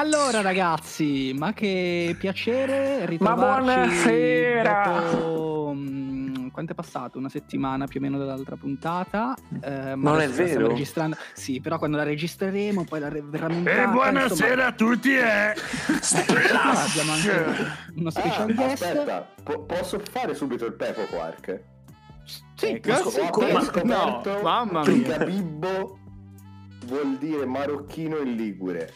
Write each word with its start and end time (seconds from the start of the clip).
Allora 0.00 0.40
ragazzi, 0.40 1.34
ma 1.36 1.52
che 1.52 2.16
piacere 2.18 3.04
ritrovarci 3.04 3.66
Ma 3.66 3.84
buonasera! 3.84 5.10
dopo, 5.12 5.72
mm, 5.76 6.48
quanto 6.48 6.72
è 6.72 6.74
passato? 6.74 7.18
Una 7.18 7.28
settimana 7.28 7.86
più 7.86 8.00
o 8.00 8.02
meno 8.04 8.16
dall'altra 8.16 8.56
puntata. 8.56 9.34
eh, 9.60 9.94
ma 9.96 10.12
Non 10.12 10.20
è 10.22 10.28
vero? 10.30 10.68
registrando. 10.68 11.16
Sì, 11.34 11.60
però 11.60 11.76
quando 11.76 11.98
la 11.98 12.04
registreremo 12.04 12.84
poi 12.84 12.98
la 13.00 13.10
re- 13.10 13.20
verrà 13.22 13.48
montata. 13.50 13.82
E 13.82 13.86
buonasera 13.88 14.66
a 14.68 14.72
tutti, 14.72 15.10
eh! 15.14 15.52
insomma, 15.88 16.82
abbiamo 16.82 17.12
anche 17.12 17.44
uno 17.96 18.08
special 18.10 18.50
Ah, 18.50 18.52
guest. 18.54 18.82
aspetta, 18.82 19.28
po- 19.42 19.64
posso 19.64 19.98
fare 19.98 20.34
subito 20.34 20.64
il 20.64 20.72
Pepo 20.72 21.02
Quark? 21.10 21.60
Sì, 22.54 22.66
Eh, 22.68 22.80
cazzo, 22.80 23.10
sì, 23.10 23.20
Ho 23.20 23.28
come- 23.28 23.52
no, 23.52 23.60
scoperto 23.60 24.40
mamma 24.42 24.80
che 24.82 24.92
mia. 24.92 25.18
Gabibbo 25.18 25.98
vuol 26.86 27.18
dire 27.18 27.44
marocchino 27.44 28.16
in 28.16 28.34
ligure. 28.34 28.90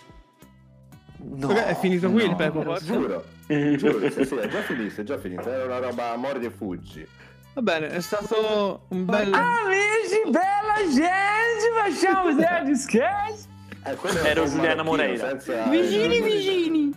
No, 1.16 1.48
Ok, 1.48 1.56
è 1.56 1.74
finito 1.76 2.10
qui 2.10 2.22
il 2.24 2.30
no. 2.30 2.36
Peppo 2.36 2.62
Quark? 2.62 2.82
Giuro, 2.84 3.24
giuro, 3.46 4.10
sì, 4.10 4.24
sì, 4.24 4.34
è 4.34 4.48
già 4.48 4.60
finito, 4.62 5.00
è 5.00 5.04
già 5.04 5.18
finito. 5.18 5.48
Era 5.50 5.64
una 5.64 5.78
roba 5.78 6.16
mordi 6.16 6.46
e 6.46 6.50
fuggi. 6.50 7.06
Va 7.54 7.62
bene, 7.62 7.88
è 7.88 8.00
stato 8.00 8.86
un 8.88 9.04
bel... 9.04 9.32
Amici, 9.32 10.22
bella 10.24 10.74
gente, 10.92 12.00
facciamo 12.00 12.34
vedere 12.34 12.68
gli 12.68 12.74
scherzi. 12.74 13.46
Eh, 13.86 13.94
po' 13.94 14.44
Giuliana 14.48 14.82
Moreira. 14.82 15.28
senza- 15.28 15.62
Vicini, 15.68 16.20
vicini. 16.22 16.92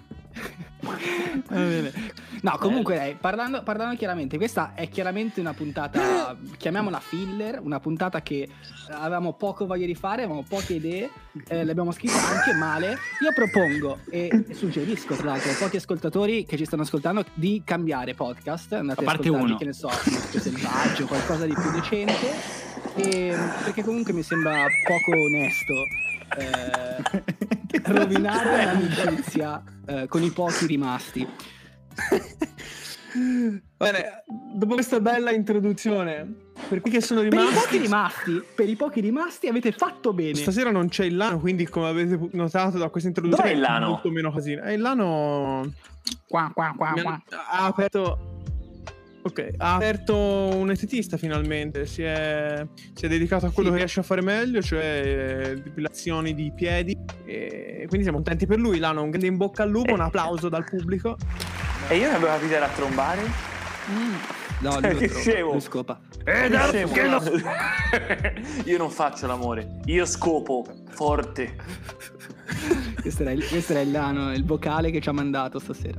No, 2.41 2.57
comunque, 2.59 2.95
dai, 2.95 3.17
parlando, 3.19 3.63
parlando 3.63 3.95
chiaramente, 3.95 4.37
questa 4.37 4.73
è 4.75 4.89
chiaramente 4.89 5.39
una 5.39 5.53
puntata, 5.53 6.35
chiamiamola 6.57 6.99
filler, 6.99 7.59
una 7.61 7.79
puntata 7.79 8.21
che 8.21 8.47
avevamo 8.89 9.33
poco 9.33 9.65
voglia 9.65 9.85
di 9.85 9.95
fare, 9.95 10.23
avevamo 10.23 10.45
poche 10.47 10.73
idee, 10.73 11.09
eh, 11.47 11.63
le 11.63 11.71
abbiamo 11.71 11.91
scritte 11.91 12.17
anche 12.17 12.53
male. 12.53 12.97
Io 13.21 13.33
propongo 13.33 13.99
e 14.09 14.45
suggerisco, 14.51 15.15
tra 15.15 15.25
l'altro, 15.25 15.49
ai 15.49 15.55
pochi 15.55 15.77
ascoltatori 15.77 16.45
che 16.45 16.57
ci 16.57 16.65
stanno 16.65 16.83
ascoltando 16.83 17.25
di 17.33 17.61
cambiare 17.65 18.13
podcast. 18.13 18.73
Andate 18.73 19.01
A 19.01 19.03
parte 19.03 19.27
ascoltarvi, 19.27 19.49
uno. 19.49 19.57
che 19.57 19.65
ne 19.65 19.73
so, 19.73 19.87
Maschio 19.87 20.39
Selvaggio, 20.39 21.05
qualcosa 21.05 21.45
di 21.45 21.53
più 21.53 21.71
decente. 21.71 22.65
E, 22.95 23.35
perché 23.63 23.83
comunque 23.83 24.13
mi 24.13 24.23
sembra 24.23 24.65
poco 24.87 25.11
onesto 25.11 25.73
eh, 26.35 27.46
rovinare 27.85 28.65
l'amicizia 28.65 29.63
eh, 29.85 30.07
con 30.07 30.23
i 30.23 30.31
pochi 30.31 30.65
rimasti. 30.65 31.27
Bene, 33.77 34.23
dopo 34.53 34.73
questa 34.75 34.99
bella 34.99 35.31
introduzione, 35.31 36.35
per 36.67 36.81
quelli 36.81 36.97
che 36.97 37.01
sono 37.01 37.21
Per 37.21 37.33
i 37.33 37.37
rimasti... 37.37 37.59
pochi 37.59 37.77
rimasti, 37.77 38.43
per 38.55 38.69
i 38.69 38.75
pochi 38.75 39.01
rimasti 39.01 39.47
avete 39.47 39.71
fatto 39.71 40.13
bene. 40.13 40.35
Stasera 40.35 40.71
non 40.71 40.89
c'è 40.89 41.05
il 41.05 41.15
Lano, 41.15 41.39
quindi 41.39 41.67
come 41.67 41.87
avete 41.87 42.19
notato 42.33 42.77
da 42.77 42.89
questa 42.89 43.09
introduzione... 43.09 43.49
Dov'è 43.49 43.55
il 43.55 43.61
Lano? 43.61 43.87
Molto 43.89 44.09
meno 44.11 44.31
casino. 44.31 44.63
E 44.63 44.73
il 44.73 44.81
Lano... 44.81 45.71
Qua, 46.27 46.51
qua, 46.53 46.73
qua, 46.75 46.93
qua. 47.01 47.21
ha 47.29 47.65
aperto... 47.65 48.35
Ok, 49.27 49.49
ha 49.57 49.75
aperto 49.75 50.15
un 50.15 50.69
estetista 50.71 51.17
finalmente, 51.17 51.85
si 51.85 52.01
è, 52.01 52.65
si 52.93 53.05
è 53.05 53.07
dedicato 53.09 53.45
a 53.45 53.51
quello 53.51 53.69
Sì. 53.69 53.73
che 53.75 53.79
riesce 53.81 53.99
a 53.99 54.03
fare 54.03 54.21
meglio, 54.21 54.61
cioè 54.61 55.01
eh, 55.51 55.61
depilazioni 55.61 56.33
di 56.33 56.51
piedi. 56.55 56.97
E 57.25 57.83
quindi 57.87 58.03
siamo 58.03 58.17
contenti 58.21 58.45
per 58.45 58.57
lui. 58.59 58.79
Lano, 58.79 59.03
un 59.03 59.09
grande 59.09 59.27
in 59.27 59.37
bocca 59.37 59.63
al 59.63 59.69
lupo, 59.69 59.93
un 59.93 59.99
applauso 59.99 60.47
dal 60.49 60.63
pubblico. 60.63 61.17
E 61.89 61.95
io 61.97 62.07
ne 62.09 62.15
avevo 62.15 62.27
capito 62.31 62.53
era 62.53 62.65
a 62.65 62.69
trombare? 62.69 63.21
No, 64.59 64.79
lui 64.81 65.07
lo 65.07 65.13
scemo. 65.19 65.51
lui 65.51 65.61
scopa. 65.61 65.99
Eh, 66.25 66.49
dai, 66.49 66.67
scemo. 66.69 66.91
che 66.91 67.07
lo- 67.07 67.21
io 68.65 68.77
non 68.77 68.89
faccio 68.89 69.27
l'amore, 69.27 69.79
io 69.85 70.05
scopo 70.05 70.65
forte. 70.89 71.55
Questo 73.01 73.21
era, 73.23 73.31
il, 73.31 73.45
questo 73.47 73.73
era 73.73 73.81
il 73.81 73.91
Lano, 73.91 74.33
il 74.33 74.45
vocale 74.45 74.89
che 74.91 74.99
ci 75.01 75.09
ha 75.09 75.13
mandato 75.13 75.59
stasera. 75.59 75.97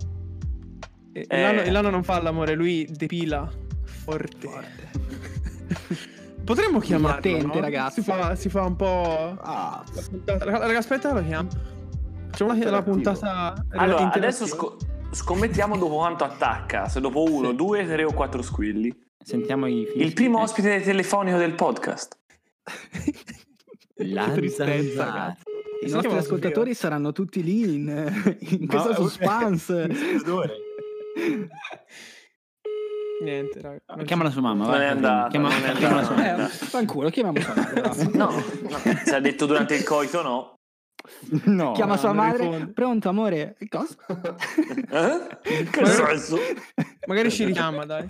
E 1.13 1.27
Eh. 1.29 1.63
il 1.67 1.73
Lano 1.73 1.91
non 1.91 2.03
fa 2.03 2.21
l'amore, 2.23 2.55
lui 2.55 2.87
depila 2.91 3.49
forte. 3.85 4.49
Potremmo 6.45 6.79
chiamarlo. 6.79 7.19
attenti, 7.19 7.47
no? 7.47 7.61
ragazzi. 7.61 8.01
Si 8.03 8.11
fa, 8.11 8.35
si 8.35 8.49
fa 8.49 8.63
un 8.65 8.77
po'. 8.77 9.37
Ah, 9.41 9.85
la 9.95 10.03
puntata- 10.09 10.45
Raga, 10.45 10.79
aspetta, 10.79 11.13
lo 11.13 11.23
chiamo. 11.25 11.49
Facciamo 12.31 12.55
la, 12.57 12.71
la 12.71 12.83
puntata. 12.83 13.29
Allora, 13.73 14.03
interattiva. 14.03 14.15
adesso 14.15 14.47
sco- 14.47 14.77
scommettiamo 15.11 15.77
dopo 15.77 15.97
quanto 15.97 16.25
attacca, 16.25 16.89
se 16.89 17.01
dopo 17.01 17.25
uno, 17.25 17.53
due, 17.53 17.85
tre 17.87 18.05
o 18.05 18.13
quattro 18.15 18.41
squilli. 18.43 18.95
Sentiamo 19.23 19.67
i 19.67 19.87
figli. 19.93 20.03
Il 20.03 20.13
primo 20.15 20.41
ospite 20.41 20.81
telefonico 20.81 21.37
del 21.37 21.53
podcast. 21.55 22.17
La 23.97 24.31
tristezza, 24.31 25.05
ragazzi. 25.05 25.43
I 25.83 25.89
Sì, 25.89 25.95
nostri 25.95 26.17
ascoltatori 26.17 26.75
saranno 26.75 27.13
tutti 27.13 27.43
lì 27.43 27.75
in, 27.75 28.37
in 28.39 28.67
questa 28.67 28.89
Ma- 28.91 28.95
suspense. 28.95 29.87
Niente, 33.21 33.61
raga. 33.61 33.81
non 33.97 34.05
Chiamala 34.05 34.31
sua 34.31 34.41
mamma, 34.43 34.62
Non 34.65 34.73
vai. 34.73 34.83
è 34.83 34.87
andata, 34.89 35.29
Chiama- 35.29 35.49
non 35.49 35.62
è 35.65 35.69
andata. 35.71 36.05
sua 36.05 36.15
mamma. 36.15 36.45
Eh, 36.45 36.49
fanculo, 36.49 37.09
chiamiamo 37.11 37.41
sua 37.41 37.55
madre. 37.56 37.81
No, 38.17 38.31
no, 38.31 38.79
se 39.05 39.15
ha 39.15 39.21
detto 39.21 39.47
durante 39.47 39.75
il 39.75 39.83
coito 39.84 40.23
no. 40.23 40.55
No. 41.47 41.73
Chiama 41.73 41.95
no, 41.95 41.99
sua 41.99 42.12
madre. 42.12 42.47
risponde. 42.49 42.73
Pronto, 42.73 43.09
amore? 43.09 43.56
Cosa? 43.69 43.97
Eh? 44.09 45.39
Che 45.71 45.81
Ma- 45.81 45.87
senso? 45.89 46.37
Magari 47.06 47.31
ci 47.31 47.45
richiama, 47.45 47.85
dai. 47.85 48.09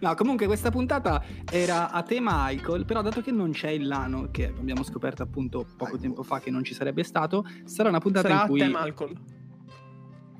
No, 0.00 0.14
comunque 0.14 0.46
questa 0.46 0.70
puntata 0.70 1.22
era 1.50 1.90
a 1.90 2.02
tema 2.02 2.44
alcol, 2.44 2.84
però 2.84 3.02
dato 3.02 3.20
che 3.20 3.32
non 3.32 3.50
c'è 3.50 3.70
il 3.70 3.86
Lano, 3.86 4.28
che 4.30 4.46
abbiamo 4.46 4.82
scoperto 4.84 5.22
appunto 5.24 5.66
poco 5.76 5.98
tempo 5.98 6.22
fa 6.22 6.38
che 6.40 6.50
non 6.50 6.62
ci 6.64 6.72
sarebbe 6.72 7.02
stato, 7.02 7.44
sarà 7.64 7.88
una 7.88 7.98
puntata 7.98 8.28
Sarà 8.28 8.40
in 8.40 8.44
a 8.44 8.48
cui 8.48 8.58
tema 8.60 8.78
alcol. 8.80 9.12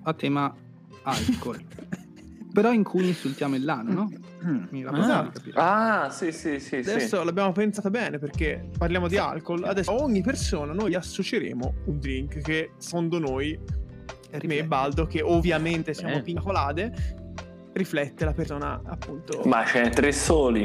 a 0.04 0.14
tema 0.14 0.54
alcol. 1.08 1.64
però 2.52 2.72
in 2.72 2.82
cui 2.82 3.06
insultiamo 3.08 3.54
il 3.54 3.64
Lano, 3.64 3.92
no? 3.92 4.10
Mi 4.70 4.82
va 4.82 4.90
Ah. 4.90 5.30
capire. 5.32 5.52
Ah, 5.60 6.10
sì, 6.10 6.32
sì, 6.32 6.58
sì, 6.60 6.82
sì. 6.82 6.90
Adesso 6.90 7.22
l'abbiamo 7.22 7.52
pensata 7.52 7.90
bene 7.90 8.18
perché 8.18 8.68
parliamo 8.76 9.06
di 9.08 9.16
alcol. 9.16 9.62
Adesso 9.64 9.90
a 9.90 9.94
ogni 9.94 10.22
persona 10.22 10.72
noi 10.72 10.94
associeremo 10.94 11.74
un 11.86 11.98
drink 11.98 12.38
che 12.40 12.70
secondo 12.78 13.18
noi, 13.18 13.58
me 14.42 14.56
e. 14.56 14.64
Baldo, 14.64 15.06
che 15.06 15.22
ovviamente 15.22 15.94
siamo 15.94 16.16
Eh. 16.16 16.22
pinacolade, 16.22 16.92
riflette 17.72 18.24
la 18.24 18.32
persona 18.32 18.80
appunto. 18.84 19.42
Ma 19.44 19.64
ce 19.64 19.82
ne 19.82 19.90
tre 19.90 20.10
soli. 20.12 20.62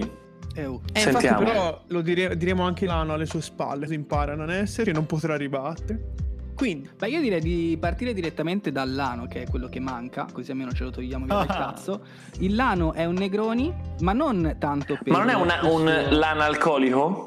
Eh, 0.56 0.66
oh. 0.66 0.81
Eh, 0.94 1.00
infatti, 1.00 1.00
Sentiamo. 1.00 1.44
però 1.44 1.84
lo 1.88 2.02
dire- 2.02 2.38
diremo 2.38 2.64
anche 2.64 2.86
l'anno 2.86 3.14
alle 3.14 3.25
sue 3.25 3.42
spalle, 3.42 3.81
così 3.81 3.96
impara 3.96 4.34
a 4.34 4.36
non 4.36 4.52
essere, 4.52 4.92
non 4.92 5.06
potrà 5.06 5.36
ribattere. 5.36 6.12
Quindi, 6.56 6.90
Beh, 6.97 7.09
io 7.09 7.19
direi 7.19 7.41
di 7.41 7.78
partire 7.80 8.14
direttamente 8.14 8.72
dal 8.72 8.94
Lano, 8.94 9.25
che 9.28 9.41
è 9.44 9.50
quello 9.50 9.68
che 9.69 9.80
manca, 9.80 10.28
così 10.31 10.52
almeno 10.52 10.72
ce 10.72 10.84
lo 10.84 10.91
togliamo 10.91 11.25
via 11.25 11.36
dal 11.36 11.47
Ah. 11.50 11.53
cazzo. 11.74 12.02
Il 12.40 12.56
Lano 12.56 12.94
è 12.94 13.06
un 13.06 13.16
Negroni, 13.16 13.74
ma 14.02 14.14
non 14.14 14.56
tanto 14.59 14.97
per... 15.02 15.12
Ma 15.12 15.18
non 15.19 15.30
è 15.30 15.34
una- 15.34 15.59
un 15.63 16.06
suo- 16.08 16.18
l'analcolico? 16.18 17.25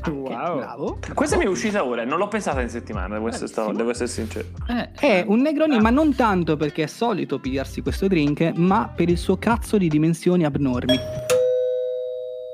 Anche, 0.00 0.10
Wow. 0.10 0.56
Bravo. 0.58 0.98
Questa 1.12 1.36
mi 1.36 1.44
è 1.44 1.48
uscita 1.48 1.84
ora, 1.84 2.04
non 2.04 2.18
l'ho 2.18 2.28
pensata 2.28 2.60
in 2.60 2.68
settimana, 2.68 3.14
devo 3.14 3.28
essere, 3.28 3.46
Bravissimo. 3.50 3.76
devo 3.76 3.90
essere 3.90 4.08
sincero. 4.08 4.46
Eh, 4.68 4.90
È 4.94 5.24
un 5.26 5.40
Negroni, 5.40 5.80
ma 5.80 5.90
non 5.90 6.14
tanto 6.14 6.56
perché 6.56 6.84
è 6.84 6.86
solito 6.86 7.40
pigliarsi 7.40 7.82
questo 7.82 8.06
drink, 8.06 8.52
ma 8.56 8.90
per 8.94 9.08
il 9.10 9.18
suo 9.18 9.36
cazzo 9.38 9.76
di 9.76 9.88
dimensioni 9.88 10.44
abnormi. 10.44 10.96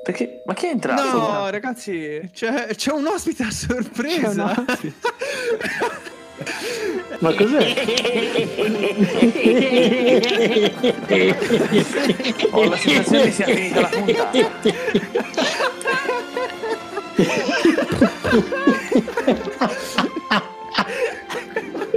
Perché? 0.03 0.41
Ma 0.45 0.53
chi 0.53 0.67
è 0.67 0.69
entrato? 0.69 1.17
no, 1.17 1.49
ragazzi, 1.49 2.29
c'è, 2.31 2.67
c'è 2.75 2.91
un 2.91 3.07
ospite 3.07 3.43
a 3.43 3.47
C'è 3.47 3.51
sorpresa. 3.51 4.43
una- 4.43 4.65
Ma 7.19 7.33
cos'è? 7.33 7.73
Ho 12.51 12.63
la 12.69 12.77
sensazione 12.77 13.23
che 13.23 13.31
sia 13.31 13.45
finita 13.45 13.79
la 13.81 13.87
puntata. 13.87 14.31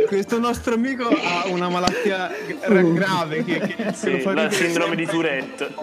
Questo 0.06 0.38
nostro 0.38 0.74
amico 0.74 1.08
ha 1.08 1.46
una 1.48 1.68
malattia 1.68 2.30
gra- 2.66 2.82
grave 2.82 3.44
che, 3.44 3.58
che- 3.58 3.92
Sì, 3.92 4.20
fa 4.20 4.32
la 4.32 4.50
sindrome 4.50 4.96
di. 4.96 5.04
Tourette. 5.06 5.74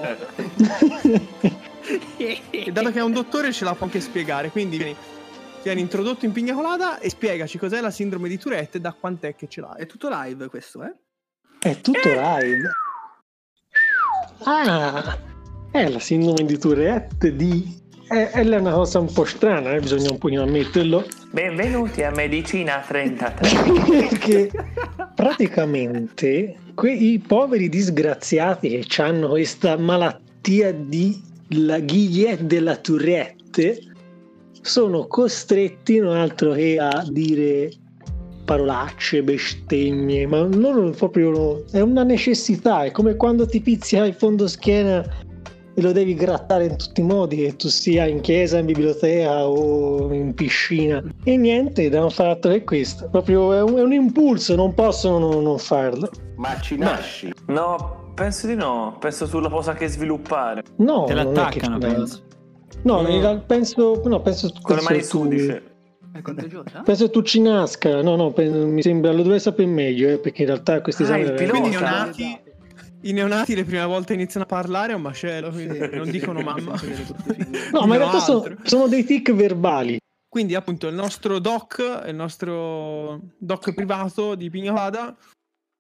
Eh. 2.18 2.42
E 2.50 2.72
dato 2.72 2.92
che 2.92 3.00
è 3.00 3.04
un 3.04 3.12
dottore 3.12 3.52
ce 3.52 3.64
la 3.66 3.76
può 3.76 3.86
anche 3.86 4.00
spiegare. 4.00 4.50
Quindi 4.50 4.96
vieni 5.66 5.82
introdotto 5.82 6.26
in 6.26 6.32
pigna 6.32 6.54
colada 6.54 7.00
e 7.00 7.10
spiegaci 7.10 7.58
cos'è 7.58 7.82
la 7.82 7.90
sindrome 7.90 8.30
di 8.30 8.38
Tourette 8.38 8.78
e 8.78 8.82
da 8.82 8.94
quant'è 8.94 9.36
che 9.36 9.48
ce 9.48 9.62
l'hai. 9.62 9.82
È 9.82 9.86
tutto 9.88 10.10
live 10.12 10.48
questo, 10.48 10.84
eh? 10.84 10.94
È 11.58 11.82
tutto 11.82 12.08
live. 12.08 12.70
Ah, 14.44 15.18
è 15.72 15.90
la 15.90 16.00
sindrome 16.00 16.46
di 16.46 16.60
Tourette 16.60 17.36
di... 17.36 17.84
È, 18.08 18.30
è 18.30 18.42
una 18.42 18.74
cosa 18.74 19.00
un 19.00 19.12
po' 19.12 19.26
strana, 19.26 19.74
eh, 19.74 19.80
bisogna 19.80 20.12
un 20.12 20.20
pochino 20.20 20.44
ammetterlo. 20.44 21.04
Benvenuti 21.32 22.04
a 22.04 22.12
Medicina 22.12 22.80
33. 22.82 24.08
che 24.22 24.52
praticamente 25.16 26.58
quei 26.76 27.20
poveri 27.26 27.70
disgraziati 27.70 28.86
che 28.86 29.02
hanno 29.02 29.30
questa 29.30 29.76
malattia 29.78 30.72
di 30.72 31.20
la 31.50 31.80
Guillet 31.80 32.42
della 32.42 32.76
Tourette 32.76 33.95
sono 34.66 35.06
costretti 35.08 36.00
non 36.00 36.18
altro 36.18 36.54
che 36.54 36.78
a 36.80 37.06
dire 37.08 37.72
parolacce, 38.46 39.24
bestemmie, 39.24 40.28
ma 40.28 40.42
loro 40.42 40.90
proprio 40.92 41.66
è 41.72 41.82
una 41.82 42.04
necessità, 42.04 42.84
è 42.84 42.92
come 42.92 43.16
quando 43.16 43.46
ti 43.46 43.60
pizzica 43.62 44.06
il 44.06 44.14
fondo 44.14 44.48
schiena 44.48 45.04
e 45.78 45.82
lo 45.82 45.92
devi 45.92 46.14
grattare 46.14 46.66
in 46.66 46.78
tutti 46.78 47.02
i 47.02 47.04
modi, 47.04 47.36
che 47.38 47.56
tu 47.58 47.68
sia 47.68 48.06
in 48.06 48.22
chiesa, 48.22 48.60
in 48.60 48.66
biblioteca 48.66 49.46
o 49.46 50.12
in 50.14 50.34
piscina. 50.34 51.04
E 51.24 51.38
niente, 51.38 51.90
devono 51.90 52.10
fare 52.10 52.30
altro 52.30 52.52
che 52.52 52.64
questo. 52.64 53.10
Proprio 53.10 53.52
è 53.54 53.62
un, 53.62 53.76
è 53.76 53.82
un 53.82 53.92
impulso, 53.92 54.56
non 54.56 54.74
possono 54.74 55.20
non, 55.20 55.44
non 55.44 55.58
farlo. 55.58 56.10
Ma 56.38 56.58
ci 56.62 56.78
nasci? 56.78 57.34
No, 57.48 58.12
penso 58.16 58.48
di 58.48 58.56
no. 58.56 58.96
Penso 59.00 59.26
sulla 59.26 59.50
cosa 59.50 59.74
che 59.74 59.88
sviluppare. 59.88 60.64
No, 60.78 61.04
Te 61.04 61.14
l'attaccano, 61.14 61.78
penso. 61.78 62.22
No, 62.86 63.02
Mm. 63.02 63.40
penso, 63.48 64.02
no, 64.06 64.22
penso 64.22 64.52
Con 64.62 64.76
le 64.78 64.82
mani 64.84 64.98
penso 64.98 65.18
tu- 65.18 65.24
sudice. 65.24 65.64
È 66.14 66.22
contagiosa? 66.22 66.82
Penso 66.82 67.06
che 67.06 67.12
tu 67.12 67.22
ci 67.24 67.42
nasca, 67.42 68.02
no, 68.02 68.16
no, 68.16 68.34
mi 68.38 68.82
sembra 68.82 69.12
lo 69.12 69.22
dovrei 69.24 69.40
sapere 69.40 69.68
meglio, 69.68 70.08
eh, 70.10 70.18
perché 70.20 70.42
in 70.44 70.48
realtà 70.48 70.82
questi 70.82 71.04
Ah, 71.04 71.18
esami 71.18 71.36
Quindi 71.50 71.68
i 71.68 71.70
neonati, 71.72 72.40
i 73.02 73.12
neonati 73.12 73.56
le 73.56 73.66
prime 73.66 73.84
volte 73.86 74.14
iniziano 74.14 74.46
a 74.46 74.48
parlare 74.48 74.94
è 74.94 74.96
un 74.96 75.02
macello, 75.02 75.50
quindi 75.50 75.78
non 75.92 76.10
dicono 76.10 76.40
mamma. 76.42 76.80
No, 77.74 77.86
ma 77.86 77.96
in 77.96 78.00
realtà 78.00 78.20
sono, 78.20 78.46
sono 78.64 78.88
dei 78.88 79.04
tic 79.04 79.34
verbali. 79.34 80.00
Quindi 80.30 80.54
appunto 80.56 80.88
il 80.88 80.96
nostro 80.96 81.40
doc, 81.40 82.04
il 82.08 82.16
nostro 82.16 83.20
doc 83.38 83.74
privato 83.74 84.36
di 84.36 84.50
Pignavada 84.50 85.16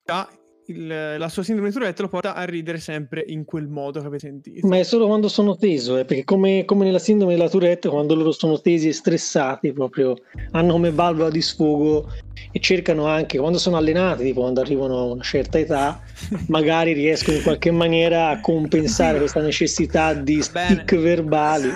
ha 0.08 0.30
il- 0.68 1.16
la 1.18 1.30
sua 1.30 1.44
sindrome 1.44 1.70
di 1.70 1.76
Tourette 1.76 2.02
lo 2.02 2.08
porta 2.08 2.34
a 2.36 2.44
ridere 2.44 2.80
sempre 2.80 3.24
in 3.28 3.46
quel 3.46 3.68
modo 3.68 4.00
che 4.02 4.08
avete 4.08 4.28
sentito. 4.28 4.68
Ma 4.68 4.78
è 4.78 4.84
solo 4.84 5.08
quando 5.08 5.28
sono 5.28 5.56
teso, 5.56 5.98
eh, 5.98 6.06
perché 6.06 6.24
come, 6.24 6.66
come 6.66 6.86
nella 6.86 7.00
sindrome 7.00 7.36
della 7.36 7.50
Tourette, 7.50 7.90
quando 7.90 8.16
loro 8.16 8.32
sono 8.32 8.60
tesi 8.60 8.88
e 8.88 8.94
stressati, 8.94 9.72
proprio 9.74 10.16
hanno 10.52 10.72
come 10.74 10.92
valvola 10.92 11.30
di 11.30 11.42
sfogo 11.42 12.10
e 12.52 12.60
cercano 12.60 13.06
anche, 13.06 13.38
quando 13.38 13.58
sono 13.58 13.78
allenati, 13.78 14.24
tipo 14.24 14.42
quando 14.42 14.62
arrivano 14.62 14.98
a 14.98 15.04
una 15.04 15.24
certa 15.24 15.60
età, 15.60 16.02
magari 16.48 16.94
riescono 16.94 17.38
in 17.38 17.44
qualche 17.44 17.72
maniera 17.72 18.30
a 18.30 18.40
compensare 18.40 19.18
questa 19.20 19.42
necessità 19.42 20.14
di 20.14 20.44
Bene. 20.52 20.76
stick 20.76 20.96
verbali. 20.98 21.70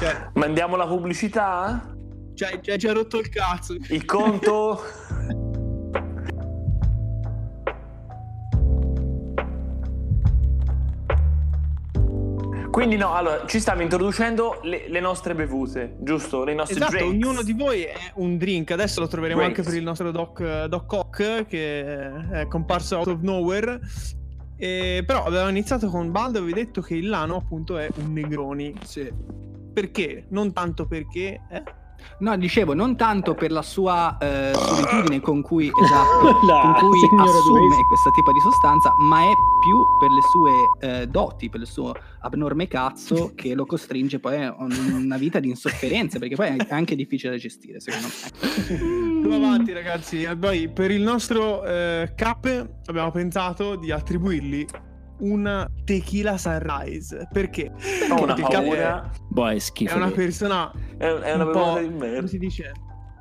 Cioè, 0.00 0.28
Mandiamo 0.34 0.76
la 0.76 0.86
pubblicità? 0.86 1.90
cioè, 2.34 2.60
ci 2.60 2.70
hai 2.70 2.76
già 2.78 2.92
rotto 2.92 3.18
il 3.18 3.28
cazzo. 3.30 3.74
Il 3.88 4.04
conto? 4.04 4.80
Quindi 12.76 12.96
no, 12.96 13.14
allora 13.14 13.46
ci 13.46 13.58
stiamo 13.58 13.80
introducendo 13.80 14.60
le, 14.62 14.84
le 14.88 15.00
nostre 15.00 15.34
bevute, 15.34 15.96
giusto? 16.00 16.44
Le 16.44 16.52
nostre 16.52 16.76
Esatto, 16.76 16.90
drinks. 16.92 17.26
ognuno 17.26 17.42
di 17.42 17.54
voi 17.54 17.84
è 17.84 17.94
un 18.16 18.36
drink. 18.36 18.70
Adesso 18.70 19.00
lo 19.00 19.06
troveremo 19.08 19.40
Drinks. 19.40 19.58
anche 19.60 19.70
per 19.70 19.78
il 19.78 19.82
nostro 19.86 20.10
Doc, 20.10 20.64
Doc 20.66 20.84
Cock, 20.84 21.46
che 21.46 22.30
è 22.32 22.46
comparso 22.48 22.98
out 22.98 23.06
of 23.06 23.20
nowhere. 23.22 23.80
E, 24.58 25.02
però 25.06 25.24
avevamo 25.24 25.48
iniziato 25.48 25.88
con 25.88 26.10
Baldo 26.10 26.36
e 26.36 26.42
avevi 26.42 26.52
detto 26.52 26.82
che 26.82 26.96
il 26.96 27.08
Lano 27.08 27.36
appunto 27.36 27.78
è 27.78 27.88
un 27.96 28.12
Negroni. 28.12 28.74
Sì. 28.84 29.10
Perché? 29.72 30.26
Non 30.28 30.52
tanto 30.52 30.86
perché... 30.86 31.40
eh? 31.50 31.62
No, 32.18 32.36
dicevo, 32.36 32.74
non 32.74 32.96
tanto 32.96 33.34
per 33.34 33.50
la 33.50 33.62
sua 33.62 34.16
eh, 34.18 34.52
solitudine 34.54 35.20
con 35.20 35.42
cui, 35.42 35.70
esatto, 35.82 36.46
La 36.46 36.76
con 36.78 36.88
cui 36.88 37.02
assume 37.04 37.60
Dwayne. 37.60 37.86
questo 37.88 38.10
tipo 38.10 38.32
di 38.32 38.40
sostanza, 38.40 38.92
ma 38.98 39.20
è 39.20 39.32
più 39.60 39.84
per 39.98 40.10
le 40.10 40.22
sue 40.22 41.00
eh, 41.00 41.06
doti, 41.06 41.48
per 41.48 41.60
il 41.60 41.66
suo 41.66 41.94
abnorme 42.20 42.66
cazzo 42.68 43.32
che 43.34 43.54
lo 43.54 43.66
costringe 43.66 44.18
poi 44.18 44.42
a 44.42 44.54
una 44.58 45.16
vita 45.16 45.40
di 45.40 45.48
insofferenze, 45.48 46.18
perché 46.18 46.34
poi 46.34 46.56
è 46.56 46.66
anche 46.70 46.94
difficile 46.96 47.32
da 47.32 47.38
gestire, 47.38 47.80
secondo 47.80 48.08
me. 48.08 48.74
Andiamo 49.26 49.46
avanti 49.46 49.72
ragazzi. 49.72 50.26
Poi 50.38 50.68
per 50.68 50.90
il 50.90 51.02
nostro 51.02 51.64
eh, 51.64 52.12
cap 52.14 52.68
abbiamo 52.86 53.10
pensato 53.10 53.76
di 53.76 53.90
attribuirgli 53.90 54.66
una 55.18 55.68
tequila 55.84 56.36
sunrise. 56.38 57.28
Perché? 57.32 57.72
Ho 58.10 58.22
una 58.22 58.34
paura. 58.34 59.10
Boh, 59.28 59.48
è 59.48 59.54
È, 59.54 59.58
schifo. 59.58 59.94
è 59.94 59.96
una 59.96 60.10
persona 60.10 60.70
È, 60.96 61.04
è 61.04 61.34
una 61.34 61.44
un 61.44 61.52
bevuta 61.52 61.72
po', 61.72 61.78
di 61.78 61.84
come 61.86 62.08
merda. 62.10 62.26
si 62.26 62.38
dice? 62.38 62.72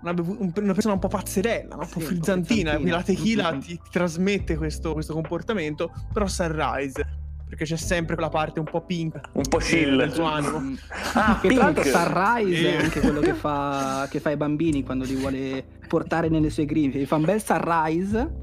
Una, 0.02 0.14
un- 0.22 0.54
una 0.56 0.74
persona 0.74 0.94
un 0.94 1.00
po' 1.00 1.08
pazzerella, 1.08 1.76
no? 1.76 1.82
un 1.82 1.88
Sì, 1.88 1.94
po' 1.94 2.00
un 2.00 2.04
po' 2.06 2.10
frizzantina, 2.12 2.72
quindi 2.74 2.92
la 2.92 3.02
tequila 3.02 3.52
ti, 3.58 3.68
ti 3.68 3.80
trasmette 3.92 4.56
questo, 4.56 4.94
questo 4.94 5.14
comportamento, 5.14 5.92
però 6.14 6.28
sunrise, 6.28 7.04
perché 7.50 7.66
c'è 7.66 7.76
sempre 7.76 8.14
quella 8.14 8.30
parte 8.30 8.60
un 8.60 8.66
po' 8.66 8.82
pink 8.86 9.20
Un 9.32 9.42
po' 9.50 9.58
chill. 9.58 9.98
del 9.98 10.12
suo 10.14 10.26
animo. 10.26 10.60
Mm. 10.60 10.76
Ah, 11.16 11.40
Che 11.42 11.48
tra 11.48 11.58
l'altro 11.64 11.82
pink. 11.82 11.96
Sunrise 11.96 12.70
è 12.70 12.74
Eh. 12.76 12.84
anche 12.84 13.00
quello 13.00 13.20
che 13.20 13.34
fa, 13.34 14.08
che 14.10 14.20
fa 14.20 14.30
ai 14.30 14.38
bambini 14.38 14.84
quando 14.84 15.06
li 15.06 15.16
vuole 15.16 15.66
portare 15.88 16.30
nelle 16.30 16.52
sue 16.52 16.66
grinfie. 16.66 17.02
Gli 17.02 17.06
fa 17.08 17.16
un 17.16 17.24
bel 17.26 17.42
Sunrise. 17.42 18.36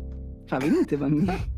Fa, 0.47 0.57
venite 0.59 0.97
bambini. 0.97 1.52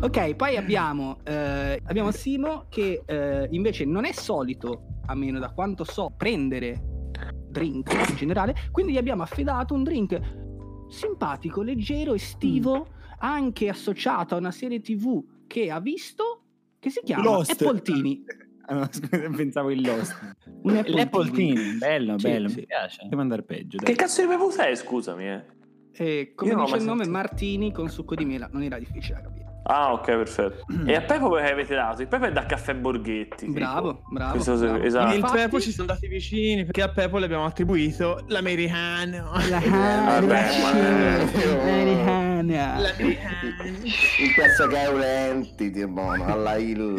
Ok, 0.00 0.36
poi 0.36 0.56
abbiamo, 0.56 1.18
eh, 1.24 1.82
abbiamo 1.84 2.12
Simo 2.12 2.66
che 2.68 3.02
eh, 3.04 3.48
invece 3.50 3.84
non 3.84 4.04
è 4.04 4.12
solito, 4.12 5.00
a 5.06 5.14
meno 5.16 5.40
da 5.40 5.50
quanto 5.50 5.82
so, 5.82 6.12
prendere 6.16 6.80
drink 7.48 7.92
in 8.08 8.14
generale, 8.14 8.54
quindi 8.70 8.92
gli 8.92 8.96
abbiamo 8.96 9.24
affidato 9.24 9.74
un 9.74 9.82
drink 9.82 10.20
simpatico, 10.88 11.62
leggero, 11.62 12.14
estivo, 12.14 12.86
anche 13.18 13.68
associato 13.68 14.36
a 14.36 14.38
una 14.38 14.52
serie 14.52 14.80
tv 14.80 15.20
che 15.48 15.68
ha 15.68 15.80
visto, 15.80 16.42
che 16.78 16.90
si 16.90 17.00
chiama 17.02 17.24
Lost. 17.24 17.60
Appletini. 17.62 18.24
Ah, 18.70 18.86
scusa, 18.92 19.30
pensavo 19.34 19.70
il 19.70 19.80
Lost. 19.80 20.36
Un 20.64 20.84
Team, 21.32 21.78
bello, 21.78 22.18
Sì, 22.18 22.28
bello, 22.28 22.48
sì. 22.48 22.56
mi 22.56 22.66
piace. 22.66 23.06
Devo 23.08 23.22
andare 23.22 23.42
peggio. 23.42 23.78
Che 23.78 23.84
Dai. 23.86 23.94
cazzo 23.94 24.20
di 24.20 24.26
bevuta 24.26 24.68
è, 24.68 24.74
scusami? 24.74 25.26
Eh? 25.26 25.44
E 25.92 26.32
come 26.34 26.50
Io 26.50 26.60
dice 26.64 26.76
il 26.76 26.82
nome, 26.82 27.04
sentito. 27.04 27.10
Martini 27.10 27.72
con 27.72 27.88
succo 27.88 28.14
di 28.14 28.26
mela. 28.26 28.46
Non 28.52 28.62
era 28.62 28.78
difficile 28.78 29.22
da 29.22 29.22
capire. 29.22 29.47
Ah, 29.70 29.92
ok, 29.92 30.04
perfetto. 30.06 30.64
E 30.86 30.94
a 30.94 31.02
Peppo 31.02 31.28
che 31.34 31.42
avete 31.52 31.74
dato? 31.74 32.00
Il 32.00 32.08
Pepe 32.08 32.28
è 32.28 32.32
da 32.32 32.46
caffè 32.46 32.74
Borghetti. 32.74 33.44
tipo. 33.46 33.52
Bravo, 33.52 34.00
bravo. 34.10 34.30
Questo 34.32 34.56
bravo. 34.56 34.82
esatto. 34.82 35.06
E 35.08 35.10
il 35.10 35.16
Infatti- 35.16 35.36
Pepo 35.36 35.60
ci 35.60 35.70
sono 35.72 35.88
andati 35.90 36.08
vicini 36.08 36.64
perché 36.64 36.80
a 36.82 36.88
Pepo 36.88 37.18
le 37.18 37.26
abbiamo 37.26 37.44
attribuito 37.44 38.24
l'americano. 38.28 39.30
La 39.50 39.60
vabbè, 39.60 40.44
Americana. 41.58 42.78
L'americano. 42.78 43.46
In 43.76 44.32
piazza 44.34 44.66
Gaulenti, 44.66 45.70
tipo, 45.70 46.10
alla 46.12 46.56
Hill. 46.56 46.96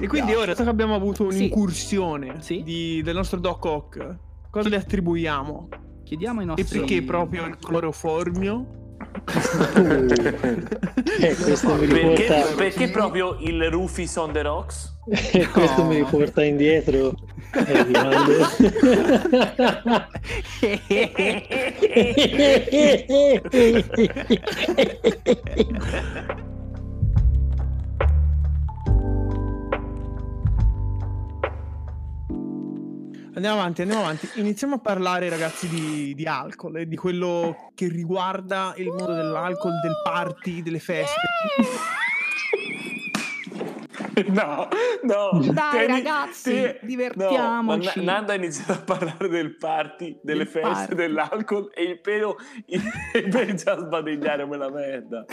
E 0.00 0.06
quindi 0.08 0.34
ora, 0.34 0.46
dato 0.46 0.62
che 0.62 0.68
abbiamo 0.68 0.94
avuto 0.94 1.24
un'incursione 1.24 2.36
Sì. 2.40 2.62
di- 2.62 3.00
del 3.02 3.14
nostro 3.14 3.38
Doc 3.38 3.64
Ock, 3.64 4.16
cosa 4.50 4.68
le 4.68 4.76
attribuiamo? 4.76 5.68
Chiediamo 6.04 6.40
ai 6.40 6.44
E 6.44 6.48
nostri... 6.48 6.78
perché 6.80 7.02
proprio 7.02 7.46
il 7.46 7.56
cloroformio? 7.58 8.78
Eh, 11.20 11.34
questo 11.36 11.74
mi 11.74 11.86
Perché, 11.86 12.22
riporta, 12.22 12.54
perché 12.56 12.88
proprio 12.88 13.36
il 13.40 13.70
Rufus 13.70 14.16
on 14.16 14.32
the 14.32 14.42
Rocks? 14.42 14.98
questo 15.52 15.82
No. 15.82 15.88
mi 15.88 15.96
riporta 15.96 16.44
indietro. 16.44 17.14
Eh, 17.52 17.84
Andiamo 33.40 33.60
avanti, 33.60 33.80
andiamo 33.80 34.02
avanti. 34.02 34.28
Iniziamo 34.34 34.74
a 34.74 34.78
parlare, 34.80 35.30
ragazzi, 35.30 35.66
di, 35.66 36.14
di 36.14 36.26
alcol 36.26 36.76
e 36.76 36.86
di 36.86 36.94
quello 36.94 37.70
che 37.74 37.88
riguarda 37.88 38.74
il 38.76 38.88
mondo 38.88 39.14
dell'alcol, 39.14 39.80
del 39.80 39.94
party, 40.04 40.62
delle 40.62 40.78
feste. 40.78 41.22
No, 44.30 44.68
no. 45.02 45.40
Dai, 45.52 45.70
Tieni- 45.86 45.86
ragazzi, 46.02 46.50
ti- 46.80 46.86
divertiamoci. 46.86 47.86
No, 47.96 48.02
ma 48.02 48.02
Na- 48.06 48.12
Nando 48.12 48.32
ha 48.32 48.34
iniziato 48.34 48.72
a 48.72 48.78
parlare 48.82 49.28
del 49.28 49.56
party, 49.56 50.18
delle 50.22 50.44
Del 50.44 50.48
feste, 50.48 50.68
party. 50.70 50.94
dell'alcol 50.94 51.70
e 51.74 51.82
il 51.84 52.00
pelo 52.00 52.36
il 52.66 52.82
pelo 53.30 53.42
inizia 53.42 53.72
a 53.74 53.78
sbadigliare 53.78 54.42
come 54.44 54.56
la 54.56 54.70
merda. 54.70 55.24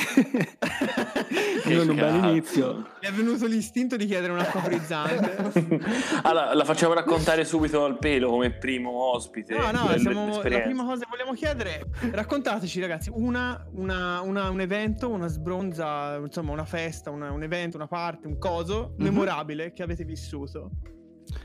non 1.65 1.89
un 1.89 1.96
bel 1.96 2.15
inizio. 2.15 2.75
Mi 3.01 3.08
è 3.08 3.12
venuto 3.12 3.46
l'istinto 3.46 3.96
di 3.96 4.06
chiedere 4.06 4.32
un'acqua 4.34 4.62
frizzante. 4.62 5.82
allora, 6.24 6.53
la 6.53 6.63
facciamo 6.63 6.94
raccontare 6.94 7.46
subito 7.46 7.84
al 7.84 7.98
pelo 7.98 8.29
come 8.29 8.51
primo 8.51 8.91
ospite. 9.13 9.56
No, 9.56 9.72
no, 9.72 9.98
siamo- 9.98 10.41
la 10.41 10.60
prima 10.62 10.84
cosa 10.86 11.03
che 11.03 11.08
vogliamo 11.10 11.34
chiedere 11.34 11.79
è 12.00 12.10
raccontateci, 12.12 12.79
ragazzi, 12.79 13.12
una, 13.13 13.65
una- 13.74 14.22
una- 14.22 14.50
un 14.50 14.62
evento, 14.62 15.10
una 15.10 15.27
sbronza, 15.27 16.15
insomma, 16.15 16.51
una 16.51 16.65
festa, 16.65 17.10
una- 17.10 17.32
un 17.32 17.44
evento, 17.44 17.77
una 17.77 17.88
parte, 17.88 18.27
un 18.27 18.38
coso 18.38 18.76
memorabile 18.98 19.74
che 19.74 19.84
avete 19.84 20.03
vissuto. 20.03 20.72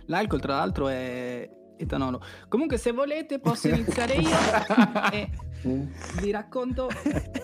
L'alcol, 0.07 0.41
tra 0.41 0.57
l'altro, 0.57 0.89
è 0.89 1.49
etanolo. 1.77 2.21
Comunque, 2.49 2.79
se 2.79 2.93
volete, 2.93 3.39
posso 3.41 3.69
iniziare 3.73 4.15
io 4.15 4.31
e 5.13 5.31
vi 6.21 6.31
racconto 6.31 6.89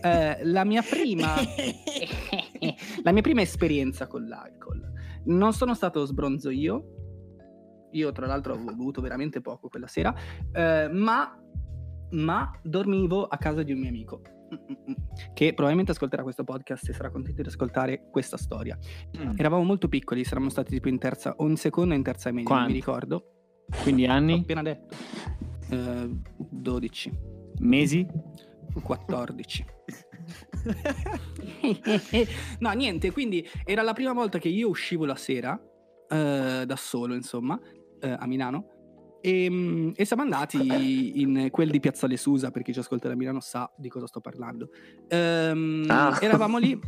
eh, 0.02 0.38
la 0.44 0.64
mia 0.64 0.82
prima 0.82 1.36
la 3.02 3.12
mia 3.12 3.22
prima 3.22 3.40
esperienza 3.42 4.06
con 4.06 4.26
l'alcol. 4.26 4.92
Non 5.24 5.52
sono 5.52 5.74
stato 5.74 6.04
sbronzo 6.04 6.50
io, 6.50 7.88
io 7.92 8.12
tra 8.12 8.26
l'altro 8.26 8.54
ho 8.54 8.58
bevuto 8.58 9.00
veramente 9.00 9.40
poco 9.40 9.68
quella 9.68 9.86
sera, 9.86 10.14
eh, 10.52 10.88
ma, 10.90 11.38
ma 12.10 12.50
dormivo 12.62 13.26
a 13.26 13.36
casa 13.36 13.62
di 13.62 13.72
un 13.72 13.80
mio 13.80 13.88
amico. 13.88 14.20
Che 15.34 15.52
probabilmente 15.52 15.92
ascolterà 15.92 16.22
questo 16.22 16.44
podcast 16.44 16.88
e 16.88 16.92
sarà 16.92 17.10
contento 17.10 17.42
di 17.42 17.48
ascoltare 17.48 18.08
questa 18.10 18.36
storia. 18.36 18.78
Mm. 19.18 19.34
Eravamo 19.36 19.62
molto 19.62 19.88
piccoli, 19.88 20.24
saremmo 20.24 20.48
stati 20.48 20.70
tipo 20.70 20.88
in 20.88 20.98
terza 20.98 21.34
o 21.36 21.46
in 21.46 21.56
seconda 21.56 21.94
o 21.94 21.96
in 21.96 22.02
terza 22.02 22.30
media, 22.30 22.48
non 22.48 22.58
Quanti? 22.58 22.72
mi 22.72 22.78
ricordo. 22.78 23.24
Quindi 23.82 24.06
anni, 24.06 24.40
appena 24.40 24.62
detto. 24.62 24.94
Eh, 25.70 26.10
12, 26.36 27.12
mesi, 27.58 28.06
14. 28.82 29.64
no, 32.60 32.70
niente, 32.72 33.12
quindi 33.12 33.46
era 33.64 33.82
la 33.82 33.92
prima 33.92 34.12
volta 34.12 34.38
che 34.38 34.48
io 34.48 34.68
uscivo 34.68 35.04
la 35.04 35.16
sera, 35.16 35.60
eh, 36.08 36.64
da 36.66 36.76
solo, 36.76 37.14
insomma, 37.14 37.58
eh, 38.00 38.10
a 38.10 38.26
Milano. 38.26 38.77
E, 39.20 39.48
mm, 39.50 39.90
e 39.96 40.04
siamo 40.04 40.22
andati 40.22 41.20
in 41.20 41.48
quel 41.50 41.70
di 41.70 41.80
Piazzale 41.80 42.16
Susa, 42.16 42.50
per 42.50 42.62
chi 42.62 42.72
ci 42.72 42.78
ascolta 42.78 43.08
da 43.08 43.14
Milano 43.16 43.40
sa 43.40 43.70
di 43.76 43.88
cosa 43.88 44.06
sto 44.06 44.20
parlando. 44.20 44.70
Ehm, 45.08 45.86
Ah. 45.88 46.18
Eravamo 46.20 46.58
lì. 46.58 46.78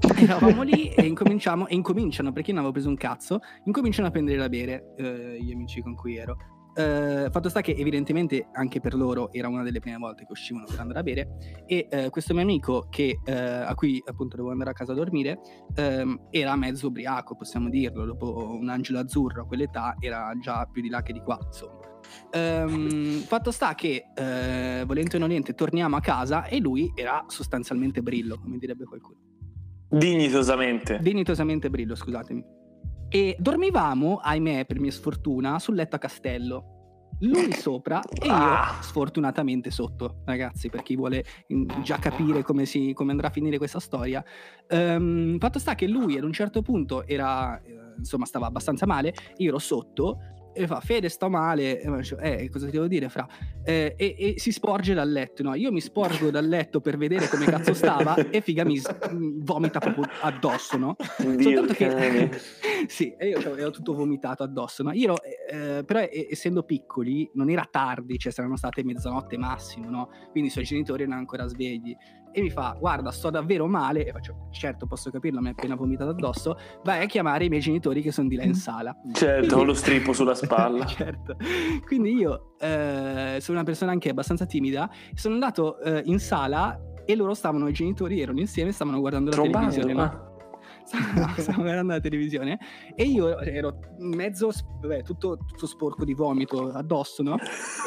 Eravamo 0.16 0.62
lì 0.62 0.88
e 0.88 1.04
incominciamo 1.04 1.66
e 1.66 1.74
incominciano 1.74 2.32
perché 2.32 2.50
io 2.50 2.56
non 2.56 2.64
avevo 2.64 2.72
preso 2.72 2.88
un 2.88 2.96
cazzo 2.96 3.40
incominciano 3.64 4.08
a 4.08 4.10
prendere 4.10 4.38
da 4.38 4.48
bere 4.48 4.94
eh, 4.96 5.38
gli 5.42 5.52
amici 5.52 5.82
con 5.82 5.94
cui 5.94 6.16
ero 6.16 6.36
Eh, 6.80 7.30
fatto 7.30 7.48
sta 7.48 7.60
che 7.60 7.72
evidentemente 7.72 8.48
anche 8.52 8.80
per 8.80 8.94
loro 8.94 9.30
era 9.32 9.48
una 9.48 9.62
delle 9.62 9.80
prime 9.80 9.98
volte 9.98 10.24
che 10.24 10.32
uscivano 10.32 10.64
per 10.66 10.80
andare 10.80 11.00
a 11.00 11.02
bere 11.02 11.64
e 11.66 11.88
eh, 11.90 12.10
questo 12.10 12.32
mio 12.32 12.42
amico 12.42 12.86
che, 12.88 13.18
eh, 13.24 13.32
a 13.32 13.74
cui 13.74 14.02
appunto 14.04 14.36
dovevo 14.36 14.52
andare 14.52 14.70
a 14.70 14.72
casa 14.72 14.92
a 14.92 14.94
dormire 14.94 15.40
ehm, 15.74 16.28
era 16.30 16.56
mezzo 16.56 16.86
ubriaco 16.86 17.36
possiamo 17.36 17.68
dirlo 17.68 18.04
dopo 18.04 18.56
un 18.58 18.68
angelo 18.68 18.98
azzurro 18.98 19.42
a 19.42 19.46
quell'età 19.46 19.96
era 20.00 20.32
già 20.40 20.66
più 20.70 20.80
di 20.80 20.88
là 20.88 21.02
che 21.02 21.12
di 21.12 21.20
qua 21.20 21.38
insomma 21.44 21.78
Ehm, 22.30 23.20
fatto 23.20 23.50
sta 23.50 23.74
che 23.74 24.04
eh, 24.14 24.82
volente 24.86 25.16
o 25.16 25.18
nolente 25.18 25.54
torniamo 25.54 25.96
a 25.96 26.00
casa 26.00 26.46
e 26.46 26.58
lui 26.58 26.90
era 26.94 27.24
sostanzialmente 27.28 28.00
brillo 28.02 28.38
come 28.38 28.56
direbbe 28.56 28.84
qualcuno 28.84 29.18
Dignitosamente. 29.92 30.98
dignitosamente 31.02 31.68
brillo, 31.68 31.96
scusatemi. 31.96 32.58
E 33.12 33.34
dormivamo, 33.40 34.18
ahimè, 34.22 34.66
per 34.66 34.78
mia 34.78 34.92
sfortuna, 34.92 35.58
sul 35.58 35.74
letto 35.74 35.96
a 35.96 35.98
castello. 35.98 36.76
Lui 37.22 37.52
sopra 37.52 38.00
e 38.02 38.26
io 38.26 38.32
Ah. 38.32 38.78
sfortunatamente 38.80 39.70
sotto, 39.70 40.22
ragazzi, 40.24 40.70
per 40.70 40.82
chi 40.82 40.94
vuole 40.96 41.24
in- 41.48 41.66
già 41.82 41.98
capire 41.98 42.42
come, 42.42 42.64
si- 42.64 42.92
come 42.94 43.10
andrà 43.10 43.26
a 43.26 43.30
finire 43.30 43.58
questa 43.58 43.80
storia. 43.80 44.24
Ehm, 44.68 45.38
fatto 45.38 45.58
sta 45.58 45.74
che 45.74 45.86
lui 45.88 46.16
ad 46.16 46.22
un 46.24 46.32
certo 46.32 46.62
punto 46.62 47.04
era, 47.06 47.60
eh, 47.60 47.94
insomma, 47.98 48.24
stava 48.24 48.46
abbastanza 48.46 48.86
male, 48.86 49.12
io 49.38 49.48
ero 49.48 49.58
sotto 49.58 50.18
e 50.52 50.66
fa 50.66 50.80
Fede 50.80 51.08
sto 51.08 51.28
male 51.30 51.80
e 51.80 51.84
io 51.88 51.96
dicevo, 51.96 52.20
eh 52.20 52.48
cosa 52.50 52.66
ti 52.66 52.72
devo 52.72 52.86
dire 52.88 53.08
fra 53.08 53.26
Eh, 53.62 53.94
e, 53.96 54.14
e 54.18 54.34
si 54.38 54.52
sporge 54.52 54.94
dal 54.94 55.10
letto 55.10 55.42
no? 55.42 55.54
io 55.54 55.70
mi 55.70 55.80
sporgo 55.80 56.30
dal 56.30 56.46
letto 56.48 56.80
per 56.80 56.96
vedere 56.96 57.28
come 57.28 57.44
cazzo 57.46 57.74
stava 57.74 58.14
e 58.30 58.40
figa 58.40 58.64
mi 58.64 58.76
s- 58.78 58.88
vomita 59.12 59.78
proprio 59.78 60.04
addosso 60.22 60.76
no 60.78 60.96
Dio, 61.18 61.40
soltanto 61.42 61.74
che 61.74 62.30
sì 62.88 63.14
e 63.18 63.28
io 63.28 63.56
ero 63.56 63.70
tutto 63.70 63.92
vomitato 63.94 64.42
addosso 64.42 64.82
no? 64.82 64.92
io 64.92 65.14
eh, 65.22 65.82
però 65.84 66.00
eh, 66.00 66.26
essendo 66.30 66.62
piccoli 66.62 67.30
non 67.34 67.50
era 67.50 67.66
tardi 67.70 68.18
cioè 68.18 68.32
saranno 68.32 68.56
state 68.56 68.82
mezzanotte 68.82 69.36
massimo 69.36 69.90
no? 69.90 70.08
quindi 70.30 70.48
i 70.48 70.52
suoi 70.52 70.64
genitori 70.64 71.02
erano 71.02 71.18
ancora 71.18 71.46
svegli 71.46 71.94
e 72.32 72.40
mi 72.40 72.50
fa 72.50 72.76
guarda 72.78 73.10
sto 73.10 73.30
davvero 73.30 73.66
male 73.66 74.06
e 74.06 74.12
faccio 74.12 74.48
certo 74.50 74.86
posso 74.86 75.10
capirlo 75.10 75.40
mi 75.40 75.48
ha 75.48 75.50
appena 75.50 75.74
vomitato 75.74 76.10
addosso 76.10 76.56
vai 76.84 77.02
a 77.02 77.06
chiamare 77.06 77.46
i 77.46 77.48
miei 77.48 77.60
genitori 77.60 78.02
che 78.02 78.12
sono 78.12 78.28
di 78.28 78.36
là 78.36 78.44
in 78.44 78.54
sala 78.54 78.94
Certo, 79.12 79.56
con 79.56 79.66
lo 79.66 79.74
strippo 79.74 80.12
sulla 80.12 80.34
spalla. 80.34 80.84
certo. 80.86 81.36
Quindi 81.84 82.14
io 82.14 82.54
eh, 82.58 83.38
sono 83.40 83.58
una 83.58 83.66
persona 83.66 83.90
anche 83.92 84.08
abbastanza 84.08 84.46
timida. 84.46 84.88
Sono 85.14 85.34
andato 85.34 85.78
eh, 85.80 86.02
in 86.06 86.18
sala 86.18 86.78
e 87.04 87.14
loro 87.14 87.34
stavano, 87.34 87.68
i 87.68 87.72
genitori 87.72 88.20
erano 88.20 88.40
insieme, 88.40 88.72
stavano 88.72 88.98
guardando 89.00 89.30
la 89.30 89.36
Trombando, 89.36 89.70
televisione. 89.70 90.02
no? 90.02 90.29
Stavano, 90.90 91.34
stavano 91.38 91.62
guardando 91.62 91.92
la 91.92 92.00
televisione 92.00 92.58
e 92.96 93.04
io 93.04 93.38
ero 93.38 93.78
mezzo, 93.98 94.50
vabbè, 94.80 95.02
tutto, 95.02 95.38
tutto 95.46 95.66
sporco 95.66 96.04
di 96.04 96.14
vomito 96.14 96.72
addosso, 96.72 97.22
no? 97.22 97.36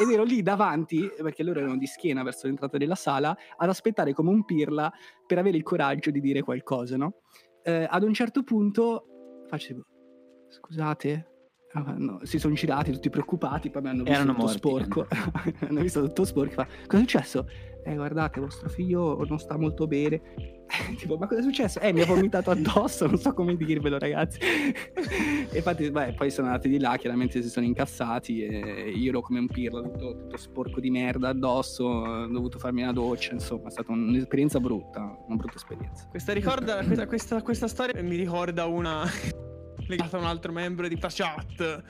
Ed 0.00 0.10
ero 0.10 0.22
lì 0.22 0.42
davanti, 0.42 1.10
perché 1.22 1.42
loro 1.42 1.60
erano 1.60 1.76
di 1.76 1.86
schiena 1.86 2.22
verso 2.22 2.46
l'entrata 2.46 2.78
della 2.78 2.94
sala, 2.94 3.36
ad 3.56 3.68
aspettare 3.68 4.14
come 4.14 4.30
un 4.30 4.44
pirla 4.44 4.90
per 5.26 5.38
avere 5.38 5.58
il 5.58 5.62
coraggio 5.62 6.10
di 6.10 6.20
dire 6.20 6.40
qualcosa, 6.42 6.96
no? 6.96 7.20
Eh, 7.62 7.86
ad 7.88 8.02
un 8.02 8.14
certo 8.14 8.42
punto 8.42 9.44
faccio 9.48 9.86
scusate, 10.48 11.28
Ah, 11.76 11.94
no, 11.98 12.20
si 12.22 12.38
sono 12.38 12.54
girati 12.54 12.92
tutti 12.92 13.10
preoccupati, 13.10 13.68
poi 13.68 13.82
mi 13.82 13.88
hanno 13.88 14.04
visto 14.04 14.14
Erano 14.20 14.32
tutto 14.34 14.44
morti. 14.44 14.58
sporco. 14.58 15.06
hanno 15.66 15.80
visto 15.80 16.00
tutto 16.02 16.24
sporco. 16.24 16.52
Fa, 16.52 16.66
cosa 16.86 16.96
è 16.96 17.00
successo? 17.00 17.46
Eh, 17.84 17.94
guardate, 17.94 18.40
vostro 18.40 18.68
figlio 18.68 19.24
non 19.28 19.38
sta 19.38 19.56
molto 19.56 19.86
bene. 19.86 20.20
tipo, 20.96 21.16
ma 21.16 21.26
cosa 21.26 21.40
è 21.40 21.42
successo? 21.42 21.80
Eh, 21.80 21.92
mi 21.92 22.00
ha 22.00 22.06
vomitato 22.06 22.50
addosso, 22.50 23.06
non 23.06 23.18
so 23.18 23.32
come 23.34 23.56
dirvelo, 23.56 23.98
ragazzi. 23.98 24.38
e 24.40 25.56
infatti, 25.56 25.90
beh, 25.90 26.14
poi 26.14 26.30
sono 26.30 26.48
andati 26.48 26.68
di 26.68 26.78
là, 26.78 26.96
chiaramente 26.96 27.42
si 27.42 27.48
sono 27.48 27.66
incazzati. 27.66 28.42
E 28.42 28.90
io 28.90 29.10
ero 29.10 29.20
come 29.20 29.38
un 29.38 29.46
pirla, 29.46 29.82
tutto, 29.82 30.16
tutto 30.16 30.36
sporco 30.36 30.80
di 30.80 30.90
merda 30.90 31.28
addosso. 31.28 31.84
Ho 31.84 32.26
dovuto 32.26 32.58
farmi 32.58 32.82
una 32.82 32.92
doccia. 32.92 33.32
Insomma, 33.32 33.68
è 33.68 33.70
stata 33.70 33.92
un'esperienza 33.92 34.58
brutta, 34.60 35.00
una 35.26 35.36
brutta 35.36 35.56
esperienza. 35.56 36.06
Questa, 36.08 36.32
ricorda, 36.32 36.82
questa, 36.84 37.06
questa, 37.06 37.42
questa 37.42 37.68
storia 37.68 38.02
mi 38.02 38.16
ricorda 38.16 38.64
una 38.64 39.04
legata 39.86 40.16
a 40.16 40.20
un 40.20 40.26
altro 40.26 40.52
membro 40.52 40.88
di 40.88 40.98
questa 40.98 41.24
chat. 41.24 41.82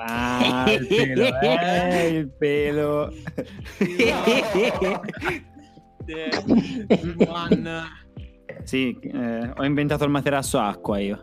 Ah, 0.00 0.64
il 0.72 0.86
pelo, 0.86 1.24
eh, 1.42 2.06
il 2.08 2.30
pelo. 2.38 3.12
Eh, 3.78 4.14
Juan, 7.16 7.82
Sì, 8.64 8.98
eh, 9.00 9.50
ho 9.56 9.64
inventato 9.64 10.04
il 10.04 10.10
materasso 10.10 10.58
acqua 10.58 10.98
io. 10.98 11.22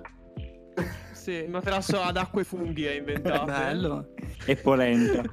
sì, 1.11 1.31
il 1.31 1.49
materasso 1.49 1.99
ad 2.01 2.17
acqua 2.17 2.41
e 2.41 2.43
funghi 2.43 2.83
è 2.85 2.91
inventato. 2.97 3.45
Bello. 3.45 4.13
E 4.45 4.55
polenta. 4.57 5.23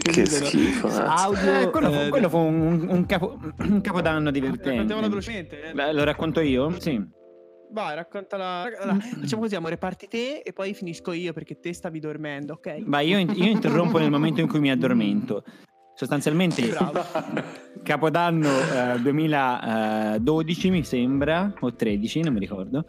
Che 0.00 0.26
schifo, 0.26 0.86
cazzo. 0.88 1.02
Audio, 1.02 1.60
Eh, 1.60 1.70
quello, 1.70 1.90
fu, 1.90 1.98
eh, 1.98 2.08
quello 2.08 2.28
fu 2.28 2.38
un, 2.38 2.86
un 2.88 3.06
capo- 3.06 3.38
un 3.58 3.80
capodanno 3.80 4.30
divertente. 4.30 4.68
Raccontiamola 4.70 5.08
velocemente. 5.08 5.62
eh. 5.62 5.72
Beh, 5.72 5.92
lo 5.92 6.04
racconto 6.04 6.40
io? 6.40 6.78
Sì. 6.78 7.13
Vai, 7.74 7.96
raccontala. 7.96 8.70
Allora, 8.78 9.00
facciamo 9.00 9.42
così, 9.42 9.56
amore, 9.56 9.76
parti 9.78 10.06
te 10.06 10.42
e 10.44 10.52
poi 10.52 10.74
finisco 10.74 11.10
io 11.10 11.32
perché 11.32 11.58
te 11.58 11.72
stavi 11.72 11.98
dormendo, 11.98 12.52
ok? 12.52 12.84
Vai, 12.84 13.08
io, 13.08 13.18
io 13.18 13.50
interrompo 13.50 13.98
nel 13.98 14.12
momento 14.12 14.40
in 14.40 14.46
cui 14.46 14.60
mi 14.60 14.70
addormento. 14.70 15.42
Sostanzialmente, 15.96 16.68
Bravo. 16.68 17.04
Capodanno 17.82 18.48
eh, 18.48 19.00
2012 19.00 20.70
mi 20.70 20.84
sembra, 20.84 21.52
o 21.58 21.74
13, 21.74 22.20
non 22.20 22.34
mi 22.34 22.38
ricordo. 22.38 22.86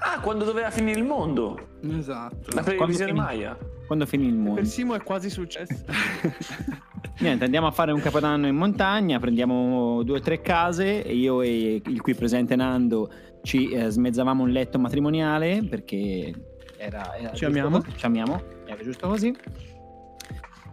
Ah, 0.00 0.18
quando 0.20 0.44
doveva 0.44 0.70
finire 0.70 0.98
il 0.98 1.04
mondo. 1.04 1.78
Esatto. 1.86 2.54
La 2.54 2.62
televisione 2.62 3.10
finì? 3.10 3.20
Maya. 3.20 3.58
Quando 3.86 4.06
finì 4.06 4.28
il 4.28 4.34
mondo. 4.34 4.54
Per 4.54 4.66
Simo 4.66 4.94
è 4.94 5.02
quasi 5.02 5.28
successo. 5.28 5.84
Niente, 7.20 7.44
andiamo 7.44 7.66
a 7.66 7.70
fare 7.70 7.92
un 7.92 8.00
capodanno 8.00 8.46
in 8.46 8.56
montagna, 8.56 9.18
prendiamo 9.18 10.02
due 10.02 10.16
o 10.16 10.20
tre 10.20 10.40
case 10.40 11.04
e 11.04 11.14
io 11.14 11.42
e 11.42 11.82
il 11.84 12.00
qui 12.00 12.14
presente 12.14 12.56
Nando 12.56 13.10
ci 13.42 13.70
eh, 13.70 13.90
smezzavamo 13.90 14.42
un 14.42 14.50
letto 14.50 14.78
matrimoniale 14.78 15.64
perché 15.68 16.32
era, 16.76 17.16
era 17.16 17.32
Ci 17.32 17.44
amiamo. 17.44 17.80
così, 17.80 17.96
Ci 17.96 18.06
amiamo, 18.06 18.42
era 18.66 18.82
giusto 18.82 19.08
così. 19.08 19.34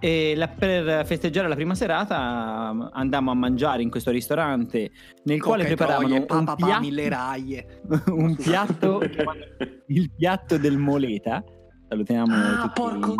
E 0.01 0.33
la- 0.35 0.47
per 0.47 1.05
festeggiare 1.05 1.49
la 1.49 1.55
prima 1.55 1.75
serata 1.75 2.71
mm, 2.73 2.81
andammo 2.93 3.31
a 3.31 3.33
mangiare 3.33 3.81
in 3.81 3.89
questo 3.89 4.11
ristorante 4.11 4.91
nel 5.23 5.41
quale 5.41 5.63
Coca 5.63 5.73
e 5.73 5.75
preparavano 5.75 6.07
troie, 6.25 6.39
un 6.39 6.45
papà, 6.45 6.65
piatto, 6.65 6.79
mille 6.81 7.09
raie. 7.09 7.81
un 8.07 8.35
piatto 8.35 9.01
il 9.87 10.11
piatto 10.15 10.57
del 10.57 10.77
Moleta. 10.77 11.43
Salutiamo 11.89 12.33
Ah, 12.33 12.69
porco- 12.73 13.13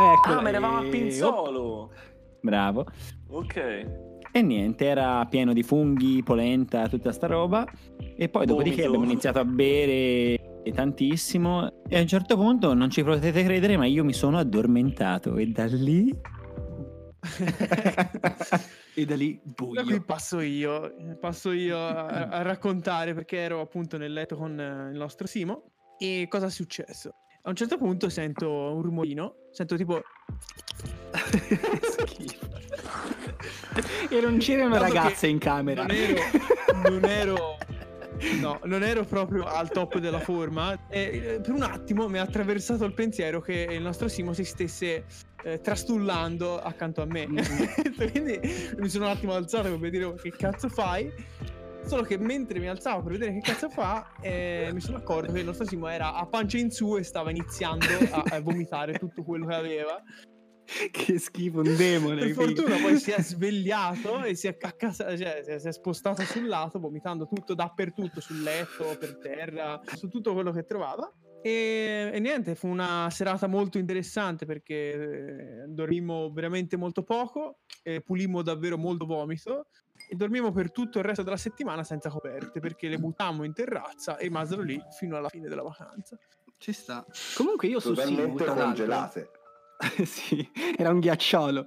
Ecco, 0.00 0.30
Ah, 0.30 0.36
me 0.36 0.42
ne 0.42 0.48
eravamo 0.56 0.78
a 0.78 0.84
e- 0.84 0.88
Pinzolo. 0.88 1.90
Bravo. 2.40 2.86
Ok. 3.28 4.06
E 4.30 4.42
niente, 4.42 4.84
era 4.84 5.24
pieno 5.26 5.52
di 5.52 5.62
funghi, 5.62 6.22
polenta, 6.22 6.88
tutta 6.88 7.12
sta 7.12 7.26
roba. 7.26 7.66
E 8.16 8.28
poi 8.28 8.46
dopodiché 8.46 8.82
Vomito. 8.82 8.88
abbiamo 8.88 9.04
iniziato 9.10 9.38
a 9.38 9.44
bere 9.44 10.60
tantissimo. 10.74 11.84
E 11.88 11.96
a 11.96 12.00
un 12.00 12.06
certo 12.06 12.36
punto, 12.36 12.74
non 12.74 12.90
ci 12.90 13.02
potete 13.02 13.42
credere, 13.42 13.76
ma 13.76 13.86
io 13.86 14.04
mi 14.04 14.12
sono 14.12 14.38
addormentato. 14.38 15.36
E 15.36 15.46
da 15.46 15.64
lì... 15.66 16.14
e 18.94 19.04
da 19.04 19.16
lì 19.16 19.40
Da 19.42 19.82
qui 19.82 19.98
buio. 19.98 20.02
passo 20.04 20.40
io, 20.40 20.94
passo 21.20 21.50
io 21.52 21.76
a, 21.78 22.06
a 22.06 22.42
raccontare 22.42 23.12
perché 23.14 23.38
ero 23.38 23.60
appunto 23.60 23.96
nel 23.98 24.12
letto 24.12 24.36
con 24.36 24.52
il 24.92 24.96
nostro 24.96 25.26
Simo 25.26 25.70
e 25.98 26.26
cosa 26.28 26.46
è 26.46 26.50
successo. 26.50 27.14
A 27.42 27.50
un 27.50 27.54
certo 27.56 27.78
punto 27.78 28.08
sento 28.08 28.50
un 28.50 28.82
rumorino, 28.82 29.34
sento 29.52 29.76
tipo 29.76 30.02
Schifo. 31.82 32.46
e 34.10 34.20
non 34.20 34.38
c'erano 34.38 34.78
ragazze 34.78 35.28
in 35.28 35.38
camera. 35.38 35.82
non 35.82 35.90
ero, 35.96 36.20
non 36.90 37.04
ero 37.04 37.56
No, 38.40 38.58
non 38.64 38.82
ero 38.82 39.04
proprio 39.04 39.44
al 39.44 39.70
top 39.70 39.98
della 39.98 40.18
forma. 40.18 40.88
E 40.88 41.00
eh, 41.36 41.40
per 41.40 41.52
un 41.52 41.62
attimo 41.62 42.08
mi 42.08 42.18
ha 42.18 42.22
attraversato 42.22 42.84
il 42.84 42.92
pensiero 42.92 43.40
che 43.40 43.68
il 43.70 43.80
nostro 43.80 44.08
Simo 44.08 44.32
si 44.32 44.44
stesse 44.44 45.04
eh, 45.44 45.60
trastullando 45.60 46.58
accanto 46.60 47.00
a 47.00 47.06
me. 47.06 47.26
Quindi 48.10 48.40
mi 48.76 48.88
sono 48.88 49.04
un 49.04 49.12
attimo 49.12 49.34
alzato 49.34 49.78
per 49.78 49.90
dire 49.90 50.04
"Oh, 50.04 50.14
che 50.14 50.30
cazzo 50.32 50.68
fai. 50.68 51.10
Solo 51.88 52.02
che 52.02 52.18
mentre 52.18 52.58
mi 52.58 52.68
alzavo 52.68 53.02
per 53.02 53.12
vedere 53.12 53.32
che 53.32 53.40
cazzo 53.40 53.70
fa, 53.70 54.12
eh, 54.20 54.68
mi 54.74 54.80
sono 54.80 54.98
accorto 54.98 55.32
che 55.32 55.38
il 55.38 55.46
nostro 55.46 55.64
Simo 55.64 55.88
era 55.88 56.12
a 56.12 56.26
pancia 56.26 56.58
in 56.58 56.70
su 56.70 56.98
e 56.98 57.02
stava 57.02 57.30
iniziando 57.30 57.86
a, 58.10 58.24
a 58.28 58.40
vomitare 58.42 58.98
tutto 58.98 59.24
quello 59.24 59.46
che 59.46 59.54
aveva. 59.54 60.02
che 60.90 61.18
schifo, 61.18 61.60
un 61.60 61.76
demone. 61.76 62.26
Per 62.26 62.32
fortuna 62.32 62.76
poi 62.76 62.98
si 62.98 63.10
è 63.10 63.22
svegliato 63.22 64.22
e 64.22 64.34
si 64.34 64.48
è, 64.48 64.56
accasa- 64.60 65.16
cioè, 65.16 65.40
si 65.58 65.66
è- 65.66 65.72
spostato 65.72 66.20
sul 66.24 66.46
lato, 66.46 66.78
vomitando 66.78 67.26
tutto 67.26 67.54
dappertutto, 67.54 68.20
sul 68.20 68.42
letto, 68.42 68.94
per 69.00 69.16
terra, 69.16 69.80
su 69.94 70.08
tutto 70.08 70.34
quello 70.34 70.52
che 70.52 70.66
trovava. 70.66 71.10
E, 71.40 72.10
e 72.12 72.20
niente, 72.20 72.54
fu 72.54 72.68
una 72.68 73.08
serata 73.10 73.46
molto 73.46 73.78
interessante 73.78 74.44
perché 74.44 74.74
eh, 74.74 75.64
dormimmo 75.68 76.30
veramente 76.34 76.76
molto 76.76 77.02
poco, 77.02 77.60
e 77.82 78.02
pulimmo 78.02 78.42
davvero 78.42 78.76
molto 78.76 79.06
vomito 79.06 79.68
e 80.08 80.16
dormimmo 80.16 80.50
per 80.50 80.72
tutto 80.72 80.98
il 80.98 81.04
resto 81.04 81.22
della 81.22 81.36
settimana 81.36 81.84
senza 81.84 82.08
coperte 82.08 82.60
perché 82.60 82.88
le 82.88 82.98
buttammo 82.98 83.44
in 83.44 83.52
terrazza 83.52 84.16
e 84.16 84.24
rimasero 84.24 84.62
lì 84.62 84.80
fino 84.90 85.16
alla 85.16 85.28
fine 85.28 85.48
della 85.48 85.62
vacanza. 85.62 86.18
Ci 86.56 86.72
sta. 86.72 87.04
Comunque 87.36 87.68
io 87.68 87.78
Simu, 87.78 87.94
Totalmente 87.94 88.44
congelate. 88.44 89.30
sì, 90.04 90.50
era 90.76 90.90
un 90.90 90.98
ghiacciolo. 90.98 91.64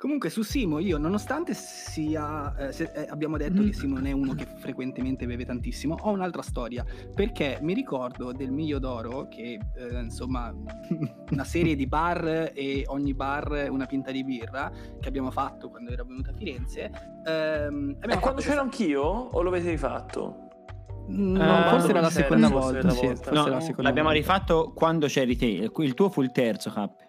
Comunque 0.00 0.30
su 0.30 0.40
Simo 0.40 0.78
io 0.78 0.96
nonostante 0.96 1.52
sia 1.52 2.54
eh, 2.56 2.72
se- 2.72 2.90
eh, 2.94 3.06
abbiamo 3.10 3.36
detto 3.36 3.62
che 3.62 3.74
Simo 3.74 3.96
non 3.96 4.06
è 4.06 4.12
uno 4.12 4.32
che 4.32 4.46
frequentemente 4.56 5.26
beve 5.26 5.44
tantissimo, 5.44 5.94
ho 6.00 6.10
un'altra 6.10 6.40
storia 6.40 6.82
perché 7.14 7.58
mi 7.60 7.74
ricordo 7.74 8.32
del 8.32 8.50
Miglio 8.50 8.78
d'Oro 8.78 9.28
che 9.28 9.58
eh, 9.76 10.00
insomma 10.00 10.50
una 11.32 11.44
serie 11.44 11.76
di 11.76 11.86
bar 11.86 12.50
e 12.54 12.84
ogni 12.86 13.12
bar 13.12 13.66
una 13.68 13.84
pinta 13.84 14.10
di 14.10 14.24
birra 14.24 14.72
che 14.98 15.06
abbiamo 15.06 15.30
fatto 15.30 15.68
quando 15.68 15.90
ero 15.90 16.06
venuto 16.06 16.30
a 16.30 16.32
Firenze. 16.32 16.90
ehm, 17.26 17.96
E 18.00 18.18
quando 18.20 18.40
c'ero 18.40 18.62
anch'io 18.62 19.02
o 19.02 19.42
lo 19.42 19.50
avete 19.50 19.68
rifatto? 19.68 20.48
No, 21.08 21.66
Eh, 21.66 21.68
forse 21.68 21.90
era 21.90 22.00
la 22.00 22.08
seconda 22.10 22.48
volta. 22.48 22.88
sì, 22.90 23.04
No, 23.06 23.12
era 23.42 23.50
la 23.50 23.60
seconda 23.60 23.82
l'abbiamo 23.82 24.08
volta. 24.08 24.12
rifatto 24.12 24.72
quando 24.74 25.08
c'eri 25.08 25.36
te. 25.36 25.70
Il 25.76 25.92
tuo 25.94 26.08
fu 26.08 26.22
il 26.22 26.30
terzo, 26.30 26.70
Cap. 26.70 27.08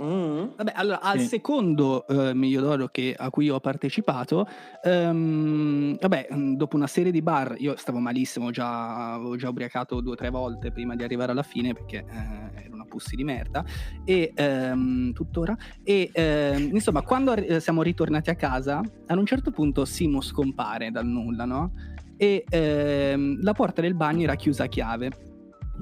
Mm. 0.00 0.50
Vabbè, 0.56 0.72
allora 0.76 1.00
al 1.00 1.18
Sì. 1.18 1.26
secondo 1.26 2.06
eh, 2.06 2.32
Miglio 2.32 2.60
d'Oro 2.60 2.86
che- 2.86 3.16
a 3.18 3.30
cui 3.30 3.50
ho 3.50 3.58
partecipato, 3.58 4.46
ehm, 4.82 5.98
vabbè, 5.98 6.28
mh, 6.30 6.54
dopo 6.54 6.76
una 6.76 6.86
serie 6.86 7.10
di 7.10 7.20
bar, 7.20 7.56
io 7.58 7.74
stavo 7.76 7.98
malissimo, 7.98 8.50
già, 8.50 9.14
avevo 9.14 9.34
già 9.36 9.48
ubriacato 9.48 10.00
due 10.00 10.12
o 10.12 10.14
tre 10.16 10.30
volte 10.30 10.70
prima 10.70 10.94
di 10.94 11.02
arrivare 11.02 11.32
alla 11.32 11.42
fine 11.42 11.72
perché 11.72 12.04
eh, 12.08 12.62
ero 12.64 12.74
una 12.74 12.84
pussi 12.84 13.16
di 13.16 13.24
merda, 13.24 13.64
e 14.04 14.32
ehm, 14.34 15.12
tuttora. 15.12 15.56
E 15.82 16.10
ehm, 16.12 16.70
insomma, 16.72 17.02
quando 17.02 17.32
arri- 17.32 17.60
siamo 17.60 17.82
ritornati 17.82 18.30
a 18.30 18.36
casa, 18.36 18.80
ad 19.06 19.18
un 19.18 19.26
certo 19.26 19.50
punto 19.50 19.84
Simo 19.84 20.20
scompare 20.20 20.90
dal 20.92 21.06
nulla, 21.06 21.44
no? 21.44 21.72
E 22.16 22.44
ehm, 22.48 23.42
la 23.42 23.52
porta 23.52 23.80
del 23.80 23.94
bagno 23.94 24.22
era 24.22 24.36
chiusa 24.36 24.64
a 24.64 24.68
chiave. 24.68 25.10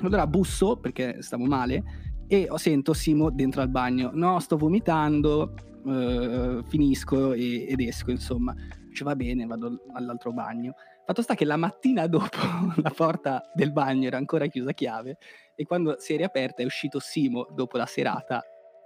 Allora 0.03 0.27
busso 0.27 0.77
perché 0.77 1.23
stavo 1.23 1.45
male 1.45 1.83
e 2.29 2.49
sento 2.57 2.93
Simo 2.93 3.31
dentro 3.31 3.61
al 3.63 3.69
bagno. 3.69 4.11
No, 4.13 4.39
sto 4.41 4.57
vomitando, 4.57 5.55
eh, 5.87 6.63
finisco 6.67 7.33
e- 7.33 7.67
ed 7.69 7.81
esco, 7.81 8.11
insomma. 8.11 8.55
Dice 8.89 9.05
va 9.05 9.15
bene, 9.15 9.47
vado 9.47 9.83
all'altro 9.93 10.33
bagno. 10.33 10.75
Fatto 11.05 11.23
sta 11.23 11.35
che 11.35 11.45
la 11.45 11.57
mattina 11.57 12.07
dopo 12.09 12.39
la 12.77 12.91
porta 12.91 13.51
del 13.55 13.73
bagno 13.73 14.07
era 14.07 14.17
ancora 14.17 14.47
chiusa 14.47 14.71
a 14.71 14.75
chiave 14.75 15.19
e 15.55 15.65
quando 15.65 15.97
si 15.99 16.15
è 16.15 16.17
riaperta 16.17 16.63
è 16.63 16.65
uscito 16.65 16.99
Simo 16.99 17.47
dopo 17.55 17.77
la 17.77 17.87
serata 17.87 18.43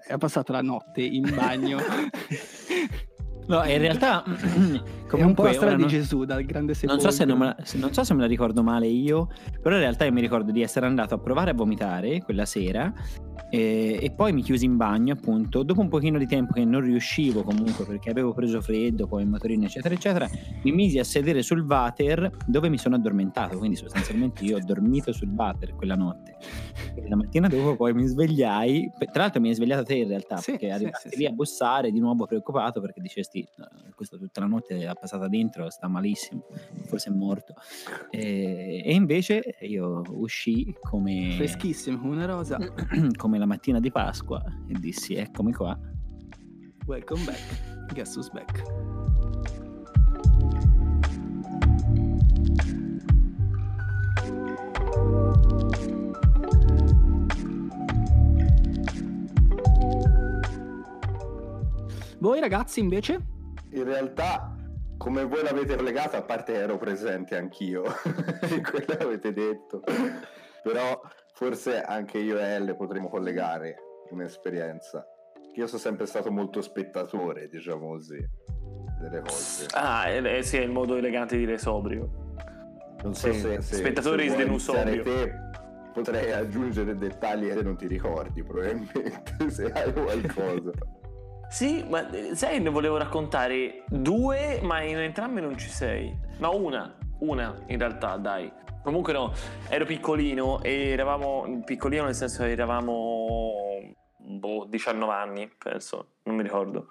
ha 0.08 0.18
passato 0.18 0.52
la 0.52 0.62
notte 0.62 1.02
in 1.02 1.32
bagno. 1.34 1.78
No, 3.50 3.64
in 3.64 3.78
realtà 3.78 4.22
è 4.30 4.32
un 4.34 4.80
po' 5.06 5.16
comunque 5.16 5.44
la 5.44 5.52
storia 5.52 5.66
ora 5.68 5.74
di 5.76 5.82
non- 5.82 5.90
Gesù 5.90 6.24
dal 6.24 6.44
grande 6.44 6.66
Non 6.72 6.74
sepolcro. 6.76 7.10
so, 7.10 7.16
se 7.16 7.24
non 7.24 7.38
me 7.38 7.44
la, 7.46 7.56
non 7.74 7.92
so 7.92 8.04
se 8.04 8.14
me 8.14 8.20
la 8.20 8.26
ricordo 8.26 8.62
male 8.62 8.86
io, 8.86 9.28
però 9.60 9.74
in 9.74 9.80
realtà 9.82 10.04
io 10.04 10.12
mi 10.12 10.20
ricordo 10.20 10.52
di 10.52 10.62
essere 10.62 10.86
andato 10.86 11.14
a 11.14 11.18
provare 11.18 11.50
a 11.50 11.54
vomitare 11.54 12.22
quella 12.22 12.44
sera 12.46 12.92
eh, 13.52 13.98
e 14.00 14.10
poi 14.12 14.32
mi 14.32 14.42
chiusi 14.42 14.64
in 14.64 14.76
bagno 14.76 15.12
appunto. 15.14 15.64
Dopo 15.64 15.80
un 15.80 15.88
pochino 15.88 16.16
di 16.18 16.26
tempo 16.26 16.52
che 16.52 16.64
non 16.64 16.80
riuscivo 16.82 17.42
comunque 17.42 17.84
perché 17.84 18.10
avevo 18.10 18.32
preso 18.32 18.60
freddo, 18.60 19.08
poi 19.08 19.22
il 19.22 19.28
motorino 19.28 19.64
eccetera 19.64 19.92
eccetera, 19.94 20.28
mi 20.62 20.70
misi 20.70 21.00
a 21.00 21.04
sedere 21.04 21.42
sul 21.42 21.62
water 21.66 22.30
dove 22.46 22.68
mi 22.68 22.78
sono 22.78 22.94
addormentato, 22.94 23.58
quindi 23.58 23.76
sostanzialmente 23.76 24.44
io 24.44 24.58
ho 24.58 24.60
dormito 24.64 25.12
sul 25.12 25.30
water 25.30 25.74
quella 25.74 25.96
notte. 25.96 26.36
E 26.94 27.08
la 27.08 27.16
mattina 27.16 27.48
dopo 27.48 27.74
poi 27.74 27.92
mi 27.92 28.06
svegliai, 28.06 28.92
tra 29.10 29.22
l'altro 29.22 29.40
mi 29.40 29.48
hai 29.48 29.54
svegliato 29.54 29.82
te 29.82 29.94
in 29.96 30.08
realtà 30.08 30.36
Sì, 30.36 30.52
perché 30.52 30.66
sì, 30.68 30.72
arrivasti 30.72 31.08
sì, 31.10 31.16
lì 31.16 31.26
a 31.26 31.30
bussare 31.32 31.90
di 31.90 31.98
nuovo 31.98 32.26
preoccupato 32.26 32.80
perché 32.80 33.00
dicesti 33.00 33.39
"No, 33.56 33.68
questo 33.94 34.18
tutta 34.18 34.40
la 34.40 34.46
notte 34.46 34.82
l'ha 34.82 34.94
passata 34.94 35.28
dentro, 35.28 35.68
sta 35.70 35.88
malissimo, 35.88 36.46
forse 36.86 37.10
è 37.10 37.12
morto. 37.12 37.54
E, 38.10 38.82
e 38.84 38.94
invece 38.94 39.56
io 39.60 40.02
uscì 40.08 40.74
come, 40.80 41.32
Freschissimo, 41.36 41.98
come 41.98 42.14
una 42.14 42.26
rosa. 42.26 42.58
come 43.16 43.38
la 43.38 43.46
mattina 43.46 43.80
di 43.80 43.90
Pasqua 43.90 44.42
e 44.68 44.78
dissi 44.78 45.14
eccomi 45.14 45.52
qua. 45.52 45.78
Welcome 46.86 47.24
back. 47.24 47.92
Guess 47.92 48.16
who's 48.16 48.30
back? 48.30 48.62
Voi 62.20 62.38
ragazzi 62.38 62.80
invece? 62.80 63.18
In 63.70 63.84
realtà, 63.84 64.54
come 64.98 65.24
voi 65.24 65.42
l'avete 65.42 65.74
collegata, 65.74 66.18
a 66.18 66.22
parte 66.22 66.52
ero 66.52 66.76
presente 66.76 67.34
anch'io, 67.34 67.82
quello 68.70 68.84
che 68.84 69.02
avete 69.02 69.32
detto, 69.32 69.80
però 70.62 71.00
forse 71.32 71.80
anche 71.80 72.18
io 72.18 72.38
e 72.38 72.42
Elle 72.42 72.76
potremmo 72.76 73.08
collegare 73.08 73.76
un'esperienza. 74.10 75.02
Io 75.54 75.66
sono 75.66 75.80
sempre 75.80 76.04
stato 76.04 76.30
molto 76.30 76.60
spettatore, 76.60 77.48
diciamo 77.48 77.88
così, 77.88 78.22
delle 79.00 79.22
cose. 79.22 79.66
Ah, 79.70 80.06
eh, 80.10 80.42
sì, 80.42 80.58
è 80.58 80.60
il 80.60 80.70
modo 80.70 80.96
elegante 80.96 81.38
di 81.38 81.46
dire 81.46 81.56
sobrio. 81.56 82.34
Non 83.02 83.14
so 83.14 83.32
sì, 83.32 83.40
se, 83.40 83.62
se, 83.62 83.76
spettatore 83.76 84.28
se 84.28 84.42
iniziare 84.42 84.58
sobrio. 84.58 85.02
te, 85.02 85.32
potrei 85.94 86.32
aggiungere 86.32 86.98
dettagli 86.98 87.48
che 87.48 87.62
non 87.62 87.78
ti 87.78 87.86
ricordi, 87.86 88.42
probabilmente, 88.42 89.48
se 89.48 89.72
hai 89.72 89.90
qualcosa. 89.90 90.72
Sì, 91.50 91.84
ma 91.88 92.06
sai, 92.34 92.60
ne 92.60 92.70
volevo 92.70 92.96
raccontare 92.96 93.82
due, 93.88 94.60
ma 94.62 94.82
in 94.82 94.98
entrambe 94.98 95.40
non 95.40 95.58
ci 95.58 95.68
sei. 95.68 96.16
No, 96.38 96.54
una, 96.54 96.96
una 97.18 97.58
in 97.66 97.76
realtà, 97.76 98.16
dai. 98.18 98.50
Comunque 98.84 99.12
no, 99.12 99.32
ero 99.68 99.84
piccolino 99.84 100.62
e 100.62 100.90
eravamo, 100.90 101.62
piccolino 101.64 102.04
nel 102.04 102.14
senso 102.14 102.44
che 102.44 102.52
eravamo, 102.52 103.52
boh, 104.16 104.64
19 104.66 105.12
anni, 105.12 105.52
penso, 105.58 106.12
non 106.22 106.36
mi 106.36 106.44
ricordo. 106.44 106.86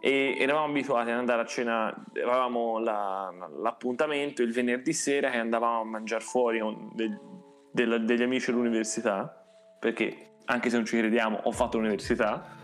E 0.00 0.36
eravamo 0.40 0.66
abituati 0.66 1.10
ad 1.10 1.18
andare 1.18 1.42
a 1.42 1.46
cena, 1.46 2.04
avevamo 2.14 2.80
la- 2.80 3.32
l'appuntamento 3.62 4.42
il 4.42 4.52
venerdì 4.52 4.92
sera 4.92 5.30
che 5.30 5.38
andavamo 5.38 5.82
a 5.82 5.84
mangiare 5.84 6.24
fuori 6.24 6.60
del- 6.94 8.04
degli 8.04 8.22
amici 8.22 8.50
all'università, 8.50 9.32
perché 9.78 10.32
anche 10.46 10.68
se 10.68 10.74
non 10.76 10.84
ci 10.84 10.98
crediamo, 10.98 11.38
ho 11.44 11.52
fatto 11.52 11.76
l'università. 11.78 12.58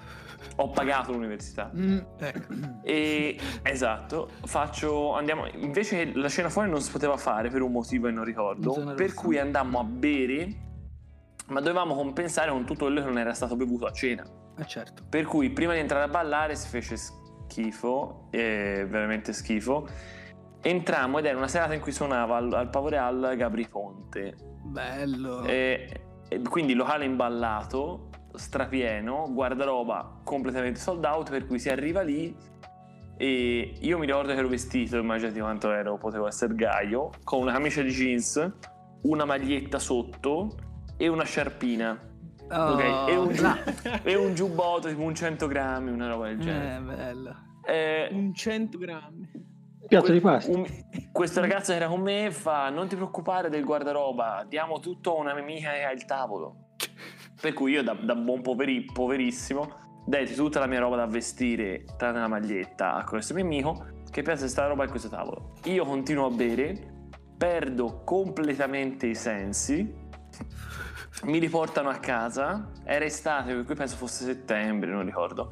Ho 0.56 0.70
pagato 0.70 1.12
l'università. 1.12 1.70
ecco. 2.18 2.54
E 2.82 3.38
esatto, 3.62 4.30
faccio. 4.44 5.14
Andiamo. 5.14 5.46
Invece 5.46 6.12
la 6.14 6.28
cena 6.28 6.48
fuori 6.48 6.70
non 6.70 6.80
si 6.80 6.90
poteva 6.90 7.16
fare 7.16 7.50
per 7.50 7.62
un 7.62 7.72
motivo 7.72 8.06
che 8.06 8.12
non 8.12 8.24
ricordo. 8.24 8.72
Zona 8.72 8.94
Per 8.94 9.14
cui 9.14 9.38
andammo 9.38 9.80
a 9.80 9.84
bere, 9.84 10.48
ma 11.48 11.60
dovevamo 11.60 11.94
compensare 11.94 12.50
con 12.50 12.64
tutto 12.64 12.84
quello 12.86 13.00
che 13.00 13.06
non 13.06 13.18
era 13.18 13.34
stato 13.34 13.56
bevuto 13.56 13.86
a 13.86 13.92
cena. 13.92 14.24
Eh 14.58 14.66
certo. 14.66 15.04
Per 15.08 15.24
cui 15.26 15.50
prima 15.50 15.74
di 15.74 15.80
entrare 15.80 16.04
a 16.04 16.08
ballare 16.08 16.54
si 16.56 16.68
fece 16.68 16.96
schifo, 16.96 18.28
eh, 18.30 18.86
veramente 18.88 19.32
schifo. 19.32 19.86
Entrammo 20.62 21.18
ed 21.18 21.26
era 21.26 21.36
una 21.36 21.48
serata 21.48 21.74
in 21.74 21.80
cui 21.80 21.92
suonava 21.92 22.36
al, 22.36 22.52
al 22.52 22.70
Pavoreal 22.70 23.34
Gabri 23.36 23.68
Ponte. 23.68 24.34
Bello. 24.64 25.44
E, 25.44 26.00
e 26.28 26.42
quindi 26.42 26.74
locale 26.74 27.04
imballato, 27.04 28.08
strapieno, 28.36 29.26
guardaroba 29.32 30.20
completamente 30.24 30.78
sold 30.78 31.04
out, 31.04 31.30
per 31.30 31.46
cui 31.46 31.58
si 31.58 31.68
arriva 31.68 32.02
lì 32.02 32.34
e 33.18 33.72
io 33.80 33.98
mi 33.98 34.04
ricordo 34.04 34.32
che 34.32 34.38
ero 34.38 34.48
vestito, 34.48 34.98
immaginati 34.98 35.40
quanto 35.40 35.72
ero, 35.72 35.96
potevo 35.96 36.26
essere 36.26 36.54
gaio, 36.54 37.10
con 37.24 37.40
una 37.40 37.52
camicia 37.52 37.80
di 37.80 37.88
jeans, 37.88 38.52
una 39.02 39.24
maglietta 39.24 39.78
sotto 39.78 40.54
e 40.98 41.08
una 41.08 41.24
sciarpina. 41.24 41.98
Oh, 42.50 42.72
ok? 42.74 43.08
E 43.08 43.16
un, 43.16 43.32
giu- 43.32 43.42
là. 43.42 43.58
e 44.04 44.14
un 44.14 44.34
giubbotto 44.34 44.88
tipo 44.88 45.00
un 45.00 45.14
100 45.14 45.46
grammi, 45.46 45.90
una 45.90 46.08
roba 46.08 46.26
del 46.26 46.40
genere. 46.40 46.76
Eh, 46.76 46.96
bello. 46.96 47.36
Eh, 47.66 48.08
Un 48.12 48.34
100 48.34 48.78
grammi. 48.78 49.30
Piatto 49.88 50.12
di 50.12 50.20
pasta. 50.20 50.50
un, 50.50 50.66
questo 51.12 51.40
ragazzo 51.40 51.70
che 51.70 51.78
era 51.78 51.86
con 51.86 52.00
me 52.00 52.30
fa 52.32 52.70
non 52.70 52.88
ti 52.88 52.96
preoccupare 52.96 53.48
del 53.48 53.64
guardaroba, 53.64 54.44
diamo 54.46 54.80
tutto 54.80 55.16
a 55.16 55.20
una 55.20 55.32
mia 55.32 55.42
amica 55.42 55.72
che 55.72 55.84
ha 55.84 55.92
il 55.92 56.04
tavolo. 56.04 56.65
Per 57.40 57.52
cui 57.52 57.72
io 57.72 57.82
da, 57.82 57.94
da 57.94 58.14
buon 58.14 58.40
poveri- 58.42 58.84
poverissimo 58.84 59.84
dai 60.06 60.32
tutta 60.32 60.60
la 60.60 60.66
mia 60.66 60.78
roba 60.78 60.96
da 60.96 61.06
vestire, 61.06 61.84
tranne 61.96 62.20
la 62.20 62.28
maglietta, 62.28 62.94
a 62.94 63.04
questo 63.04 63.34
mio 63.34 63.42
amico 63.42 63.86
che 64.10 64.22
pensa 64.22 64.46
sta 64.46 64.66
roba 64.66 64.84
in 64.84 64.90
questo 64.90 65.08
tavolo. 65.08 65.54
Io 65.64 65.84
continuo 65.84 66.26
a 66.26 66.30
bere, 66.30 67.08
perdo 67.36 68.02
completamente 68.04 69.08
i 69.08 69.14
sensi, 69.16 70.04
mi 71.24 71.38
riportano 71.38 71.88
a 71.88 71.96
casa, 71.96 72.70
era 72.84 73.04
estate, 73.04 73.52
per 73.52 73.64
cui 73.64 73.74
penso 73.74 73.96
fosse 73.96 74.24
settembre, 74.24 74.90
non 74.90 75.04
ricordo. 75.04 75.50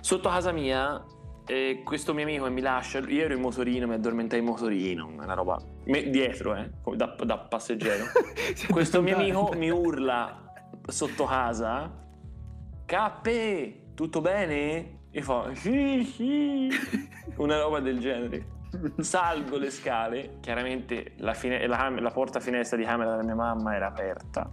Sotto 0.00 0.28
casa 0.28 0.52
mia, 0.52 1.04
eh, 1.46 1.82
questo 1.84 2.14
mio 2.14 2.22
amico 2.24 2.44
che 2.44 2.50
mi 2.50 2.60
lascia, 2.60 3.00
io 3.00 3.24
ero 3.24 3.34
in 3.34 3.40
motorino, 3.40 3.88
mi 3.88 3.94
addormentai 3.94 4.38
in 4.38 4.44
motorino, 4.44 5.08
una 5.08 5.34
roba 5.34 5.60
me- 5.86 6.10
dietro, 6.10 6.54
eh, 6.54 6.70
da, 6.94 7.16
da 7.24 7.38
passeggero. 7.38 8.04
questo 8.70 9.02
mio 9.02 9.16
amico 9.16 9.52
mi 9.56 9.68
urla 9.68 10.49
sotto 10.86 11.24
casa, 11.24 11.98
Cappe, 12.86 13.92
tutto 13.94 14.20
bene? 14.20 14.98
E 15.12 15.22
fa, 15.22 15.54
sì, 15.54 16.02
sì, 16.04 16.68
una 17.38 17.60
roba 17.60 17.78
del 17.80 18.00
genere. 18.00 18.58
Salgo 18.98 19.58
le 19.58 19.70
scale, 19.70 20.38
chiaramente 20.40 21.14
la, 21.18 21.34
fine- 21.34 21.66
la 21.66 21.88
la 21.88 22.10
porta 22.10 22.40
finestra 22.40 22.76
di 22.76 22.84
camera 22.84 23.10
della 23.10 23.22
mia 23.24 23.34
mamma 23.34 23.74
era 23.74 23.86
aperta, 23.88 24.48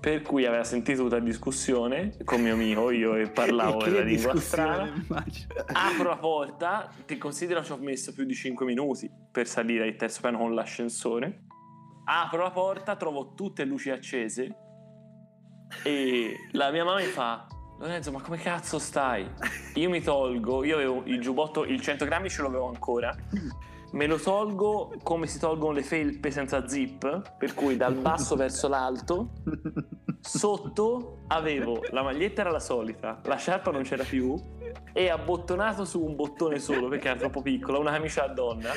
per 0.00 0.22
cui 0.22 0.44
aveva 0.46 0.64
sentito 0.64 1.02
tutta 1.02 1.16
la 1.18 1.24
discussione 1.24 2.16
con 2.24 2.40
mio 2.42 2.54
amico, 2.54 2.90
io 2.90 3.14
e 3.16 3.28
parlavo 3.30 3.78
Che 3.84 3.90
la 3.90 4.00
lingua 4.00 4.36
strana. 4.38 4.84
immagino. 4.86 5.54
Apro 5.72 6.08
la 6.08 6.16
porta, 6.18 6.90
ti 7.06 7.16
considero 7.18 7.62
ci 7.62 7.72
ho 7.72 7.78
messo 7.78 8.12
più 8.12 8.24
di 8.24 8.34
5 8.34 8.64
minuti 8.66 9.10
per 9.30 9.46
salire 9.46 9.84
al 9.86 9.96
terzo 9.96 10.20
piano 10.20 10.38
con 10.38 10.54
l'ascensore. 10.54 11.44
Apro 12.04 12.42
la 12.42 12.50
porta, 12.50 12.96
trovo 12.96 13.34
tutte 13.34 13.64
le 13.64 13.68
luci 13.70 13.90
accese 13.90 14.67
e 15.82 16.48
la 16.52 16.70
mia 16.70 16.84
mamma 16.84 17.00
mi 17.00 17.06
fa 17.06 17.46
Lorenzo, 17.78 18.10
ma 18.10 18.20
come 18.20 18.38
cazzo 18.38 18.78
stai? 18.78 19.24
Io 19.74 19.88
mi 19.88 20.02
tolgo, 20.02 20.64
io 20.64 20.74
avevo 20.74 21.02
il 21.04 21.20
giubbotto, 21.20 21.64
il 21.64 21.80
100 21.80 22.04
grammi 22.04 22.28
ce 22.28 22.42
l'avevo 22.42 22.66
ancora. 22.66 23.14
Me 23.92 24.06
lo 24.06 24.18
tolgo 24.18 24.92
come 25.02 25.26
si 25.28 25.38
tolgono 25.38 25.72
le 25.72 25.82
felpe 25.82 26.30
senza 26.32 26.66
zip, 26.66 27.36
per 27.38 27.54
cui 27.54 27.76
dal 27.76 27.94
basso 27.94 28.34
verso 28.34 28.66
l'alto. 28.66 29.30
Sotto 30.20 31.18
avevo 31.28 31.80
la 31.90 32.02
maglietta 32.02 32.40
era 32.40 32.50
la 32.50 32.58
solita, 32.58 33.20
la 33.22 33.36
sciarpa 33.36 33.70
non 33.70 33.82
c'era 33.82 34.02
più 34.02 34.34
e 34.92 35.08
abbottonato 35.08 35.84
su 35.84 36.02
un 36.02 36.16
bottone 36.16 36.58
solo 36.58 36.88
perché 36.88 37.08
era 37.08 37.18
troppo 37.18 37.40
piccola, 37.40 37.78
una 37.78 37.92
camicia 37.92 38.24
a 38.24 38.28
donna 38.28 38.72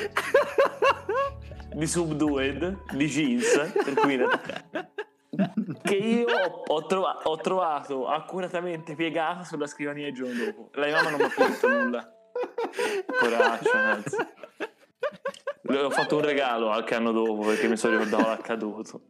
di 1.74 1.86
subdued, 1.86 2.84
di 2.94 3.06
jeans, 3.06 3.72
per 3.84 3.94
cui 3.94 4.18
che 5.98 6.04
io 6.06 6.26
ho, 6.26 6.62
ho 6.66 6.86
trova- 6.86 7.20
ho 7.24 7.36
trovato 7.36 8.06
accuratamente 8.08 8.94
piegata 8.94 9.44
sulla 9.44 9.66
scrivania 9.66 10.06
il 10.08 10.14
giorno 10.14 10.44
dopo. 10.44 10.70
La 10.74 10.86
mia 10.86 10.94
mamma 10.96 11.10
non 11.10 11.18
mi 11.20 11.24
ha 11.26 11.28
più 11.28 11.44
detto 11.46 11.68
nulla. 11.68 12.12
Poraccia, 13.20 13.78
anzi. 13.78 14.16
Le 15.64 15.78
ho 15.78 15.90
fatto 15.90 16.16
un 16.16 16.22
regalo 16.22 16.70
anche 16.70 16.94
anno 16.94 17.12
dopo 17.12 17.42
perché 17.46 17.68
mi 17.68 17.76
sono 17.76 17.98
ricordato 17.98 18.28
l'accaduto. 18.28 19.00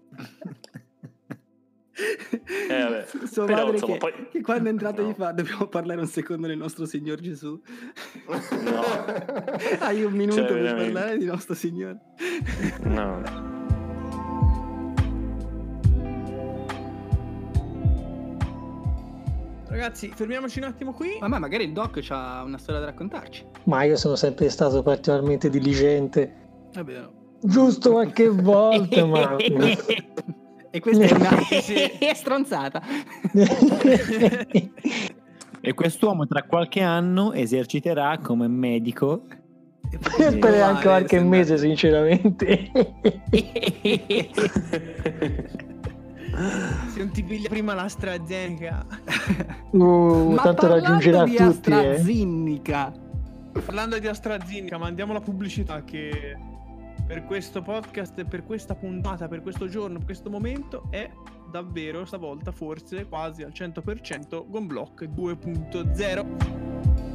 Eh, 2.69 2.83
vabbè. 2.83 3.07
Sua 3.27 3.45
Però, 3.45 3.59
madre 3.59 3.73
insomma, 3.75 3.93
che, 3.93 3.99
poi- 3.99 4.29
che 4.31 4.41
quando 4.41 4.69
è 4.69 4.73
entrato 4.73 5.03
No. 5.03 5.09
gli 5.09 5.15
fa 5.15 5.33
dobbiamo 5.33 5.67
parlare 5.67 6.01
un 6.01 6.07
secondo 6.07 6.47
del 6.47 6.57
nostro 6.57 6.85
Signor 6.87 7.21
Gesù. 7.21 7.61
No, 8.27 8.83
Hai 9.81 10.03
un 10.03 10.13
minuto 10.13 10.39
Cioè, 10.39 10.47
per 10.47 10.61
veramente. 10.63 10.93
parlare 10.93 11.19
di 11.19 11.25
nostro 11.27 11.55
Signore. 11.55 11.99
no. 12.83 13.52
Ragazzi, 19.73 20.13
fermiamoci 20.15 20.59
un 20.59 20.67
attimo 20.67 20.93
qui. 20.93 21.17
Ma 21.19 21.29
ma 21.29 21.39
magari 21.39 21.65
il 21.65 21.73
doc 21.73 21.99
ha 22.11 22.43
una 22.43 22.59
storia 22.59 22.81
da 22.81 22.87
raccontarci. 22.89 23.47
Ma 23.65 23.85
io 23.85 23.97
sono 23.97 24.17
sempre 24.17 24.51
stato 24.51 24.83
particolarmente 24.83 25.49
diligente. 25.49 26.35
È 26.75 26.83
vero. 26.83 27.11
Giusto 27.41 27.93
qualche 27.93 28.29
volta, 28.37 29.07
ma... 29.07 29.37
E 29.37 30.79
questa 30.79 31.05
è 31.05 31.13
una 31.15 31.31
stronzata. 32.15 32.83
E 35.65 35.75
quest'uomo 35.75 36.27
tra 36.27 36.43
qualche 36.43 36.81
anno 36.81 37.33
eserciterà 37.33 38.19
come 38.19 38.49
medico. 38.49 39.27
per 40.41 40.61
anche 40.61 40.83
qualche 40.83 41.21
mese, 41.21 41.57
sinceramente. 41.57 42.69
Se 46.33 46.99
non 46.99 47.11
ti 47.11 47.23
piglia 47.23 47.49
prima 47.49 47.75
l'AstraZeneca. 47.75 48.87
Uh, 49.71 50.33
Ma 50.33 50.43
tanto 50.43 50.67
raggiungerà 50.67 51.25
di 51.25 51.37
tutti, 51.37 51.71
eh. 51.71 51.99
Parlando 53.65 53.99
di 53.99 54.07
AstraZeneca, 54.07 54.79
mandiamo 54.79 55.13
la 55.13 55.21
pubblicità 55.21 55.85
che 55.85 56.37
per 57.07 57.25
questo 57.25 57.61
podcast, 57.61 58.25
per 58.25 58.45
questa 58.45 58.75
puntata, 58.75 59.29
per 59.29 59.43
questo 59.43 59.69
giorno, 59.69 59.99
per 59.99 60.07
questo 60.07 60.31
momento 60.31 60.87
è 60.91 61.11
davvero 61.51 62.07
stavolta 62.07 62.53
forse 62.53 63.07
quasi 63.07 63.43
al 63.43 63.53
100% 63.55 64.49
Gonblock 64.49 65.05
2.0. 65.05 67.12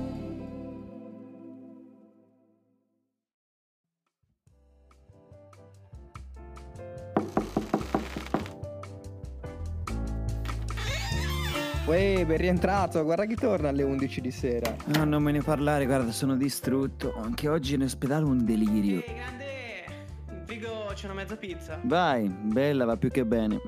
Uè, 11.87 12.25
ben 12.25 12.35
rientrato, 12.37 13.01
guarda 13.05 13.25
chi 13.25 13.35
torna 13.35 13.69
alle 13.69 13.81
11 13.81 14.19
di 14.19 14.29
sera. 14.29 14.75
No, 14.87 15.05
non 15.05 15.23
me 15.23 15.31
ne 15.31 15.41
parlare, 15.41 15.85
guarda, 15.85 16.11
sono 16.11 16.35
distrutto. 16.35 17.15
Anche 17.15 17.47
oggi 17.47 17.75
in 17.75 17.83
ospedale 17.83 18.25
un 18.25 18.43
delirio. 18.43 19.01
grande! 19.05 20.43
Figo, 20.43 20.91
c'è 20.93 21.05
una 21.05 21.13
mezza 21.13 21.37
pizza. 21.37 21.79
Vai, 21.83 22.27
bella, 22.27 22.83
va 22.83 22.97
più 22.97 23.09
che 23.09 23.25
bene. 23.25 23.61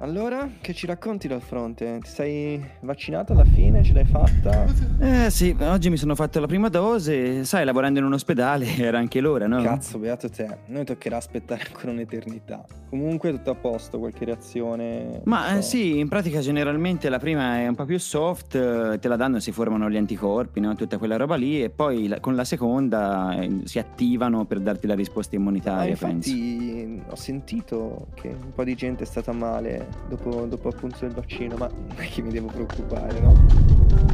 Allora, 0.00 0.46
che 0.60 0.74
ci 0.74 0.84
racconti 0.86 1.26
dal 1.26 1.40
fronte? 1.40 1.98
Ti 2.02 2.08
sei 2.10 2.62
vaccinato 2.80 3.32
alla 3.32 3.46
fine? 3.46 3.82
Ce 3.82 3.94
l'hai 3.94 4.04
fatta? 4.04 4.66
Eh 5.00 5.30
sì, 5.30 5.56
oggi 5.58 5.88
mi 5.88 5.96
sono 5.96 6.14
fatto 6.14 6.38
la 6.38 6.46
prima 6.46 6.68
dose. 6.68 7.44
Sai, 7.44 7.64
lavorando 7.64 8.00
in 8.00 8.04
un 8.04 8.12
ospedale 8.12 8.66
era 8.76 8.98
anche 8.98 9.20
l'ora, 9.20 9.46
no? 9.46 9.62
Cazzo, 9.62 9.98
beato 9.98 10.28
te. 10.28 10.58
Noi 10.66 10.84
toccherà 10.84 11.16
aspettare 11.16 11.62
ancora 11.66 11.92
un'eternità. 11.92 12.66
Comunque 12.90 13.30
tutto 13.30 13.50
a 13.50 13.54
posto, 13.54 13.98
qualche 13.98 14.26
reazione... 14.26 15.22
Ma 15.24 15.56
eh, 15.56 15.62
so. 15.62 15.68
sì, 15.70 15.98
in 15.98 16.08
pratica 16.08 16.40
generalmente 16.40 17.08
la 17.08 17.18
prima 17.18 17.60
è 17.60 17.66
un 17.66 17.74
po' 17.74 17.86
più 17.86 17.98
soft, 17.98 18.54
eh, 18.54 18.98
te 19.00 19.08
la 19.08 19.16
danno 19.16 19.38
e 19.38 19.40
si 19.40 19.50
formano 19.50 19.88
gli 19.88 19.96
anticorpi, 19.96 20.60
no? 20.60 20.74
tutta 20.74 20.98
quella 20.98 21.16
roba 21.16 21.36
lì, 21.36 21.62
e 21.62 21.70
poi 21.70 22.06
la- 22.08 22.20
con 22.20 22.34
la 22.34 22.44
seconda 22.44 23.34
eh, 23.40 23.60
si 23.64 23.78
attivano 23.78 24.44
per 24.44 24.60
darti 24.60 24.86
la 24.86 24.94
risposta 24.94 25.34
Ah, 25.36 25.38
immunitaria, 25.38 25.96
penso. 25.96 26.28
infatti 26.28 27.02
ho 27.08 27.16
sentito 27.16 28.08
che 28.14 28.28
un 28.28 28.52
po' 28.54 28.62
di 28.62 28.74
gente 28.74 29.02
è 29.04 29.06
stata 29.06 29.32
male 29.32 29.85
dopo, 30.08 30.46
dopo 30.46 30.68
appunto 30.68 31.04
il 31.04 31.12
vaccino, 31.12 31.56
ma 31.56 31.68
non 31.68 31.96
è 31.96 32.08
che 32.08 32.22
mi 32.22 32.30
devo 32.30 32.46
preoccupare, 32.48 33.20
no? 33.20 33.32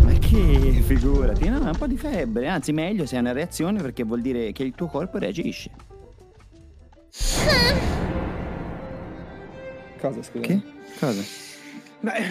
Ma 0.02 0.12
che 0.12 0.82
figurati, 0.84 1.48
no, 1.48 1.60
un 1.60 1.76
po' 1.76 1.86
di 1.86 1.96
febbre, 1.96 2.48
anzi 2.48 2.72
meglio 2.72 3.06
se 3.06 3.16
è 3.16 3.20
una 3.20 3.32
reazione 3.32 3.80
perché 3.82 4.02
vuol 4.04 4.20
dire 4.20 4.52
che 4.52 4.62
il 4.62 4.74
tuo 4.74 4.86
corpo 4.86 5.18
reagisce. 5.18 5.70
Cosa, 10.00 10.22
scusa? 10.22 10.40
Che? 10.46 10.60
Cosa? 10.98 11.22
Beh, 12.00 12.24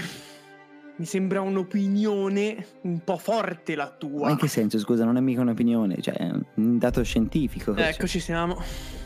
mi 0.97 1.05
sembra 1.05 1.41
un'opinione 1.41 2.65
un 2.81 2.99
po' 3.03 3.17
forte 3.17 3.75
la 3.75 3.85
Ma 3.85 3.95
tua. 3.97 4.29
in 4.31 4.37
che 4.37 4.47
senso, 4.47 4.77
scusa, 4.77 5.05
non 5.05 5.15
è 5.17 5.21
mica 5.21 5.41
un'opinione, 5.41 6.01
cioè 6.01 6.13
è 6.15 6.29
un 6.55 6.77
dato 6.77 7.01
scientifico. 7.03 7.73
cioè. 7.73 7.87
Eccoci 7.87 8.19
siamo. 8.19 8.61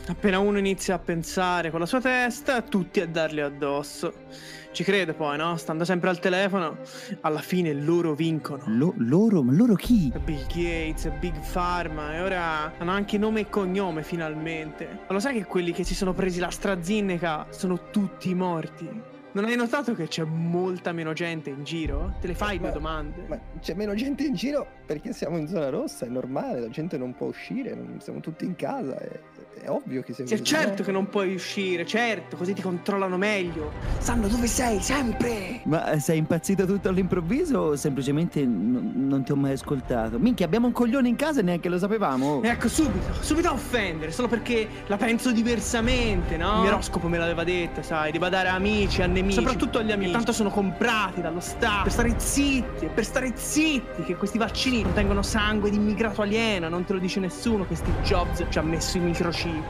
Appena 0.08 0.38
uno 0.38 0.58
inizia 0.58 0.94
a 0.94 0.98
pensare 0.98 1.70
con 1.70 1.80
la 1.80 1.86
sua 1.86 2.00
testa, 2.00 2.62
tutti 2.62 3.00
a 3.00 3.08
dargli 3.08 3.40
addosso. 3.40 4.12
Ci 4.70 4.84
crede 4.84 5.14
poi, 5.14 5.36
no? 5.36 5.56
Stando 5.56 5.84
sempre 5.84 6.10
al 6.10 6.18
telefono, 6.20 6.76
alla 7.22 7.40
fine 7.40 7.72
loro 7.72 8.14
vincono. 8.14 8.62
Lo- 8.66 8.94
loro, 8.98 9.42
ma 9.42 9.52
loro 9.52 9.74
chi? 9.74 10.12
Bill 10.22 10.46
Gates, 10.46 11.10
Big 11.18 11.34
Pharma 11.50 12.14
e 12.14 12.20
ora 12.20 12.72
hanno 12.78 12.90
anche 12.90 13.18
nome 13.18 13.40
e 13.40 13.48
cognome 13.48 14.02
finalmente. 14.02 14.86
Ma 15.06 15.14
lo 15.14 15.18
sai 15.18 15.34
che 15.34 15.44
quelli 15.44 15.72
che 15.72 15.82
si 15.82 15.94
sono 15.94 16.12
presi 16.12 16.38
l'AstraZeneca 16.38 17.46
sono 17.50 17.90
tutti 17.90 18.32
morti? 18.34 19.05
Non 19.36 19.44
hai 19.44 19.54
notato 19.56 19.92
che 19.94 20.08
c'è 20.08 20.24
molta 20.24 20.92
meno 20.92 21.12
gente 21.12 21.50
in 21.50 21.62
giro? 21.62 22.14
Te 22.22 22.26
le 22.26 22.34
fai 22.34 22.56
due 22.56 22.68
Ma- 22.68 22.72
domande? 22.72 23.24
Ma 23.28 23.38
c'è 23.60 23.74
meno 23.74 23.94
gente 23.94 24.24
in 24.24 24.32
giro 24.32 24.66
perché 24.86 25.12
siamo 25.12 25.36
in 25.36 25.46
zona 25.46 25.68
rossa, 25.68 26.06
è 26.06 26.08
normale, 26.08 26.58
la 26.58 26.70
gente 26.70 26.96
non 26.96 27.14
può 27.14 27.26
uscire, 27.26 27.74
non- 27.74 28.00
siamo 28.00 28.20
tutti 28.20 28.46
in 28.46 28.56
casa, 28.56 28.96
è, 28.98 29.20
è 29.60 29.68
ovvio 29.68 30.00
che 30.02 30.14
sia 30.14 30.24
Sì, 30.26 30.42
certo 30.42 30.82
che 30.82 30.90
non 30.90 31.10
puoi 31.10 31.34
uscire, 31.34 31.84
certo, 31.84 32.38
così 32.38 32.54
ti 32.54 32.62
controllano 32.62 33.18
meglio. 33.18 33.72
Sanno 33.98 34.26
dove 34.28 34.46
sei, 34.46 34.80
sempre! 34.80 35.60
Ma 35.64 35.98
sei 35.98 36.16
impazzito 36.16 36.64
tutto 36.64 36.88
all'improvviso 36.88 37.58
o 37.58 37.76
semplicemente 37.76 38.42
n- 38.42 38.92
non 39.06 39.22
ti 39.22 39.32
ho 39.32 39.36
mai 39.36 39.52
ascoltato? 39.52 40.18
Minchia, 40.18 40.46
abbiamo 40.46 40.68
un 40.68 40.72
coglione 40.72 41.08
in 41.08 41.16
casa 41.16 41.40
e 41.40 41.42
neanche 41.42 41.68
lo 41.68 41.76
sapevamo. 41.76 42.42
Ecco, 42.42 42.68
subito, 42.68 43.12
subito 43.20 43.48
a 43.48 43.52
offendere, 43.52 44.12
solo 44.12 44.28
perché 44.28 44.66
la 44.86 44.96
penso 44.96 45.30
diversamente, 45.30 46.38
no? 46.38 46.54
Il 46.54 46.60
mio 46.60 46.68
oroscopo 46.70 47.06
me 47.08 47.18
l'aveva 47.18 47.44
detto, 47.44 47.82
sai, 47.82 48.10
di 48.12 48.18
badare 48.18 48.48
a 48.48 48.54
amici, 48.54 49.02
a 49.02 49.06
nemici. 49.06 49.24
Soprattutto 49.32 49.78
agli 49.78 49.92
amici. 49.92 50.12
Tanto 50.12 50.32
sono 50.32 50.50
comprati 50.50 51.20
dallo 51.20 51.40
Stato. 51.40 51.84
Per 51.84 51.92
stare 51.92 52.14
zitti, 52.18 52.84
e 52.84 52.88
per 52.88 53.04
stare 53.04 53.32
zitti, 53.34 54.02
che 54.02 54.16
questi 54.16 54.38
vaccini 54.38 54.82
contengono 54.82 55.22
sangue 55.22 55.70
di 55.70 55.76
immigrato 55.76 56.22
alieno, 56.22 56.68
non 56.68 56.84
te 56.84 56.92
lo 56.92 56.98
dice 56.98 57.20
nessuno, 57.20 57.64
questi 57.64 57.90
Jobs 58.02 58.44
ci 58.48 58.58
ha 58.58 58.62
messo 58.62 58.96
i 58.96 59.00
microchip. 59.00 59.64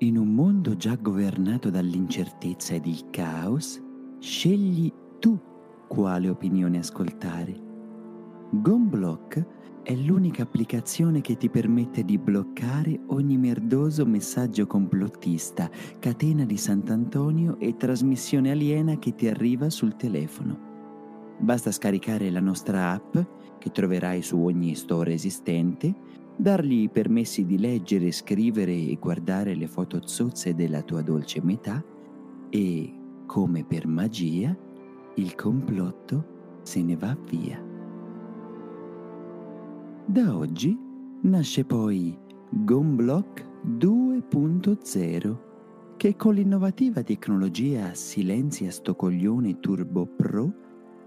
In 0.00 0.16
un 0.16 0.28
mondo 0.32 0.76
già 0.76 0.94
governato 0.94 1.70
dall'incertezza 1.70 2.74
ed 2.74 2.86
il 2.86 3.10
caos, 3.10 3.80
scegli 4.20 4.92
tu 5.18 5.36
quale 5.88 6.28
opinione 6.28 6.78
ascoltare. 6.78 7.66
Gonblock 8.50 9.44
è 9.88 9.94
l'unica 9.94 10.42
applicazione 10.42 11.22
che 11.22 11.38
ti 11.38 11.48
permette 11.48 12.04
di 12.04 12.18
bloccare 12.18 13.00
ogni 13.06 13.38
merdoso 13.38 14.04
messaggio 14.04 14.66
complottista, 14.66 15.70
catena 15.98 16.44
di 16.44 16.58
Sant'Antonio 16.58 17.58
e 17.58 17.74
trasmissione 17.74 18.50
aliena 18.50 18.98
che 18.98 19.14
ti 19.14 19.28
arriva 19.28 19.70
sul 19.70 19.96
telefono. 19.96 21.36
Basta 21.38 21.70
scaricare 21.70 22.28
la 22.28 22.40
nostra 22.40 22.90
app, 22.90 23.16
che 23.56 23.70
troverai 23.70 24.20
su 24.20 24.38
ogni 24.38 24.74
store 24.74 25.14
esistente, 25.14 25.94
dargli 26.36 26.82
i 26.82 26.90
permessi 26.90 27.46
di 27.46 27.58
leggere, 27.58 28.12
scrivere 28.12 28.72
e 28.72 28.98
guardare 29.00 29.54
le 29.54 29.68
foto 29.68 30.06
zozze 30.06 30.54
della 30.54 30.82
tua 30.82 31.00
dolce 31.00 31.40
metà 31.42 31.82
e, 32.50 32.94
come 33.24 33.64
per 33.64 33.86
magia, 33.86 34.54
il 35.14 35.34
complotto 35.34 36.60
se 36.62 36.82
ne 36.82 36.94
va 36.94 37.16
via. 37.26 37.67
Da 40.08 40.34
oggi 40.34 40.74
nasce 41.24 41.66
poi 41.66 42.18
Gonblock 42.48 43.44
2.0 43.76 45.36
che 45.98 46.16
con 46.16 46.32
l'innovativa 46.32 47.02
tecnologia 47.02 47.92
Silenzia 47.92 48.70
sto 48.70 48.94
coglione 48.94 49.60
Turbo 49.60 50.06
Pro 50.06 50.50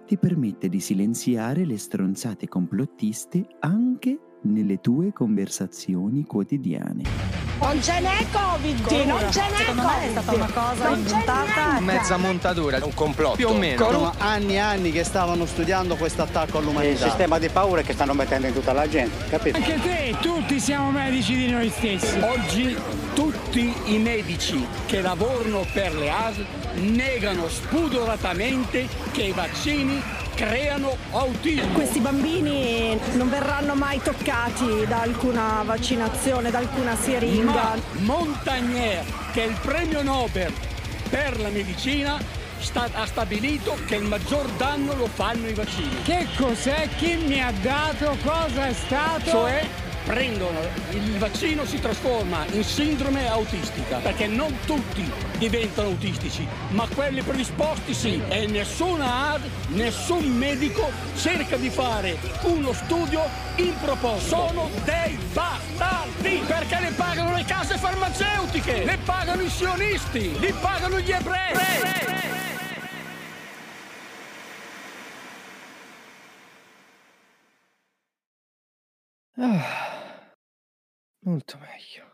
ti 0.05 0.19
permette 0.19 0.69
di 0.69 0.79
silenziare 0.79 1.65
le 1.65 1.79
stronzate 1.79 2.47
complottiste 2.47 3.43
anche 3.61 4.19
nelle 4.43 4.79
tue 4.79 5.11
conversazioni 5.11 6.23
quotidiane. 6.23 7.50
Non 7.61 7.81
ce 7.81 7.99
n'è 7.99 8.25
Covid, 8.31 8.79
non 9.05 9.31
ce 9.31 9.41
n'è 9.41 9.57
Secondo 9.57 9.83
me 9.83 10.03
è 10.03 10.09
stata 10.09 10.31
una 10.33 10.49
cosa 10.51 10.89
Non 10.89 11.05
c'è 11.05 11.09
inventata. 11.11 11.79
Mezza 11.79 12.17
montatura, 12.17 12.79
un 12.83 12.93
complotto. 12.93 13.35
Più 13.35 13.47
o 13.49 13.53
meno. 13.53 13.85
Sono 13.85 14.13
anni 14.17 14.55
e 14.55 14.57
anni 14.57 14.91
che 14.91 15.03
stavano 15.03 15.45
studiando 15.45 15.95
questo 15.95 16.23
attacco 16.23 16.57
all'umanità. 16.57 16.91
Il 16.91 16.97
sistema 16.97 17.37
di 17.37 17.49
paura 17.49 17.83
che 17.83 17.93
stanno 17.93 18.13
mettendo 18.13 18.47
in 18.47 18.53
tutta 18.53 18.73
la 18.73 18.89
gente, 18.89 19.25
capito? 19.29 19.57
Anche 19.57 19.79
te, 19.79 20.15
tutti 20.19 20.59
siamo 20.59 20.89
medici 20.89 21.35
di 21.35 21.49
noi 21.51 21.69
stessi. 21.69 22.19
Oggi 22.19 22.75
tutti 23.13 23.73
i 23.85 23.97
medici 23.99 24.67
che 24.87 25.01
lavorano 25.01 25.63
per 25.71 25.93
le 25.95 26.09
ASL 26.09 26.45
negano 26.73 27.47
spudoratamente 27.47 28.87
che 29.11 29.21
i 29.21 29.31
vaccini 29.31 30.01
creano 30.41 30.97
autismo. 31.11 31.73
Questi 31.73 31.99
bambini 31.99 32.99
non 33.13 33.29
verranno 33.29 33.75
mai 33.75 34.01
toccati 34.01 34.85
da 34.87 35.01
alcuna 35.01 35.61
vaccinazione, 35.63 36.49
da 36.49 36.57
alcuna 36.57 36.95
siringa. 36.95 37.51
Ma 37.51 37.75
Montagnier, 37.99 39.05
che 39.33 39.43
è 39.43 39.47
il 39.47 39.55
premio 39.61 40.01
Nobel 40.01 40.51
per 41.09 41.39
la 41.39 41.49
medicina, 41.49 42.17
sta- 42.57 42.89
ha 42.91 43.05
stabilito 43.05 43.77
che 43.85 43.95
il 43.95 44.03
maggior 44.03 44.49
danno 44.57 44.95
lo 44.95 45.05
fanno 45.05 45.47
i 45.47 45.53
vaccini. 45.53 46.01
Che 46.01 46.27
cos'è? 46.35 46.89
Chi 46.97 47.17
mi 47.17 47.39
ha 47.39 47.53
dato? 47.61 48.17
Cosa 48.23 48.67
è 48.67 48.73
stato? 48.73 49.29
Cioè 49.29 49.89
prendono, 50.05 50.59
il 50.91 51.17
vaccino 51.17 51.65
si 51.65 51.79
trasforma 51.79 52.45
in 52.51 52.63
sindrome 52.63 53.27
autistica, 53.29 53.97
perché 53.97 54.27
non 54.27 54.57
tutti 54.65 55.09
diventano 55.37 55.89
autistici, 55.89 56.47
ma 56.69 56.87
quelli 56.93 57.21
predisposti 57.21 57.93
sì. 57.93 58.21
E 58.27 58.47
nessuna 58.47 59.33
AD, 59.33 59.41
nessun 59.69 60.25
medico 60.25 60.89
cerca 61.15 61.55
di 61.55 61.69
fare 61.69 62.17
uno 62.43 62.73
studio 62.73 63.21
in 63.57 63.73
proposito. 63.81 64.35
Sono 64.35 64.69
dei 64.83 65.17
bastardi, 65.33 66.43
perché 66.45 66.79
le 66.79 66.91
pagano 66.95 67.35
le 67.35 67.45
case 67.45 67.77
farmaceutiche, 67.77 68.83
le 68.83 68.97
pagano 69.03 69.41
i 69.41 69.49
sionisti, 69.49 70.37
li 70.39 70.53
pagano 70.59 70.99
gli 70.99 71.11
ebrei. 71.11 71.39
Ah, 79.43 79.90
molto 81.21 81.57
meglio. 81.57 82.09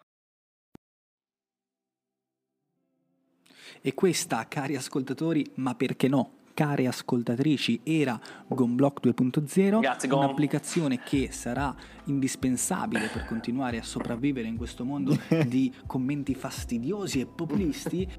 E 3.82 3.94
questa, 3.94 4.48
cari 4.48 4.76
ascoltatori, 4.76 5.46
ma 5.56 5.76
perché 5.76 6.08
no? 6.08 6.32
Care 6.54 6.88
ascoltatrici, 6.88 7.82
era 7.84 8.20
Gonblock 8.48 9.06
2.0, 9.06 9.80
Grazie, 9.80 10.10
Gon. 10.10 10.24
un'applicazione 10.24 11.04
che 11.04 11.32
sarà 11.32 11.76
indispensabile 12.06 13.08
per 13.10 13.26
continuare 13.26 13.78
a 13.78 13.84
sopravvivere 13.84 14.48
in 14.48 14.58
questo 14.58 14.84
mondo 14.84 15.16
di 15.46 15.72
commenti 15.86 16.34
fastidiosi 16.34 17.20
e 17.20 17.28
populisti. 17.28 18.10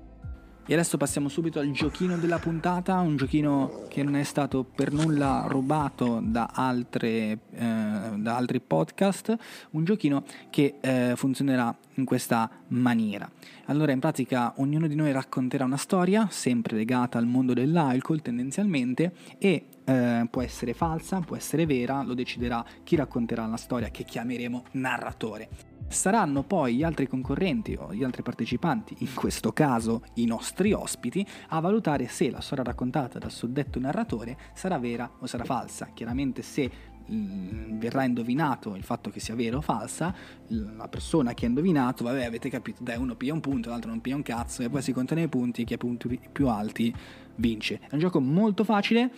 E 0.71 0.75
adesso 0.75 0.99
passiamo 0.99 1.31
subito 1.31 1.61
al 1.61 1.71
giochino 1.71 2.19
della 2.19 2.39
puntata, 2.39 3.01
un 3.01 3.17
giochino 3.17 3.87
che 3.89 4.03
non 4.03 4.17
è 4.17 4.23
stato 4.23 4.65
per 4.65 4.93
nulla 4.93 5.47
rubato 5.49 6.21
da, 6.23 6.51
altre, 6.53 7.09
eh, 7.09 7.39
da 7.57 8.37
altri 8.37 8.61
podcast, 8.61 9.35
un 9.71 9.85
giochino 9.87 10.25
che 10.51 10.75
eh, 10.79 11.15
funzionerà 11.17 11.75
in 11.95 12.05
questa 12.05 12.51
maniera. 12.69 13.31
Allora 13.69 13.93
in 13.93 13.99
pratica 13.99 14.53
ognuno 14.57 14.87
di 14.89 14.95
noi 14.95 15.11
racconterà 15.11 15.65
una 15.65 15.79
storia, 15.79 16.29
sempre 16.31 16.77
legata 16.77 17.17
al 17.17 17.25
mondo 17.25 17.55
dell'alcol 17.55 18.21
tendenzialmente, 18.21 19.13
e 19.39 19.69
eh, 19.87 20.27
può 20.31 20.43
essere 20.43 20.75
falsa, 20.75 21.21
può 21.21 21.35
essere 21.35 21.65
vera, 21.65 22.03
lo 22.03 22.13
deciderà 22.13 22.63
chi 22.85 22.95
racconterà 22.95 23.47
la 23.47 23.57
storia 23.57 23.89
che 23.89 24.05
chiameremo 24.05 24.65
narratore. 24.73 25.78
Saranno 25.91 26.43
poi 26.43 26.77
gli 26.77 26.83
altri 26.83 27.07
concorrenti 27.09 27.75
o 27.79 27.95
gli 27.95 28.05
altri 28.05 28.23
partecipanti, 28.23 28.95
in 28.99 29.15
questo 29.15 29.53
caso 29.53 30.03
i 30.15 30.27
nostri 30.27 30.73
ospiti, 30.73 31.27
a 31.49 31.61
valutare 31.61 32.09
se 32.09 32.31
la 32.31 32.41
storia 32.41 32.63
raccontata 32.65 33.19
dal 33.19 33.31
suddetto 33.31 33.81
narratore 33.81 34.37
sarà 34.53 34.79
vera 34.79 35.11
o 35.19 35.27
sarà 35.27 35.45
falsa. 35.45 35.89
Chiaramente 35.95 36.43
se 36.43 36.71
mm, 37.11 37.79
verrà 37.79 38.05
indovinato 38.05 38.75
il 38.77 38.83
fatto 38.83 39.09
che 39.09 39.19
sia 39.19 39.35
vera 39.35 39.57
o 39.57 39.61
falsa, 39.63 40.15
la 40.49 40.89
persona 40.89 41.33
che 41.33 41.47
ha 41.47 41.49
indovinato, 41.49 42.05
vabbè 42.05 42.25
avete 42.25 42.51
capito, 42.51 42.83
dai 42.83 42.99
uno 42.99 43.15
piglia 43.17 43.33
un 43.33 43.41
punto, 43.41 43.71
l'altro 43.71 43.89
non 43.91 44.03
piglia 44.03 44.17
un 44.17 44.23
cazzo 44.23 44.63
e 44.63 44.69
poi 44.69 44.83
si 44.83 44.93
contano 44.93 45.23
i 45.23 45.29
punti, 45.29 45.65
chi 45.65 45.73
ha 45.73 45.79
punti 45.79 46.21
più 46.31 46.49
alti 46.49 46.95
vince. 47.37 47.81
È 47.89 47.95
un 47.95 47.99
gioco 47.99 48.21
molto 48.21 48.63
facile 48.63 49.11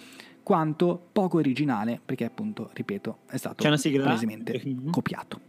quanto 0.45 1.09
poco 1.13 1.39
originale 1.39 2.01
perché 2.03 2.25
appunto, 2.25 2.71
ripeto, 2.73 3.19
è 3.27 3.37
stato 3.37 3.57
C'è 3.57 3.67
una 3.69 3.77
sigla? 3.77 4.05
palesemente 4.05 4.63
Mhm. 4.65 4.91
copiato. 4.91 5.49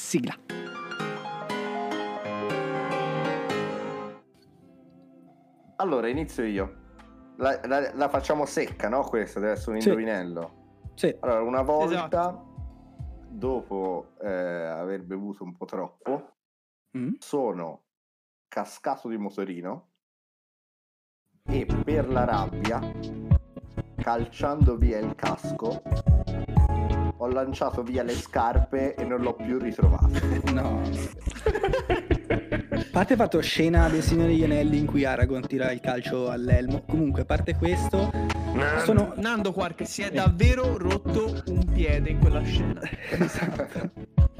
Sigla. 0.00 0.34
Allora, 5.76 6.08
inizio 6.08 6.44
io. 6.44 6.78
La, 7.36 7.58
la- 7.66 7.94
la 7.94 8.08
facciamo 8.08 8.44
secca, 8.44 8.88
no? 8.88 9.02
Questa 9.02 9.40
deve 9.40 9.52
essere 9.52 9.76
un 9.76 9.80
Sì. 9.80 9.88
indovinello. 9.88 10.90
Sì. 10.94 11.14
Allora, 11.20 11.42
una 11.42 11.62
volta, 11.62 11.94
Esatto. 11.94 12.48
dopo 13.28 14.12
eh, 14.20 14.28
aver 14.30 15.04
bevuto 15.04 15.44
un 15.44 15.56
po' 15.56 15.64
troppo, 15.64 16.34
Mm? 16.98 17.12
sono 17.20 17.84
cascato 18.48 19.08
di 19.08 19.16
motorino 19.16 19.90
e 21.44 21.64
per 21.84 22.08
la 22.08 22.24
rabbia, 22.24 22.80
calciando 23.96 24.76
via 24.76 24.98
il 24.98 25.14
casco, 25.14 25.82
ho 27.22 27.28
lanciato 27.28 27.82
via 27.82 28.02
le 28.02 28.14
scarpe 28.14 28.94
e 28.94 29.04
non 29.04 29.20
l'ho 29.20 29.34
più 29.34 29.58
ritrovato. 29.58 30.08
No. 30.50 30.82
A 32.72 32.84
parte 32.90 33.14
fatto 33.14 33.40
scena 33.40 33.88
del 33.88 34.02
Signore 34.02 34.28
degli 34.28 34.42
Anelli 34.42 34.78
in 34.78 34.86
cui 34.86 35.04
Aragorn 35.04 35.46
tira 35.46 35.70
il 35.70 35.80
calcio 35.80 36.28
all'elmo. 36.28 36.82
Comunque, 36.86 37.22
a 37.22 37.24
parte 37.24 37.54
questo, 37.54 38.10
sono 38.84 39.12
Nando 39.16 39.52
Quark 39.52 39.86
si 39.86 40.02
è 40.02 40.10
davvero 40.10 40.76
rotto 40.76 41.42
un 41.46 41.64
piede 41.72 42.10
in 42.10 42.18
quella 42.18 42.42
scena. 42.42 42.80
Esatto. 43.10 43.90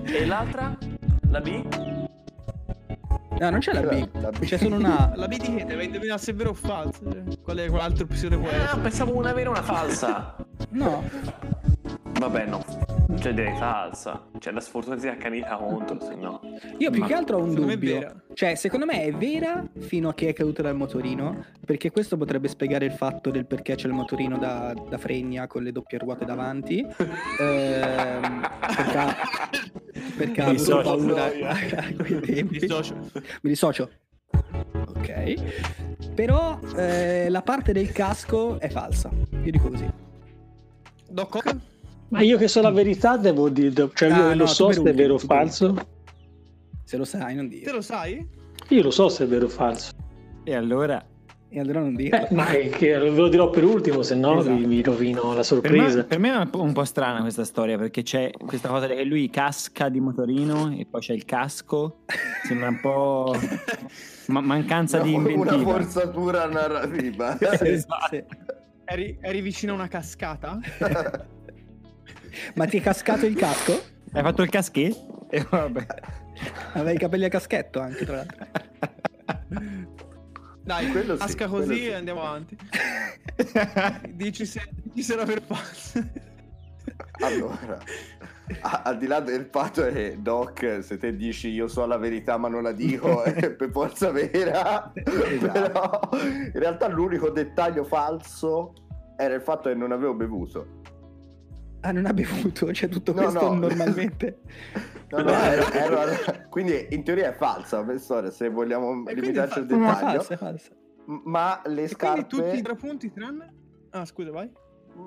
E 0.03 0.27
l'altra? 0.27 0.77
La 1.29 1.41
B? 1.41 2.09
No, 3.39 3.51
non 3.51 3.61
c'è 3.61 3.73
la 3.73 3.83
B. 3.83 4.09
La 4.15 4.31
B. 4.31 4.39
C'è 4.41 4.59
solo 4.59 4.77
una 4.77 5.11
A. 5.11 5.17
La 5.17 5.29
B 5.29 5.37
di 5.37 5.55
che 5.55 5.65
deve 5.65 5.85
indovinare 5.85 6.19
se 6.21 6.33
è 6.33 6.35
vero 6.35 6.51
o 6.51 6.55
falso. 6.55 7.01
Qual 7.43 7.57
è 7.57 7.69
quell'altra 7.69 8.05
opzione 8.05 8.37
può 8.37 8.49
Ah, 8.49 8.77
pensavo 8.79 9.15
una 9.15 9.33
vera 9.33 9.49
e 9.49 9.53
una 9.53 9.63
falsa. 9.63 10.35
No. 10.71 11.05
Vabbè, 12.21 12.45
no. 12.45 12.63
Cioè, 13.19 13.33
direi 13.33 13.57
falsa. 13.57 14.27
Cioè, 14.39 14.53
la 14.53 14.61
sfortunatezza 14.61 15.11
accanita 15.11 15.57
contro, 15.57 15.99
se 16.01 16.15
no. 16.17 16.39
Io 16.77 16.91
più 16.91 17.01
Ma 17.01 17.07
che 17.07 17.15
altro 17.15 17.39
ho 17.39 17.43
un 17.43 17.55
dubbio. 17.55 18.25
Cioè, 18.35 18.57
secondo 18.57 18.85
me 18.85 19.05
è 19.05 19.13
vera 19.13 19.67
fino 19.79 20.11
a 20.11 20.15
che 20.15 20.29
è 20.29 20.33
caduta 20.35 20.61
dal 20.61 20.77
motorino. 20.77 21.47
Perché 21.65 21.91
questo 21.91 22.19
potrebbe 22.19 22.49
spiegare 22.49 22.85
il 22.85 22.93
fatto 22.93 23.31
del 23.31 23.47
perché 23.47 23.75
c'è 23.75 23.87
il 23.87 23.95
motorino 23.95 24.37
da, 24.37 24.75
da 24.89 24.99
fregna 24.99 25.47
con 25.47 25.63
le 25.63 25.73
doppie 25.73 25.97
ruote 25.97 26.27
davanti. 26.27 26.87
Ehm, 27.41 28.41
perché, 28.61 28.99
ha- 28.99 29.17
perché 30.17 30.45
Mi 30.45 30.51
dissocio. 30.53 30.83
paura 30.83 31.25
a 31.49 31.95
quei 31.97 32.21
tempi. 32.21 32.59
Dissocio. 32.59 32.95
Mi 33.15 33.49
dissocio. 33.49 33.91
Ok. 34.89 36.13
Però 36.15 36.59
eh, 36.77 37.31
la 37.31 37.41
parte 37.41 37.73
del 37.73 37.91
casco 37.93 38.61
è 38.61 38.69
falsa. 38.69 39.09
Io 39.43 39.51
dico 39.51 39.71
così. 39.71 39.89
Doc 41.09 41.35
Ock? 41.35 41.57
Ma 42.11 42.21
io 42.23 42.37
che 42.39 42.49
so 42.49 42.61
la 42.61 42.71
verità 42.71 43.17
devo 43.17 43.49
dire, 43.49 43.91
cioè 43.95 44.09
io 44.09 44.15
Ah, 44.15 44.35
lo 44.35 44.45
no, 44.45 44.47
so 44.47 44.67
tu 44.67 44.73
se 44.85 44.91
è 44.91 44.95
vero 44.95 45.15
o 45.15 45.19
falso. 45.19 45.75
Se 46.85 46.97
lo 46.97 47.05
sai, 47.05 47.35
non 47.35 47.49
Te 47.49 47.57
dire. 47.59 47.73
lo 47.73 47.81
sai? 47.81 48.27
Io 48.69 48.83
lo 48.83 48.91
so 48.91 49.09
se 49.09 49.25
è 49.25 49.27
vero 49.27 49.47
o 49.47 49.49
falso. 49.49 49.93
E 50.45 50.55
allora 50.55 51.05
E 51.53 51.59
allora 51.61 51.81
non 51.81 51.95
dire. 51.97 52.29
Eh, 52.29 52.35
ma 52.35 52.47
è 52.49 52.69
che 52.69 52.97
ve 52.99 53.11
lo 53.11 53.29
dirò 53.29 53.51
per 53.51 53.65
ultimo, 53.65 54.03
se 54.03 54.15
no 54.15 54.39
Esatto. 54.41 54.57
vi 54.57 54.83
rovino 54.83 55.23
la 55.23 55.29
per 55.29 55.37
me, 55.37 55.43
sorpresa. 55.45 56.05
per 56.05 56.19
me 56.21 56.33
è 56.33 56.49
un 56.53 56.73
po', 56.73 56.85
strana 56.85 57.21
questa 57.23 57.45
storia 57.45 57.77
perché 57.77 58.03
c'è 58.03 58.31
questa 58.45 58.69
cosa 58.69 58.87
che 58.87 59.03
lui 59.05 59.29
casca 59.31 59.89
di 59.89 59.99
motorino 60.01 60.71
e 60.77 60.87
poi 60.89 61.01
c'è 61.01 61.13
il 61.13 61.25
casco. 61.25 62.03
Sembra 62.47 62.69
un 62.69 62.81
po' 62.81 63.35
ma- 64.29 64.41
mancanza 64.41 64.99
di 65.01 65.11
No, 65.13 65.19
una 65.19 65.31
inventiva. 65.31 65.73
forzatura 65.73 66.47
narrativa. 66.47 67.37
Esatto. 67.41 68.07
sì. 68.11 68.25
Eri, 68.85 69.19
eri 69.21 69.41
vicino 69.41 69.73
a 69.73 69.75
una 69.77 69.89
cascata? 69.89 70.59
Ma 72.55 72.67
ti 72.67 72.79
è 72.79 72.81
cascato 72.81 73.27
il 73.27 73.35
casco? 73.37 73.73
Hai 74.13 74.23
fatto 74.23 74.43
il 74.43 74.49
caschetto? 74.51 75.27
E 75.31 75.47
vabbè. 75.49 75.87
Avevi 76.73 76.97
i 76.97 76.99
capelli 76.99 77.25
a 77.25 77.29
caschetto 77.29 77.81
anche, 77.81 78.05
tra 78.05 78.17
l'altro. 78.17 78.47
Dai, 80.63 80.91
Quello 80.91 81.15
sì, 81.15 81.21
casca 81.21 81.49
quello 81.49 81.65
così 81.67 81.79
sì. 81.79 81.87
e 81.89 81.95
andiamo 81.95 82.23
avanti. 82.23 82.57
Dici 84.11 84.47
se, 84.47 84.63
dici 84.83 85.03
se 85.03 85.13
era 85.15 85.25
per. 85.25 85.43
Allora, 87.21 87.79
a- 88.61 88.83
al 88.85 88.99
di 88.99 89.07
là 89.07 89.21
del 89.21 89.47
fatto 89.51 89.83
che 89.87 90.19
Doc, 90.21 90.79
se 90.83 90.97
te 90.99 91.15
dici 91.17 91.49
io 91.49 91.69
so 91.69 91.87
la 91.87 91.97
verità 91.97 92.37
ma 92.37 92.49
non 92.49 92.63
la 92.63 92.73
dico, 92.73 93.23
è 93.23 93.51
per 93.53 93.71
forza 93.71 94.11
vera, 94.11 94.93
però 94.93 96.01
in 96.13 96.53
realtà 96.55 96.89
l'unico 96.89 97.31
dettaglio 97.31 97.85
falso 97.85 98.73
era 99.17 99.35
il 99.35 99.43
fatto 99.43 99.69
che 99.69 99.75
non 99.75 99.93
avevo 99.93 100.15
bevuto. 100.15 100.80
Ah, 101.83 101.93
non 101.93 102.05
ha 102.07 102.13
bevuto, 102.13 102.67
c'è 102.67 102.89
tutto 102.89 103.13
No, 103.15 103.23
questo 103.23 103.53
no. 103.53 103.55
normalmente. 103.67 104.39
No, 105.11 105.23
no, 105.23 105.33
ero- 105.33 105.73
ero- 105.73 106.47
quindi 106.51 106.87
in 106.91 107.03
teoria 107.03 107.31
è 107.31 107.33
falsa 107.33 107.83
la 107.85 107.99
storia, 107.99 108.31
se 108.31 108.49
vogliamo 108.49 109.03
quindi 109.03 109.21
limitarci 109.23 109.59
al 109.59 109.67
dettaglio. 109.67 109.93
falsa, 110.23 110.37
falsa. 110.37 110.71
Ma 111.25 111.61
le 111.65 111.83
E 111.83 111.97
quindi 111.97 112.21
tutti 112.29 112.37
scarpe... 112.37 112.57
i 112.57 112.63
tre 112.63 112.75
punti 112.77 113.11
tranne? 113.13 113.53
Ah, 113.91 114.05
scusa, 114.05 114.31
vai. 114.31 114.49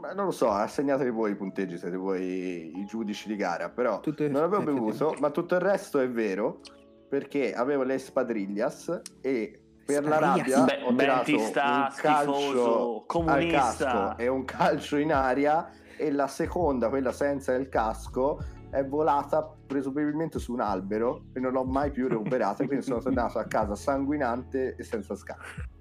Ma 0.02 0.12
non 0.12 0.26
lo 0.26 0.32
so, 0.32 0.50
assegnatevi 0.50 1.10
voi 1.10 1.32
i 1.32 1.36
punteggi, 1.36 1.78
siete 1.78 1.96
voi 1.96 2.78
i 2.78 2.86
giudici 2.86 3.30
di 3.30 3.38
gara, 3.38 3.70
però 3.70 4.02
Tutto 4.02 4.28
non 4.28 4.44
avevo 4.44 4.62
bevuto, 4.64 5.16
ma 5.22 5.30
tutto 5.30 5.56
il 5.56 5.62
resto 5.62 6.00
è 6.02 6.10
vero, 6.10 6.60
perché 7.08 7.54
avevo 7.54 7.84
le 7.84 7.98
spadriglias 7.98 9.02
e 9.22 9.62
per 9.86 10.04
la 10.06 10.18
rabbia 10.20 10.64
Beh, 10.66 10.82
ho 10.84 10.94
tirato 10.96 11.32
un 11.34 11.52
calcio 11.54 11.92
schifoso, 12.34 12.96
al 13.00 13.04
comunista. 13.06 13.58
casco 13.86 14.18
e 14.18 14.28
un 14.28 14.44
calcio 14.44 14.98
in 14.98 15.14
aria 15.14 15.70
e 16.04 16.12
la 16.12 16.28
seconda, 16.28 16.90
quella 16.90 17.12
senza 17.12 17.54
il 17.54 17.70
casco, 17.70 18.44
è 18.70 18.84
volata 18.84 19.48
presumibilmente 19.68 20.38
su 20.40 20.52
un 20.54 20.60
albero 20.60 21.26
e 21.34 21.40
non 21.40 21.52
l'ho 21.54 21.64
mai 21.64 21.92
più 21.92 22.08
recuperata, 22.08 22.66
quindi 22.66 22.84
sono 22.84 23.00
tornato 23.02 23.40
a 23.40 23.46
casa 23.46 23.76
sanguinante 23.76 24.76
e 24.78 24.84
senza 24.84 25.16
scarpe. 25.16 25.72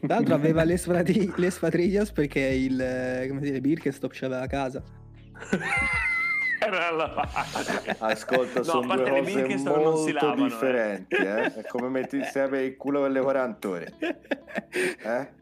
Tra 0.00 0.14
l'altro 0.14 0.34
aveva 0.34 0.64
le, 0.64 0.76
sfrati- 0.78 1.32
le 1.36 1.50
spadriglias 1.50 2.10
perché 2.12 2.40
il, 2.40 2.80
eh, 2.80 3.26
come 3.28 3.40
dire, 3.40 3.60
Birkenstop 3.60 4.10
c'aveva 4.14 4.42
a 4.42 4.46
casa. 4.46 4.82
Era 6.62 6.90
la- 6.90 7.28
Ascolta, 8.00 8.58
No, 8.58 8.64
sono 8.64 8.94
due 8.94 9.04
le 9.04 9.10
cose 9.20 9.34
Birkenstock 9.34 9.76
molto 9.76 10.12
lavano, 10.12 10.40
eh. 10.44 10.48
differenti, 10.48 11.14
eh. 11.14 11.54
È 11.54 11.62
come 11.68 11.88
metti 11.88 12.16
insieme 12.16 12.62
il 12.62 12.76
culo 12.76 13.02
delle 13.02 13.20
40 13.20 13.68
ore. 13.68 13.94
Eh? 14.68 15.38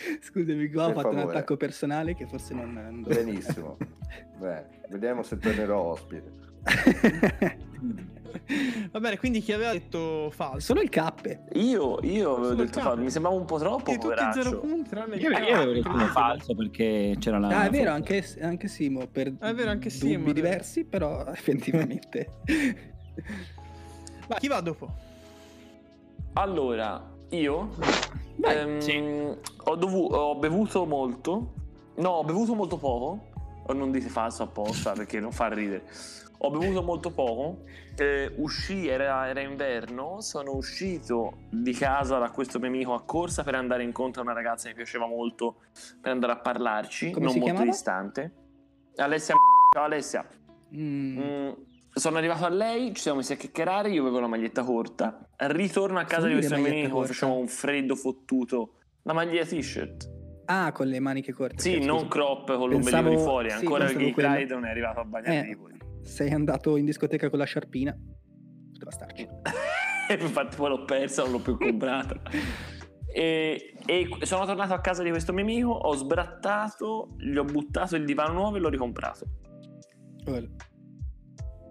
Scusami, 0.22 0.68
qua 0.70 0.84
ho 0.84 0.86
Per 0.92 0.94
fatto 0.96 1.08
un 1.08 1.14
favore. 1.16 1.36
attacco 1.36 1.56
personale 1.56 2.14
che 2.14 2.26
forse 2.26 2.54
non... 2.54 2.72
non. 2.72 3.02
Benissimo. 3.02 3.76
Beh, 4.38 4.64
vediamo 4.88 5.22
se 5.22 5.38
tornerò 5.38 5.80
ospite. 5.80 6.38
Va 8.92 9.00
bene, 9.00 9.18
quindi 9.18 9.40
chi 9.40 9.52
aveva 9.52 9.72
detto 9.72 10.30
falso? 10.30 10.60
Solo 10.60 10.80
il 10.82 10.88
cappe. 10.88 11.44
Io, 11.54 11.98
io 12.02 12.32
avevo 12.36 12.44
Solo 12.50 12.54
detto 12.64 12.80
falso, 12.80 13.02
mi 13.02 13.10
sembrava 13.10 13.36
un 13.36 13.44
po' 13.44 13.58
troppo, 13.58 13.82
Quindi 13.84 14.02
tutti 14.02 14.16
zero 14.16 14.30
poveraccio. 14.50 14.60
punti 14.60 14.88
tranne 14.90 15.16
Io, 15.16 15.30
io 15.30 15.54
avevo 15.56 15.72
detto 15.72 15.90
capo. 15.90 16.06
falso 16.06 16.54
perché 16.54 17.16
c'era 17.18 17.38
la. 17.38 17.48
Ah, 17.48 17.66
è 17.66 17.70
vero, 17.70 17.90
anche, 17.90 18.24
anche 18.40 18.68
Simo, 18.68 19.06
per 19.08 19.32
Ah, 19.40 19.48
è 19.48 19.54
vero, 19.54 19.70
anche 19.70 19.88
dubbi 19.88 20.06
Simo, 20.12 20.32
diversi, 20.32 20.84
però 20.84 21.24
effettivamente... 21.32 22.28
Vai, 24.28 24.38
chi 24.38 24.48
va 24.48 24.60
dopo? 24.60 24.88
Allora, 26.34 27.02
io 27.30 27.70
Vai, 28.36 28.56
ehm, 28.56 29.36
ho, 29.64 29.76
dovu- 29.76 30.12
ho 30.12 30.36
bevuto 30.36 30.84
molto. 30.86 31.52
No, 31.96 32.08
ho 32.10 32.24
bevuto 32.24 32.54
molto 32.54 32.76
poco. 32.78 33.28
O 33.66 33.72
non 33.72 33.90
dite 33.90 34.08
falso 34.08 34.42
apposta 34.44 34.92
perché 34.92 35.20
non 35.20 35.30
fa 35.32 35.48
ridere. 35.48 35.84
Ho 36.38 36.50
bevuto 36.50 36.82
molto 36.82 37.10
poco. 37.10 37.64
eh, 37.96 38.32
uscì, 38.38 38.88
era, 38.88 39.28
era 39.28 39.40
inverno. 39.40 40.22
Sono 40.22 40.52
uscito 40.52 41.34
di 41.50 41.72
casa 41.74 42.16
da 42.18 42.30
questo 42.30 42.58
mio 42.58 42.68
amico 42.68 42.94
a 42.94 43.02
corsa 43.02 43.42
per 43.44 43.54
andare 43.54 43.82
incontro 43.82 44.22
a 44.22 44.24
una 44.24 44.32
ragazza 44.32 44.64
che 44.64 44.70
mi 44.70 44.76
piaceva 44.76 45.06
molto. 45.06 45.56
Per 46.00 46.10
andare 46.10 46.32
a 46.32 46.36
parlarci, 46.38 47.10
Come 47.10 47.26
non 47.26 47.34
molto 47.34 47.44
chiamava? 47.44 47.66
distante. 47.70 48.32
Alessia. 48.96 49.34
Ciao 49.74 49.84
Alessia. 49.84 50.26
Mm, 50.74 51.18
Mm, 51.18 51.50
sono 51.92 52.18
arrivato 52.18 52.44
a 52.44 52.48
lei, 52.48 52.94
ci 52.94 53.02
siamo 53.02 53.18
messi 53.18 53.32
a 53.32 53.36
chiacchierare, 53.36 53.90
io 53.90 54.02
avevo 54.02 54.20
la 54.20 54.26
maglietta 54.26 54.62
corta. 54.62 55.28
Ritorno 55.36 55.98
a 55.98 56.04
casa 56.04 56.26
di 56.26 56.34
questo 56.34 56.54
amico, 56.54 57.02
facciamo 57.04 57.36
un 57.36 57.48
freddo 57.48 57.94
fottuto. 57.96 58.74
La 59.02 59.12
maglia 59.12 59.44
t-shirt. 59.44 60.18
Ah, 60.46 60.72
con 60.72 60.86
le 60.88 60.98
maniche 61.00 61.32
corte. 61.32 61.60
Sì, 61.60 61.78
non 61.78 62.08
crop 62.08 62.56
con 62.56 62.68
l'ombelico 62.68 63.08
di 63.08 63.16
fuori. 63.16 63.50
sì, 63.50 63.56
Ancora 63.56 63.88
il 63.88 63.96
Gay 63.96 64.12
quello. 64.12 64.32
Pride 64.32 64.54
non 64.54 64.66
è 64.66 64.70
arrivato 64.70 65.00
a 65.00 65.04
bagnare 65.04 65.48
Eh, 65.48 65.56
sei 66.02 66.30
andato 66.32 66.76
in 66.76 66.84
discoteca 66.84 67.30
con 67.30 67.38
la 67.38 67.44
sciarpina. 67.44 67.96
Poteva 68.72 68.90
starci. 68.90 69.28
Infatti 70.18 70.56
poi 70.56 70.68
l'ho 70.68 70.84
persa, 70.84 71.22
non 71.22 71.32
l'ho 71.32 71.38
più 71.40 71.56
comprata. 71.56 72.20
E, 73.12 73.74
e 73.86 74.08
sono 74.22 74.44
tornato 74.44 74.74
a 74.74 74.80
casa 74.80 75.02
di 75.02 75.10
questo 75.10 75.32
mio 75.32 75.42
amico, 75.44 75.70
ho 75.70 75.94
sbrattato, 75.94 77.14
gli 77.18 77.36
ho 77.36 77.44
buttato 77.44 77.96
il 77.96 78.04
divano 78.04 78.32
nuovo 78.32 78.56
e 78.56 78.60
l'ho 78.60 78.68
ricomprato. 78.68 79.26
Ulla. 80.26 80.48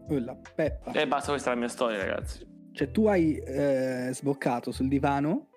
Ulla, 0.09 0.37
Peppa. 0.55 0.91
E 0.91 1.07
basta, 1.07 1.31
questa 1.31 1.51
è 1.51 1.53
la 1.53 1.59
mia 1.59 1.69
storia, 1.69 1.97
ragazzi. 1.99 2.47
Cioè, 2.71 2.91
tu 2.91 3.07
hai 3.07 3.35
eh, 3.37 4.09
sboccato 4.13 4.71
sul 4.71 4.87
divano, 4.87 5.47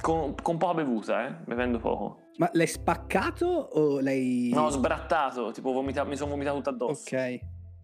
Con, 0.00 0.34
con 0.42 0.56
poca 0.58 0.74
bevuta, 0.74 1.26
eh, 1.26 1.34
bevendo 1.46 1.78
poco. 1.78 2.18
ma 2.38 2.48
l'hai 2.54 2.66
spaccato 2.66 3.46
o 3.46 4.00
l'hai... 4.00 4.50
No, 4.52 4.68
sbrattato, 4.70 5.50
tipo 5.52 5.72
vomita- 5.72 6.04
mi 6.04 6.16
sono 6.16 6.30
vomitato 6.30 6.56
tutto 6.56 6.70
addosso. 6.70 7.02
Ok. 7.14 7.38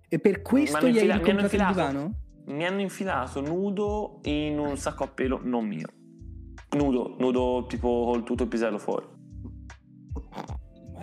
E 0.09 0.19
per 0.21 0.41
questo 0.43 0.79
gli 0.89 0.99
hai 0.99 1.05
infila- 1.05 1.15
mi 1.17 1.21
hanno 1.21 1.29
comprato 1.41 1.55
il 1.55 1.61
infilato. 1.61 1.91
divano? 1.91 2.15
Mi 2.47 2.65
hanno 2.67 2.81
infilato 2.81 3.41
nudo 3.41 4.21
in 4.25 4.59
un 4.59 4.77
sacco 4.77 5.05
a 5.05 5.09
pelo 5.09 5.41
non 5.43 5.67
mio. 5.67 5.89
Nudo, 6.77 7.17
nudo 7.19 7.67
tipo 7.69 8.05
col 8.05 8.23
tutto 8.25 8.45
il 8.45 8.49
pisello 8.49 8.79
fuori. 8.79 9.07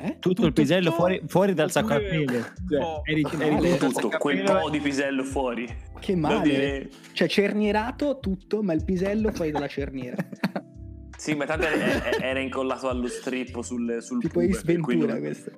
Eh? 0.04 0.18
Tutto, 0.20 0.46
il 0.46 0.52
pisello 0.52 0.90
tutto? 0.90 0.96
fuori, 0.98 1.22
fuori 1.28 1.54
dal 1.54 1.72
sacco 1.72 1.94
a 1.94 2.00
Cioè, 2.00 2.26
po'? 2.26 3.02
eri, 3.06 3.26
eri 3.40 3.78
Tutto, 3.78 4.10
quel 4.20 4.44
po' 4.44 4.70
di 4.70 4.80
pisello 4.82 5.24
fuori. 5.24 5.66
Che 5.98 6.16
male. 6.18 6.42
dire- 6.42 6.90
Cioè, 7.14 7.30
cernierato 7.30 8.20
tutto, 8.20 8.62
ma 8.62 8.74
il 8.74 8.84
pisello 8.84 9.32
fuori 9.32 9.52
dalla 9.52 9.68
cerniera. 9.68 10.18
Sì, 11.16 11.36
ma 11.36 11.46
tanto 11.46 11.68
era, 11.68 12.12
era 12.20 12.40
incollato 12.42 12.90
allo 12.90 13.08
strip 13.08 13.62
sul, 13.62 14.00
sul 14.02 14.20
tipo 14.20 14.42
pube, 14.42 14.52
Ace 14.52 14.66
per 14.66 14.80
cui 14.82 14.94
Ventura 14.96 15.14
non- 15.14 15.22
questo. 15.22 15.52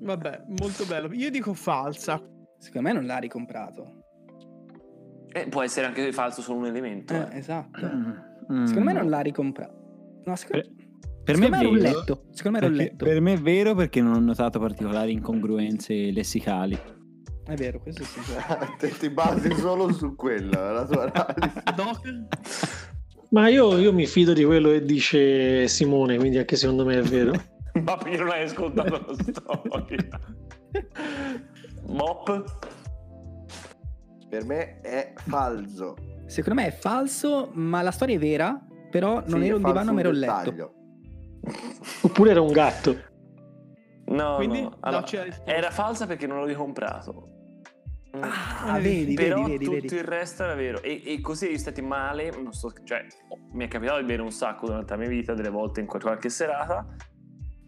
Vabbè, 0.00 0.42
molto 0.60 0.84
bello. 0.84 1.10
Io 1.14 1.30
dico 1.30 1.54
falsa. 1.54 2.22
Secondo 2.58 2.88
me 2.88 2.92
non 2.92 3.06
l'ha 3.06 3.16
ricomprato. 3.16 4.02
Eh, 5.32 5.46
può 5.48 5.62
essere 5.62 5.86
anche 5.86 6.12
falso 6.12 6.42
solo 6.42 6.58
un 6.58 6.66
elemento. 6.66 7.14
Eh, 7.14 7.18
eh. 7.36 7.38
esatto. 7.38 7.86
Mm. 8.52 8.64
Secondo 8.64 8.84
me 8.84 8.92
non 8.92 9.08
l'ha 9.08 9.20
ricomprato. 9.20 10.20
No, 10.26 10.36
secondo, 10.36 10.68
Per 11.26 11.34
secondo 11.34 11.56
me, 11.56 11.56
me 11.56 11.56
è 11.56 11.58
era 11.58 11.68
un 11.68 11.82
vero, 11.82 11.98
letto. 11.98 12.24
Secondo 12.30 12.58
me 12.58 12.64
era 12.64 12.72
un 12.72 12.78
letto. 12.80 13.04
per 13.04 13.20
me 13.20 13.32
è 13.32 13.38
vero 13.38 13.74
perché 13.74 14.00
non 14.00 14.12
ho 14.14 14.20
notato 14.20 14.60
particolari 14.60 15.10
incongruenze 15.10 16.12
lessicali. 16.12 16.78
È 17.44 17.54
vero, 17.54 17.80
questo 17.80 18.04
sì. 18.04 18.20
Te 18.78 18.90
ti 18.96 19.10
basi 19.10 19.52
solo 19.56 19.92
su 19.92 20.14
quella, 20.14 20.70
la 20.70 20.84
tua 20.84 21.10
analisi. 21.12 21.62
Doc? 21.74 23.28
Ma 23.30 23.48
io, 23.48 23.76
io 23.76 23.92
mi 23.92 24.06
fido 24.06 24.32
di 24.32 24.44
quello 24.44 24.68
che 24.70 24.84
dice 24.84 25.66
Simone, 25.66 26.16
quindi 26.16 26.38
anche 26.38 26.54
secondo 26.54 26.84
me 26.84 26.98
è 26.98 27.02
vero. 27.02 27.32
Ma 27.82 27.96
perché 27.96 28.18
non 28.18 28.30
hai 28.30 28.44
ascoltato 28.44 29.04
la 29.06 29.14
storia? 29.22 30.20
Mop? 31.88 32.44
Per 34.28 34.44
me 34.44 34.80
è 34.80 35.12
falso. 35.26 35.96
Secondo 36.26 36.60
me 36.60 36.68
è 36.68 36.72
falso, 36.72 37.50
ma 37.54 37.82
la 37.82 37.90
storia 37.90 38.14
è 38.14 38.18
vera. 38.18 38.64
Però 38.90 39.22
non 39.26 39.40
Sì, 39.40 39.46
era 39.46 39.56
un 39.56 39.62
divano, 39.62 39.92
ma 39.92 40.00
era 40.00 40.08
un 40.08 40.14
letto. 40.14 40.75
Oppure 42.02 42.30
era 42.30 42.40
un 42.40 42.52
gatto. 42.52 42.96
No, 44.06 44.36
Quindi, 44.36 44.62
no. 44.62 44.76
Allora, 44.80 45.04
risposta. 45.04 45.44
era 45.44 45.70
falsa 45.70 46.06
perché 46.06 46.26
non 46.26 46.38
l'avevi 46.38 46.56
comprato. 46.56 47.30
Mm. 48.16 48.22
Ah, 48.22 48.78
vedi, 48.78 49.14
Però 49.14 49.42
vedi, 49.42 49.50
vedi, 49.52 49.64
tutto 49.64 49.80
vedi. 49.80 49.94
il 49.96 50.04
resto 50.04 50.44
era 50.44 50.54
vero. 50.54 50.82
E, 50.82 51.02
e 51.04 51.20
così 51.20 51.46
eri 51.46 51.58
stati 51.58 51.82
male. 51.82 52.30
Non 52.30 52.52
so, 52.52 52.72
cioè, 52.84 53.04
mi 53.52 53.64
è 53.64 53.68
capitato 53.68 53.98
di 53.98 54.06
bere 54.06 54.22
un 54.22 54.30
sacco 54.30 54.66
durante 54.66 54.92
la 54.92 54.98
mia 55.00 55.08
vita, 55.08 55.34
delle 55.34 55.50
volte 55.50 55.80
in 55.80 55.86
qualche 55.86 56.28
serata. 56.28 56.86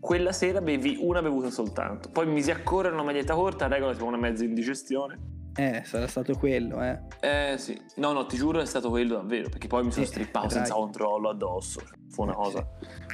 Quella 0.00 0.32
sera 0.32 0.60
bevi 0.60 0.96
una 1.00 1.20
bevuta 1.20 1.50
soltanto. 1.50 2.10
Poi 2.10 2.26
mi 2.26 2.34
misi 2.34 2.50
a 2.52 2.62
correre 2.62 2.94
una 2.94 3.02
maglietta 3.02 3.34
corta, 3.34 3.66
regola 3.66 3.92
tipo 3.92 4.04
una 4.06 4.16
mezza 4.16 4.44
indigestione. 4.44 5.36
Eh, 5.60 5.82
sarà 5.84 6.06
stato 6.06 6.36
quello, 6.36 6.80
eh. 6.84 7.00
Eh 7.18 7.58
sì, 7.58 7.76
no, 7.96 8.12
no, 8.12 8.26
ti 8.26 8.36
giuro 8.36 8.60
è 8.60 8.64
stato 8.64 8.90
quello 8.90 9.16
davvero. 9.16 9.48
Perché 9.48 9.66
poi 9.66 9.82
mi 9.82 9.90
sono 9.90 10.04
Sì, 10.04 10.12
strippato 10.12 10.50
senza 10.50 10.72
controllo 10.74 11.30
addosso. 11.30 11.80
Fu 12.10 12.22
una 12.22 12.34
cosa. 12.34 12.64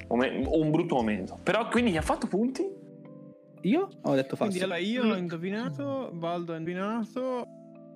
momen- 0.08 0.46
un 0.50 0.70
brutto 0.70 0.94
momento. 0.96 1.38
Però 1.42 1.66
quindi 1.68 1.90
chi 1.92 1.96
ha 1.96 2.02
fatto 2.02 2.26
punti? 2.26 2.62
Io 3.62 3.88
ho 4.02 4.14
detto 4.14 4.36
falso. 4.36 4.58
Quindi 4.58 4.60
allora 4.62 4.76
io 4.78 5.04
ho 5.14 5.16
indovinato, 5.16 6.10
Baldo 6.12 6.52
ha 6.52 6.56
indovinato 6.58 7.46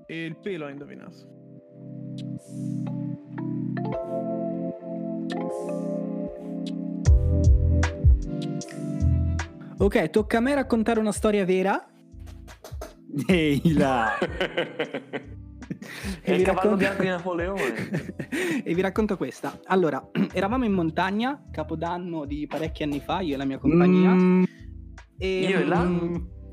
e 0.07 0.25
il 0.25 0.37
pelo 0.39 0.65
ha 0.65 0.71
indovinato. 0.71 1.37
Ok, 9.81 10.11
tocca 10.11 10.39
a 10.39 10.41
me 10.41 10.55
raccontare 10.55 10.99
una 11.01 11.13
storia 11.13 11.45
vera. 11.45 11.87
Ehi 13.29 13.73
là. 13.75 14.19
È 16.21 16.33
il 16.33 16.43
cavallo 16.43 16.71
racconto- 16.71 16.77
bianco 16.77 17.03
di 17.03 17.09
Napoleone. 17.09 18.15
e 18.65 18.75
vi 18.75 18.81
racconto 18.81 19.17
questa. 19.17 19.59
Allora, 19.67 20.09
eravamo 20.33 20.65
in 20.65 20.73
montagna, 20.73 21.43
capodanno 21.51 22.25
di 22.25 22.47
parecchi 22.47 22.83
anni 22.83 23.01
fa, 23.01 23.21
io 23.21 23.35
e 23.35 23.37
la 23.37 23.45
mia 23.45 23.59
compagnia. 23.59 24.11
Mm, 24.13 24.45
E, 25.21 25.41
Io 25.41 25.59
e 25.59 25.65
la- 25.65 25.83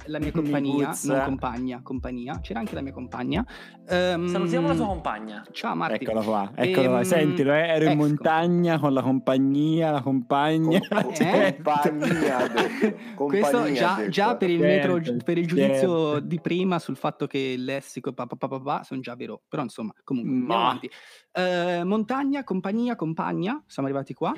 la 0.08 0.20
mia 0.20 0.32
Mi 0.34 0.42
compagnia, 0.42 0.88
puzza. 0.88 1.16
non 1.16 1.26
compagna, 1.26 1.80
compagnia. 1.84 2.40
C'era 2.42 2.60
anche 2.60 2.76
la 2.76 2.82
mia 2.82 2.92
compagna. 2.94 3.46
Ehm, 3.88 4.28
Salutiamo 4.28 4.68
la 4.68 4.76
tua 4.76 4.86
compagna. 4.88 5.46
Ciao 5.52 5.76
Marti. 5.76 6.04
Eccola 6.04 6.22
qua, 6.22 6.52
eccola 6.56 6.88
qua. 6.88 6.98
Ehm, 7.00 7.04
Sentilo, 7.04 7.54
eh, 7.54 7.68
ero 7.68 7.86
in 7.86 7.92
ecco. 7.92 8.02
montagna 8.08 8.80
con 8.80 8.94
la 8.94 9.02
compagnia, 9.02 9.92
la 9.92 10.02
compagna. 10.02 10.80
Com- 10.88 11.14
Eh? 11.20 11.56
compagnia, 11.56 12.48
detto. 12.50 12.98
Questo 13.16 13.52
Compagnia, 13.58 13.74
già, 13.74 14.08
già 14.10 14.36
per, 14.38 14.50
il 14.50 14.60
Certo, 14.60 14.94
metro, 14.94 15.16
per 15.24 15.38
il 15.38 15.48
giudizio 15.48 16.12
certo. 16.14 16.20
di 16.20 16.40
prima 16.40 16.80
sul 16.80 16.96
fatto 16.98 17.28
che 17.28 17.38
il 17.38 17.64
lessico 17.64 18.10
e 18.10 18.14
papà 18.14 18.36
papà 18.36 18.60
papà 18.60 18.84
sono 18.84 19.00
già 19.02 19.16
vero. 19.16 19.42
Però 19.48 19.62
insomma, 19.64 19.94
comunque, 20.04 20.32
Ma- 20.32 20.56
avanti. 20.56 20.90
Eh, 21.32 21.84
montagna, 21.84 22.44
compagnia, 22.44 22.96
compagna, 22.96 23.62
siamo 23.68 23.88
arrivati 23.90 24.14
qua. 24.14 24.34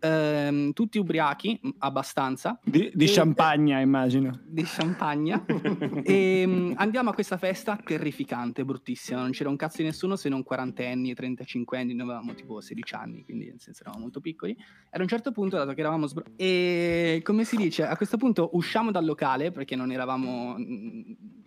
Ehm, 0.00 0.72
tutti 0.74 0.96
ubriachi, 0.98 1.60
abbastanza, 1.78 2.58
Di, 2.62 2.90
di 2.94 3.04
E- 3.04 3.08
champagne, 3.12 3.80
immagino. 3.80 4.40
di 4.46 4.62
champagna. 4.64 5.44
e 6.04 6.44
mm, 6.46 6.72
andiamo 6.76 7.10
a 7.10 7.14
questa 7.14 7.36
festa 7.36 7.76
terrificante, 7.82 8.64
bruttissima. 8.64 9.20
Non 9.20 9.30
c'era 9.32 9.48
un 9.48 9.56
cazzo 9.56 9.78
di 9.78 9.84
nessuno 9.84 10.14
se 10.14 10.28
non 10.28 10.44
quarantenni 10.44 11.10
e 11.10 11.14
35 11.14 11.78
anni. 11.78 11.94
Noi 11.94 12.06
avevamo 12.06 12.34
tipo 12.34 12.60
16 12.60 12.94
anni, 12.94 13.24
quindi 13.24 13.46
nel 13.46 13.60
senso 13.60 13.80
eravamo 13.82 14.02
molto 14.04 14.20
piccoli. 14.20 14.52
E 14.52 14.56
ad 14.92 15.00
un 15.00 15.08
certo 15.08 15.32
punto, 15.32 15.56
dato 15.56 15.72
che 15.74 15.80
eravamo 15.80 16.06
sbro- 16.06 16.26
E 16.36 17.20
come 17.24 17.44
si 17.44 17.56
dice, 17.56 17.84
a 17.84 17.96
questo 17.96 18.16
punto 18.16 18.50
usciamo 18.52 18.92
dal 18.92 19.04
locale 19.04 19.50
perché 19.50 19.74
non 19.74 19.90
eravamo, 19.90 20.54
mm, 20.58 21.00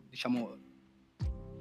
diciamo, 0.10 0.58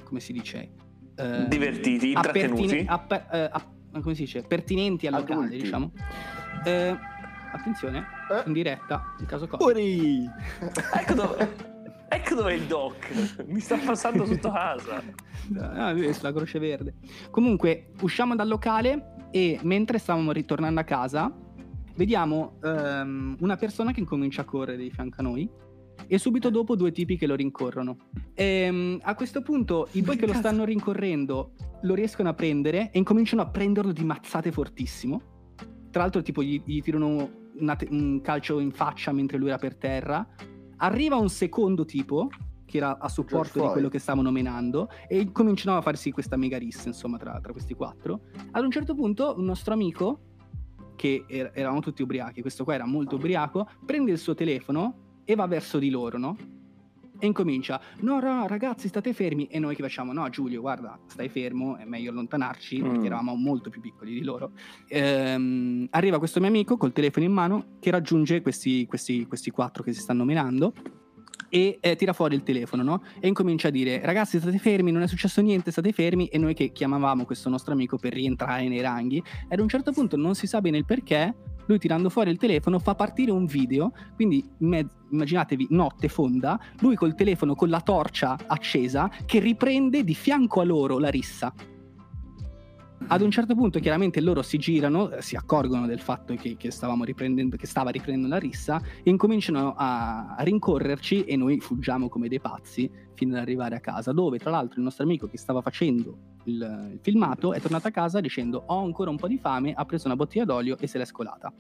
come 0.03 0.19
si 0.21 0.33
dice? 0.33 0.73
Eh, 1.15 1.47
Divertiti, 1.49 2.09
intrattenuti. 2.13 2.63
appertine- 2.63 2.85
appe- 2.89 3.27
eh, 3.31 3.49
app- 3.53 3.79
come 4.01 4.15
si 4.15 4.23
dice? 4.23 4.43
Pertinenti 4.43 5.07
al 5.07 5.15
locale, 5.15 5.33
Adulti. 5.47 5.57
diciamo. 5.63 5.93
Eh, 6.65 6.97
attenzione, 7.53 8.07
Eh? 8.31 8.43
in 8.47 8.53
diretta, 8.53 9.15
in 9.19 9.27
caso 9.27 9.47
Covid. 9.47 9.61
Fuori! 9.61 10.29
Ecco 11.01 11.15
dove, 11.15 11.57
ecco 12.09 12.35
dove 12.35 12.53
è 12.53 12.55
il 12.55 12.65
doc. 12.67 13.45
Mi 13.47 13.61
sta 13.61 13.77
passando 13.79 14.25
sotto 14.27 14.51
casa. 14.53 15.03
Ah, 15.59 15.93
lui 15.93 16.07
è 16.07 16.13
sulla 16.13 16.33
Croce 16.33 16.59
Verde. 16.59 16.95
Comunque, 17.31 17.93
usciamo 18.03 18.35
dal 18.37 18.49
locale 18.49 19.15
e 19.31 19.59
mentre 19.63 19.99
stavamo 19.99 20.31
ritornando 20.33 20.81
a 20.81 20.85
casa, 20.85 21.33
vediamo 21.97 22.59
ehm, 22.63 23.37
una 23.41 23.57
persona 23.57 23.93
che 23.93 24.01
incomincia 24.01 24.43
a 24.43 24.45
correre 24.45 24.77
di 24.79 24.91
fianco 24.91 25.21
a 25.21 25.23
noi 25.23 25.49
e 26.07 26.19
subito 26.19 26.51
dopo 26.51 26.77
due 26.77 26.93
tipi 26.93 27.17
che 27.17 27.27
lo 27.27 27.35
rincorrono. 27.35 27.97
Ehm, 28.35 28.99
a 29.03 29.15
questo 29.15 29.43
punto 29.43 29.89
i 29.93 30.03
due 30.03 30.17
che 30.17 30.27
lo 30.27 30.35
stanno 30.35 30.65
rincorrendo 30.65 31.53
lo 31.83 31.95
riescono 31.95 32.29
a 32.29 32.35
prendere 32.35 32.91
e 32.91 32.99
incominciano 32.99 33.43
a 33.43 33.49
prenderlo 33.49 33.93
di 33.93 34.05
mazzate 34.05 34.53
fortissimo. 34.53 35.23
Tra 35.91 36.03
l'altro, 36.03 36.23
tipo, 36.23 36.43
gli, 36.43 36.61
gli 36.65 36.81
tirano 36.81 37.31
te- 37.77 37.89
un 37.91 38.21
calcio 38.21 38.61
in 38.61 38.71
faccia 38.71 39.13
mentre 39.13 39.39
lui 39.39 39.49
era 39.49 39.59
per 39.59 39.77
terra. 39.77 40.27
Arriva 40.77 41.17
un 41.17 41.29
secondo 41.29 41.85
tipo 41.85 42.29
che 42.71 42.77
era 42.77 42.99
a 42.99 43.09
supporto 43.09 43.61
di 43.61 43.69
quello 43.69 43.89
che 43.89 43.99
stavano 43.99 44.31
menando 44.31 44.89
e 45.09 45.33
cominciano 45.33 45.77
a 45.77 45.83
farsi 45.83 46.13
questa 46.13 46.37
mega 46.37 46.57
rissa 46.57 46.87
insomma 46.87 47.19
tra, 47.19 47.41
tra 47.41 47.51
questi 47.51 47.75
quattro 47.75 48.21
ad 48.53 48.63
un 48.63 48.71
certo 48.71 48.95
punto 48.95 49.35
un 49.37 49.45
nostro 49.45 49.75
amico 49.75 50.21
che 50.95 51.25
er- 51.27 51.51
eravamo 51.53 51.81
tutti 51.81 52.01
ubriachi 52.03 52.41
questo 52.41 52.63
qua 52.63 52.75
era 52.75 52.87
molto 52.87 53.17
ubriaco 53.17 53.69
prende 53.85 54.13
il 54.13 54.19
suo 54.19 54.35
telefono 54.35 55.10
e 55.31 55.35
va 55.37 55.47
verso 55.47 55.79
di 55.79 55.91
loro 55.91 56.19
no? 56.19 56.37
e 57.23 57.27
incomincia 57.27 57.79
no 58.01 58.19
no 58.19 58.47
ragazzi 58.47 58.89
state 58.89 59.13
fermi 59.13 59.47
e 59.47 59.59
noi 59.59 59.75
che 59.77 59.83
facciamo 59.83 60.13
no 60.13 60.29
Giulio 60.31 60.61
guarda 60.63 60.99
stai 61.07 61.29
fermo 61.29 61.77
è 61.77 61.85
meglio 61.85 62.11
allontanarci 62.11 62.81
Mm. 62.83 62.91
perché 62.91 63.07
eravamo 63.07 63.35
molto 63.35 63.69
più 63.71 63.81
piccoli 63.81 64.13
di 64.15 64.23
loro 64.23 64.53
Ehm, 64.89 65.87
arriva 65.91 66.19
questo 66.19 66.41
mio 66.41 66.49
amico 66.49 66.77
col 66.77 66.93
telefono 66.93 67.27
in 67.27 67.33
mano 67.33 67.65
che 67.79 67.91
raggiunge 67.91 68.41
questi, 68.41 68.87
questi, 68.87 69.27
questi 69.27 69.51
quattro 69.51 69.83
che 69.83 69.93
si 69.93 70.01
stanno 70.01 70.25
menando 70.25 70.73
e 71.51 71.79
eh, 71.81 71.97
tira 71.97 72.15
fuori 72.15 72.35
il 72.37 72.43
telefono, 72.43 72.83
no? 72.83 73.03
E 73.21 73.29
incomincia 73.29 73.69
a 73.69 73.71
dire: 73.71 74.01
Ragazzi, 74.03 74.39
state 74.39 74.57
fermi, 74.59 74.91
non 74.91 75.03
è 75.03 75.09
successo 75.09 75.43
niente, 75.43 75.71
state 75.71 75.93
fermi. 75.93 76.29
E 76.29 76.39
noi 76.39 76.55
che 76.55 76.73
chiamavamo 76.73 77.27
questo 77.27 77.51
nostro 77.51 77.75
amico 77.75 77.99
per 77.99 78.15
rientrare 78.15 78.69
nei 78.69 78.81
ranghi. 78.81 79.23
Ad 79.49 79.59
un 79.59 79.69
certo 79.69 79.93
punto 79.93 80.17
non 80.17 80.35
si 80.35 80.47
sa 80.47 80.61
bene 80.61 80.79
il 80.79 80.87
perché. 80.87 81.35
Lui 81.67 81.79
tirando 81.79 82.09
fuori 82.09 82.31
il 82.31 82.39
telefono 82.39 82.79
fa 82.79 82.95
partire 82.95 83.31
un 83.33 83.45
video. 83.45 83.93
Quindi 84.15 84.49
me- 84.59 84.89
immaginatevi 85.11 85.67
notte 85.71 86.09
fonda. 86.09 86.59
Lui 86.81 86.95
col 86.95 87.15
telefono 87.15 87.55
con 87.55 87.69
la 87.69 87.81
torcia 87.81 88.39
accesa 88.47 89.11
che 89.27 89.41
riprende 89.41 90.03
di 90.05 90.15
fianco 90.15 90.61
a 90.61 90.65
loro 90.65 90.99
la 90.99 91.11
rissa. 91.11 91.53
Ad 93.07 93.23
un 93.23 93.31
certo 93.31 93.55
punto, 93.55 93.81
chiaramente, 93.81 94.21
loro 94.21 94.43
si 94.43 94.59
girano, 94.59 95.11
si 95.19 95.35
accorgono 95.35 95.87
del 95.87 96.01
fatto 96.01 96.35
che, 96.35 96.57
che 96.57 96.71
che 96.71 96.71
stava 97.67 97.91
riprendendo 97.91 98.29
la 98.29 98.39
rissa 98.39 98.81
e 99.03 99.11
incominciano 99.11 99.75
a, 99.77 100.35
a 100.37 100.43
rincorrerci 100.43 101.25
e 101.25 101.37
noi 101.37 101.59
fuggiamo 101.61 102.09
come 102.09 102.29
dei 102.29 102.41
pazzi 102.41 102.91
fino 103.15 103.35
ad 103.35 103.41
arrivare 103.41 103.75
a 103.75 103.81
casa, 103.81 104.13
dove 104.13 104.39
tra 104.39 104.51
l'altro 104.51 104.79
il 104.79 104.85
nostro 104.85 105.05
amico 105.05 105.27
che 105.27 105.39
stava 105.39 105.61
facendo 105.61 106.17
il, 106.45 106.91
il 106.93 106.99
filmato 107.03 107.53
è 107.53 107.61
tornato 107.61 107.89
a 107.89 107.91
casa 107.91 108.21
dicendo 108.21 108.63
ho 108.67 108.83
ancora 108.85 109.11
un 109.11 109.17
po' 109.17 109.29
di 109.29 109.39
fame, 109.39 109.73
ha 109.73 109.85
preso 109.85 110.07
una 110.07 110.17
bottiglia 110.17 110.45
d'olio 110.45 110.79
e 110.79 110.87
se 110.87 110.99
l'è 110.99 111.05
scolata. 111.05 111.53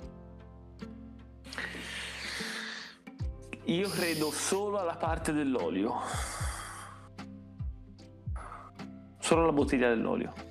Io 3.64 3.88
credo 3.88 4.30
solo 4.30 4.78
alla 4.78 4.96
parte 4.96 5.32
dell'olio. 5.32 5.94
Solo 9.18 9.46
la 9.46 9.52
bottiglia 9.52 9.88
dell'olio. 9.88 10.48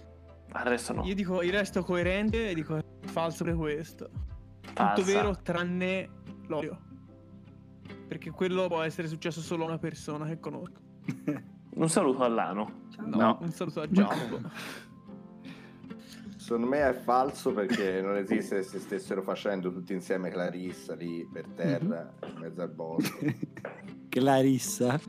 Al 0.51 0.65
resto 0.65 0.93
no. 0.93 1.03
Io 1.05 1.13
dico, 1.13 1.41
io 1.41 1.51
resto 1.51 1.83
coerente 1.83 2.49
e 2.49 2.53
dico 2.53 2.79
falso 3.05 3.43
per 3.43 3.55
questo. 3.55 4.09
Falsa. 4.73 4.93
Tutto 4.93 5.07
vero 5.07 5.37
tranne 5.41 6.09
l'olio. 6.47 6.79
Perché 8.07 8.31
quello 8.31 8.67
può 8.67 8.81
essere 8.81 9.07
successo 9.07 9.41
solo 9.41 9.63
a 9.63 9.67
una 9.67 9.77
persona 9.77 10.25
che 10.25 10.39
conosco. 10.39 10.81
Un 11.75 11.89
saluto 11.89 12.23
all'ano. 12.23 12.87
No. 13.05 13.37
Un 13.41 13.51
saluto 13.51 13.81
a 13.81 13.87
Giacomo. 13.89 14.51
Secondo 16.35 16.67
me 16.67 16.89
è 16.89 16.93
falso 16.93 17.53
perché 17.53 18.01
non 18.01 18.17
esiste 18.17 18.63
se 18.63 18.79
stessero 18.79 19.21
facendo 19.21 19.71
tutti 19.71 19.93
insieme 19.93 20.29
Clarissa 20.31 20.95
lì 20.95 21.27
per 21.31 21.47
terra, 21.49 22.11
in 22.25 22.39
mezzo 22.39 22.61
al 22.63 22.71
bosco. 22.71 23.19
Clarissa. 24.09 24.99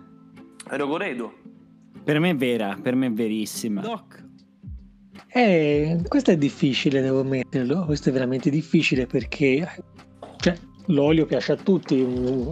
Rogoredo. 0.66 1.32
Per 2.04 2.20
me 2.20 2.30
è 2.30 2.36
vera, 2.36 2.76
per 2.80 2.94
me 2.94 3.06
è 3.06 3.10
verissima. 3.12 3.80
Doc. 3.80 4.28
Eh, 5.32 6.00
questo 6.08 6.32
è 6.32 6.36
difficile, 6.36 7.00
devo 7.00 7.20
ammetterlo. 7.20 7.84
Questo 7.84 8.08
è 8.08 8.12
veramente 8.12 8.50
difficile 8.50 9.06
perché, 9.06 9.68
cioè, 10.38 10.56
l'olio 10.86 11.26
piace 11.26 11.52
a 11.52 11.56
tutti. 11.56 12.04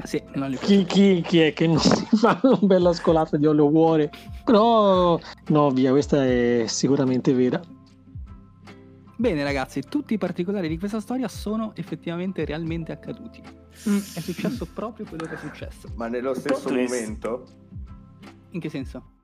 Sì, 0.05 0.23
l'olio 0.35 0.59
Chi, 0.61 0.85
chi- 0.85 1.23
chi 1.27 1.41
è 1.41 1.53
che 1.53 1.67
non 1.67 1.79
si 1.79 2.07
fa 2.17 2.39
una 2.43 2.59
bella 2.63 2.93
scolata 2.93 3.37
di 3.37 3.47
olio 3.47 3.69
vuole? 3.69 4.11
Però, 4.45 5.19
no, 5.49 5.71
via, 5.71 5.91
questa 5.91 6.25
è 6.25 6.65
sicuramente 6.67 7.33
vera. 7.33 7.61
Bene 9.17 9.43
ragazzi, 9.43 9.83
tutti 9.83 10.15
i 10.15 10.19
particolari 10.19 10.69
di 10.69 10.79
questa 10.79 11.01
storia 11.01 11.27
sono 11.27 11.73
effettivamente 11.75 12.45
realmente 12.45 12.93
accaduti. 12.93 13.43
Mm, 13.89 13.97
è 14.15 14.21
successo 14.21 14.67
proprio 14.73 15.05
quello 15.07 15.27
che 15.27 15.35
è 15.35 15.39
successo. 15.39 15.89
Ma 15.97 16.07
nello 16.07 16.35
stesso 16.35 16.71
momento? 16.71 17.45
In 18.51 18.61
che 18.61 18.69
senso? 18.69 19.18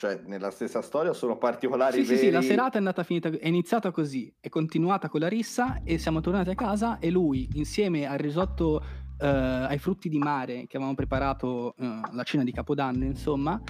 Cioè, 0.00 0.22
nella 0.24 0.50
stessa 0.50 0.80
storia 0.80 1.12
sono 1.12 1.36
particolari 1.36 1.98
Sì, 1.98 2.04
sì, 2.04 2.14
veri? 2.14 2.26
sì, 2.26 2.30
la 2.30 2.40
serata 2.40 2.76
è 2.76 2.78
andata 2.78 3.02
finita, 3.02 3.28
è 3.28 3.46
iniziata 3.46 3.90
così, 3.90 4.32
è 4.40 4.48
continuata 4.48 5.10
con 5.10 5.20
la 5.20 5.28
rissa 5.28 5.82
e 5.84 5.98
siamo 5.98 6.20
tornati 6.20 6.48
a 6.48 6.54
casa 6.54 6.98
e 7.00 7.10
lui, 7.10 7.46
insieme 7.52 8.06
al 8.06 8.16
risotto, 8.16 8.82
eh, 9.18 9.26
ai 9.26 9.76
frutti 9.76 10.08
di 10.08 10.16
mare 10.16 10.64
che 10.66 10.78
avevamo 10.78 10.94
preparato 10.94 11.74
eh, 11.76 12.00
la 12.12 12.22
cena 12.22 12.44
di 12.44 12.50
Capodanno, 12.50 13.04
insomma, 13.04 13.60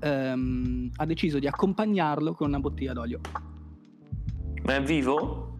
ehm, 0.00 0.90
ha 0.96 1.06
deciso 1.06 1.38
di 1.38 1.46
accompagnarlo 1.46 2.32
con 2.34 2.48
una 2.48 2.58
bottiglia 2.58 2.92
d'olio. 2.92 3.20
Ma 4.64 4.74
è 4.74 4.82
vivo? 4.82 5.56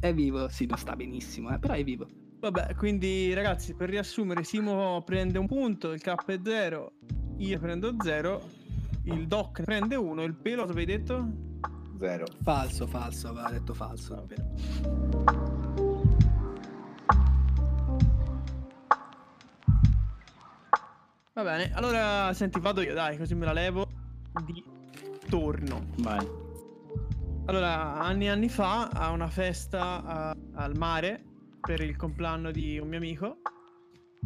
È 0.00 0.14
vivo, 0.14 0.48
sì, 0.48 0.64
non 0.64 0.78
sta 0.78 0.96
benissimo, 0.96 1.52
eh, 1.54 1.58
però 1.58 1.74
è 1.74 1.84
vivo. 1.84 2.06
Vabbè, 2.38 2.74
quindi 2.76 3.34
ragazzi, 3.34 3.74
per 3.74 3.90
riassumere, 3.90 4.42
Simo 4.42 5.02
prende 5.04 5.38
un 5.38 5.46
punto, 5.46 5.92
il 5.92 6.00
K 6.00 6.14
è 6.24 6.40
0, 6.42 6.92
io 7.36 7.58
prendo 7.58 7.94
0, 8.02 8.58
il 9.12 9.26
Doc 9.26 9.62
prende 9.62 9.96
1, 9.96 10.22
il 10.22 10.34
pelo, 10.34 10.62
cosa 10.62 10.72
avevi 10.72 10.92
detto? 10.96 11.28
Zero. 11.98 12.24
Falso, 12.42 12.86
falso, 12.86 13.28
aveva 13.28 13.50
detto 13.50 13.74
falso. 13.74 14.14
davvero. 14.14 15.58
Va 21.32 21.42
bene, 21.42 21.70
allora 21.74 22.32
senti, 22.34 22.58
vado 22.60 22.80
io, 22.82 22.92
dai, 22.92 23.16
così 23.16 23.34
me 23.34 23.46
la 23.46 23.52
levo 23.52 23.86
di 24.44 24.62
torno. 25.28 25.86
Vai. 25.98 26.26
Allora, 27.46 27.94
anni 28.00 28.26
e 28.26 28.28
anni 28.30 28.48
fa, 28.48 28.88
a 28.88 29.10
una 29.10 29.28
festa 29.28 30.02
a- 30.04 30.36
al 30.54 30.76
mare 30.76 31.24
per 31.60 31.80
il 31.80 31.96
compleanno 31.96 32.50
di 32.50 32.78
un 32.78 32.88
mio 32.88 32.98
amico. 32.98 33.38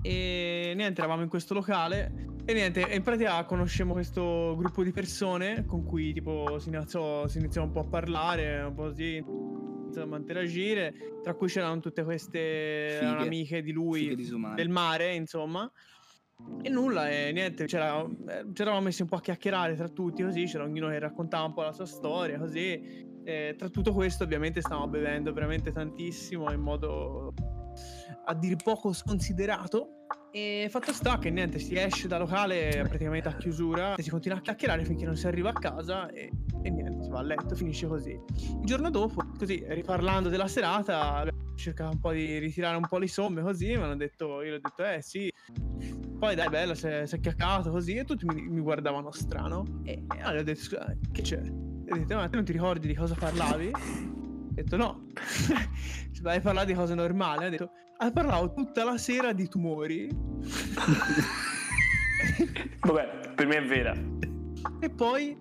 E 0.03 0.73
niente, 0.75 1.01
eravamo 1.01 1.23
in 1.23 1.29
questo 1.29 1.55
locale. 1.55 2.33
E 2.47 2.53
niente, 2.53 2.81
in 2.81 3.03
pratica 3.03 3.43
conoscemmo 3.47 3.95
questo 3.95 4.55
gruppo 4.59 4.83
di 4.83 4.93
persone 4.93 5.65
con 5.65 5.83
cui 5.83 6.13
tipo 6.13 6.59
si 6.59 6.69
iniziò, 6.69 7.27
si 7.27 7.39
iniziò 7.39 7.63
un 7.63 7.71
po' 7.71 7.81
a 7.81 7.85
parlare, 7.85 8.61
un 8.61 8.75
po' 8.75 8.83
così, 8.83 9.17
insomma, 9.87 10.17
a 10.17 10.19
interagire. 10.19 10.95
Tra 11.23 11.33
cui 11.33 11.49
c'erano 11.49 11.81
tutte 11.81 12.05
queste 12.05 12.99
Fighe. 13.01 13.07
amiche 13.07 13.63
di 13.63 13.73
lui 13.73 14.01
Fighe 14.01 14.17
disumane. 14.17 14.57
del 14.57 14.69
mare, 14.69 15.15
insomma. 15.15 15.71
E 16.63 16.69
nulla, 16.69 17.09
e 17.09 17.33
niente, 17.33 17.65
c'era, 17.65 18.03
eh, 18.03 18.45
ci 18.53 18.61
eravamo 18.61 18.83
messi 18.83 19.01
un 19.01 19.09
po' 19.09 19.17
a 19.17 19.21
chiacchierare 19.23 19.75
tra 19.75 19.89
tutti 19.89 20.23
così, 20.23 20.45
c'era 20.45 20.65
ognuno 20.65 20.89
che 20.89 20.99
raccontava 20.99 21.45
un 21.45 21.55
po' 21.55 21.63
la 21.63 21.73
sua 21.73 21.87
storia 21.87 22.39
così. 22.39 23.23
E 23.25 23.55
tra 23.57 23.71
tutto 23.71 23.95
questo 23.95 24.25
ovviamente 24.25 24.61
stavamo 24.61 24.89
bevendo 24.89 25.33
veramente 25.33 25.73
tantissimo 25.73 26.53
in 26.53 26.61
modo 26.61 27.33
a 28.27 28.35
dir 28.35 28.57
poco 28.63 28.93
sconsiderato. 28.93 30.04
E 30.37 30.67
fatto 30.69 30.93
sta 30.93 31.17
che 31.19 31.31
niente, 31.31 31.61
si 31.61 31.79
esce 31.79 32.09
da 32.09 32.19
locale 32.19 32.85
praticamente 32.89 33.29
a 33.29 33.37
chiusura 33.37 33.95
e 33.95 34.03
si 34.03 34.11
continua 34.11 34.39
a 34.39 34.41
chiacchierare 34.41 34.85
finché 34.85 35.05
non 35.05 35.15
si 35.15 35.29
arriva 35.29 35.51
a 35.51 35.53
casa 35.53 36.11
e, 36.11 36.29
e 36.61 36.71
niente, 36.71 37.05
si 37.05 37.09
va 37.09 37.21
a 37.21 37.23
letto, 37.23 37.55
finisce 37.55 37.87
così. 37.87 38.11
Il 38.11 38.65
giorno 38.65 38.91
dopo, 38.91 39.25
così, 39.39 39.65
riparlando 39.69 40.29
della 40.29 40.49
serata, 40.49 41.25
cercato 41.55 41.93
un 41.93 42.01
po' 42.01 42.11
di 42.11 42.39
ritirare 42.39 42.77
un 42.77 42.89
po' 42.89 42.99
le 42.99 43.07
somme 43.07 43.43
così, 43.43 43.77
mi 43.77 43.83
hanno 43.85 43.95
detto, 43.95 44.43
io 44.43 44.57
ho 44.57 44.59
detto 44.59 44.85
eh 44.85 45.01
sì, 45.03 45.33
poi 46.19 46.35
dai, 46.35 46.49
bello, 46.49 46.75
si 46.75 46.89
è, 46.89 47.07
si 47.07 47.15
è 47.15 47.21
chiacchierato 47.21 47.71
così 47.71 47.95
e 47.95 48.05
tutti 48.05 48.25
mi, 48.27 48.43
mi 48.43 48.61
guardavano 48.61 49.13
strano. 49.13 49.83
E, 49.85 50.05
e 50.17 50.21
allora 50.21 50.41
ho 50.41 50.43
detto, 50.43 50.63
scusa, 50.63 50.97
che 51.13 51.23
c'è? 51.23 51.39
E 51.39 51.93
ho 51.93 51.97
detto, 51.97 52.17
ma 52.17 52.29
te 52.29 52.35
non 52.35 52.45
ti 52.45 52.51
ricordi 52.51 52.89
di 52.89 52.95
cosa 52.97 53.15
parlavi? 53.15 53.71
Ho 54.55 54.63
detto, 54.63 54.77
no. 54.77 55.07
Cioè, 56.15 56.33
Hai 56.33 56.41
parlato 56.41 56.67
di 56.67 56.75
cose 56.75 56.95
normali? 56.95 57.47
Ho 57.47 57.51
detto, 57.51 57.71
hai 57.99 58.13
parlato 58.13 58.53
tutta 58.55 58.85
la 58.85 58.97
sera 58.97 59.33
di 59.33 59.49
tumori. 59.49 60.09
Vabbè, 62.81 63.33
per 63.35 63.47
me 63.49 63.57
è 63.57 63.65
vera. 63.65 63.97
E 64.79 64.91
poi 64.91 65.37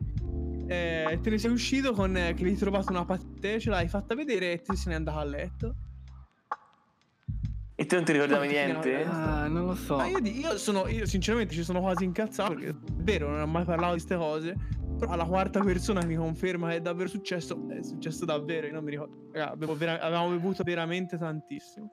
eh, 0.67 1.19
te 1.21 1.29
ne 1.29 1.37
sei 1.37 1.51
uscito 1.51 1.93
con 1.93 2.17
eh, 2.17 2.33
che 2.33 2.43
hai 2.43 2.55
trovato 2.55 2.89
una 2.89 3.05
patente, 3.05 3.59
ce 3.59 3.69
l'hai 3.69 3.87
fatta 3.87 4.15
vedere 4.15 4.53
e 4.53 4.61
te 4.61 4.75
se 4.75 4.89
n'è 4.89 4.95
andata 4.95 5.19
a 5.19 5.23
letto. 5.23 5.75
E 7.75 7.85
te 7.85 7.95
non 7.95 8.03
ti 8.03 8.13
ricordavi 8.13 8.47
niente? 8.47 9.03
Ah, 9.03 9.47
non 9.47 9.67
lo 9.67 9.75
so. 9.75 9.97
Ma 9.97 10.07
io, 10.07 10.17
io 10.17 10.57
sono, 10.57 10.87
io 10.87 11.05
sinceramente 11.05 11.53
ci 11.53 11.63
sono 11.63 11.81
quasi 11.81 12.03
incazzato 12.03 12.55
perché 12.55 12.69
è 12.69 12.75
vero, 12.95 13.29
non 13.29 13.41
ho 13.41 13.47
mai 13.47 13.63
parlato 13.63 13.95
di 13.95 14.01
queste 14.01 14.15
cose. 14.15 14.55
Però 15.05 15.15
la 15.15 15.25
quarta 15.25 15.59
persona 15.61 16.03
mi 16.05 16.15
conferma 16.15 16.69
che 16.69 16.75
è 16.77 16.81
davvero 16.81 17.09
successo. 17.09 17.67
È 17.69 17.81
successo 17.83 18.25
davvero, 18.25 18.67
io 18.67 18.73
non 18.73 18.83
mi 18.83 18.91
ricordo. 18.91 19.29
Raga, 19.33 19.51
abbiamo 19.51 19.75
vera- 19.75 19.99
avevamo 19.99 20.29
bevuto 20.29 20.63
veramente 20.63 21.17
tantissimo. 21.17 21.91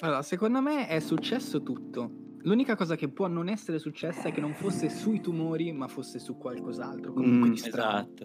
Allora, 0.00 0.22
secondo 0.22 0.60
me 0.60 0.86
è 0.88 1.00
successo 1.00 1.62
tutto. 1.62 2.10
L'unica 2.42 2.76
cosa 2.76 2.94
che 2.96 3.08
può 3.08 3.26
non 3.26 3.48
essere 3.48 3.78
successa 3.78 4.28
è 4.28 4.32
che 4.32 4.40
non 4.40 4.52
fosse 4.54 4.88
sui 4.90 5.20
tumori, 5.20 5.72
ma 5.72 5.86
fosse 5.88 6.18
su 6.18 6.36
qualcos'altro. 6.36 7.12
Comunque 7.12 7.48
Mm, 7.48 7.52
di 7.52 7.56
strano. 7.58 7.98
esatto. 7.98 8.24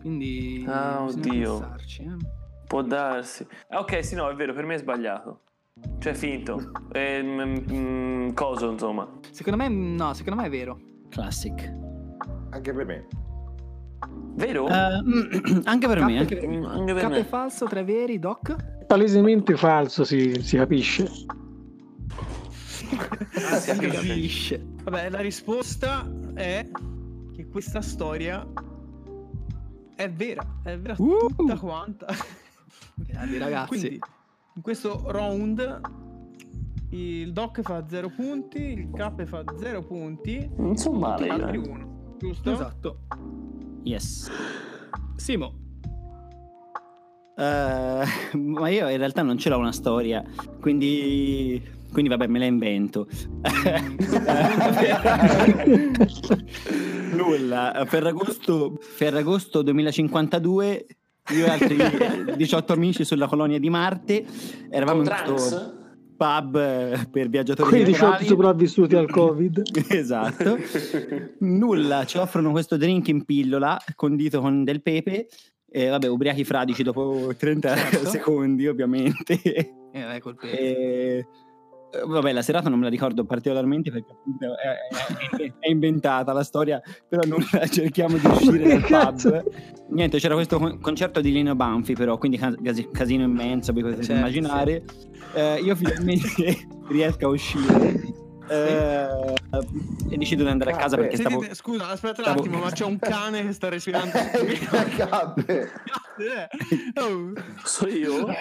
Quindi. 0.00 0.64
Ah, 0.66 1.02
oddio. 1.02 1.58
pensarci, 1.58 2.02
eh. 2.02 2.16
Può 2.66 2.82
darsi. 2.82 3.46
Ah, 3.68 3.80
ok, 3.80 4.04
sì, 4.04 4.14
no, 4.14 4.28
è 4.28 4.34
vero, 4.34 4.52
per 4.54 4.64
me 4.64 4.74
è 4.74 4.78
sbagliato. 4.78 5.40
Cioè, 5.98 6.12
è 6.12 6.16
finto. 6.16 6.70
Ehm, 6.92 7.64
mm, 7.70 8.32
coso, 8.32 8.70
insomma. 8.70 9.08
Secondo 9.30 9.62
me, 9.62 9.68
no, 9.68 10.14
secondo 10.14 10.40
me 10.40 10.46
è 10.46 10.50
vero. 10.50 10.80
Classic. 11.10 11.92
Anche 12.54 12.72
per 12.72 12.86
me. 12.86 13.06
Vero? 14.36 14.66
Mm, 14.68 15.60
anche 15.64 15.86
per 15.88 16.04
me. 16.04 16.18
Cap- 16.24 16.32
Anche... 16.32 16.46
Mm, 16.46 16.64
anche 16.64 16.92
per 16.92 17.02
Cap 17.02 17.10
me. 17.10 17.18
è 17.18 17.24
falso, 17.24 17.66
tre 17.66 17.82
veri, 17.84 18.18
Doc? 18.18 18.84
Palesemente 18.86 19.56
falso, 19.56 20.04
si, 20.04 20.40
si 20.42 20.56
capisce. 20.56 21.10
Ah, 23.50 23.56
si 23.58 23.76
capisce. 23.88 24.64
Vabbè, 24.84 25.10
la 25.10 25.20
risposta 25.20 26.08
è 26.34 26.68
che 27.34 27.48
questa 27.48 27.80
storia 27.80 28.46
è 29.96 30.10
vera, 30.10 30.44
è 30.62 30.78
vera 30.78 30.94
Uh! 30.98 31.28
tutta 31.34 31.56
quanta. 31.58 32.06
Grandi 32.94 33.38
ragazzi. 33.38 33.68
Quindi, 33.68 33.98
in 34.56 34.62
questo 34.62 35.02
round 35.06 35.80
il 36.90 37.32
Doc 37.32 37.60
fa 37.62 37.84
0 37.88 38.08
punti, 38.10 38.58
il 38.58 38.90
K 38.92 39.24
fa 39.24 39.42
0 39.58 39.82
punti, 39.82 40.48
Non 40.56 40.76
so 40.76 40.92
male, 40.92 41.24
gli 41.24 41.28
io, 41.28 41.32
altri 41.32 41.56
eh. 41.56 41.68
1. 41.68 41.93
Giusto? 42.18 42.52
Esatto. 42.52 42.98
Yes. 43.82 44.30
Simo. 45.16 45.58
Eh, 47.36 48.04
ma 48.36 48.68
io 48.68 48.88
in 48.88 48.96
realtà 48.96 49.22
non 49.22 49.38
ce 49.38 49.48
l'ho 49.48 49.58
una 49.58 49.72
storia, 49.72 50.22
quindi, 50.60 51.60
quindi 51.92 52.08
vabbè, 52.08 52.28
me 52.28 52.38
la 52.38 52.44
invento. 52.44 53.08
Nulla. 57.12 57.84
Ferragosto, 57.86 58.78
Ferragosto 58.80 59.62
2052, 59.62 60.86
io 61.30 61.46
e 61.46 61.48
altri 61.48 61.76
18 62.36 62.72
amici 62.72 63.04
sulla 63.04 63.26
colonia 63.26 63.58
di 63.58 63.70
Marte 63.70 64.24
eravamo 64.70 65.02
Con 65.02 65.12
in 65.12 65.22
questo? 65.24 65.73
Pub 66.16 66.56
eh, 66.56 67.08
per 67.10 67.28
viaggiatori 67.28 67.68
Quei 67.68 67.84
18 67.84 67.98
temporali. 68.00 68.26
sopravvissuti 68.26 68.96
al 68.96 69.10
Covid. 69.10 69.62
esatto. 69.88 70.58
Nulla, 71.38 72.04
ci 72.04 72.18
offrono 72.18 72.50
questo 72.50 72.76
drink 72.76 73.08
in 73.08 73.24
pillola 73.24 73.80
condito 73.94 74.40
con 74.40 74.64
del 74.64 74.82
pepe. 74.82 75.28
E 75.70 75.88
vabbè, 75.88 76.06
ubriachi 76.06 76.44
fradici 76.44 76.84
dopo 76.84 77.32
30 77.36 77.76
Certo. 77.76 78.06
secondi, 78.08 78.68
ovviamente. 78.68 79.40
Eh, 79.42 80.02
vai 80.04 80.20
col. 80.20 80.36
E, 80.40 80.48
eh, 80.56 81.26
vabbè, 82.06 82.32
la 82.32 82.42
serata 82.42 82.68
non 82.68 82.78
me 82.78 82.84
la 82.84 82.90
ricordo 82.90 83.24
particolarmente 83.24 83.90
perché 83.90 84.12
appunto 84.12 84.46
è, 84.58 85.42
è- 85.44 85.52
è 85.58 85.68
inventata 85.70 86.32
la 86.32 86.42
storia, 86.42 86.80
però 87.08 87.22
non 87.26 87.38
cerchiamo 87.70 88.16
di 88.16 88.26
uscire 88.26 88.78
dal 88.88 89.14
pub. 89.14 89.44
Niente, 89.90 90.18
c'era 90.18 90.34
questo 90.34 90.58
con- 90.58 90.80
concerto 90.80 91.20
di 91.20 91.30
Lino 91.32 91.54
Banfi, 91.54 91.94
però, 91.94 92.18
quindi 92.18 92.38
cas- 92.38 92.56
casi- 92.62 92.88
casino 92.90 93.22
immenso, 93.24 93.72
vi 93.72 93.82
potete 93.82 94.02
Certo, 94.02 94.18
immaginare. 94.20 94.84
Eh, 95.34 95.60
io 95.60 95.74
finalmente 95.76 96.28
riesco 96.88 97.26
a 97.26 97.28
uscire. 97.30 98.22
Eh, 98.48 99.34
e 100.10 100.16
decido 100.16 100.42
di 100.44 100.48
andare 100.50 100.72
a 100.72 100.76
casa 100.76 100.96
perché 100.96 101.16
stavo. 101.16 101.36
Sentite, 101.36 101.54
scusa, 101.54 101.88
aspetta 101.88 102.18
un 102.18 102.24
stavo- 102.24 102.40
attimo, 102.40 102.58
ma 102.58 102.70
c'è 102.70 102.84
un 102.84 102.98
cane 102.98 103.46
che 103.46 103.52
sta 103.52 103.68
respirando. 103.68 104.10
Cappe. 104.96 105.72
Oh, 107.00 107.32
So 107.64 107.88
io? 107.88 108.26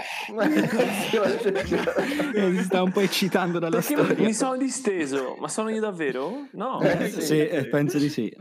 Eh, 2.35 2.51
si 2.57 2.63
sta 2.63 2.81
un 2.83 2.91
po' 2.91 2.99
eccitando 3.01 3.59
dalla 3.59 3.79
Perché 3.79 3.95
storia. 4.03 4.25
mi 4.25 4.33
sono 4.33 4.57
disteso? 4.57 5.35
Ma 5.39 5.47
sono 5.47 5.69
io 5.69 5.79
davvero? 5.79 6.47
No. 6.51 6.79
Eh, 6.81 7.09
Sì, 7.09 7.39
eh, 7.47 7.67
penso 7.67 7.97
di 7.97 8.09
sì. 8.09 8.31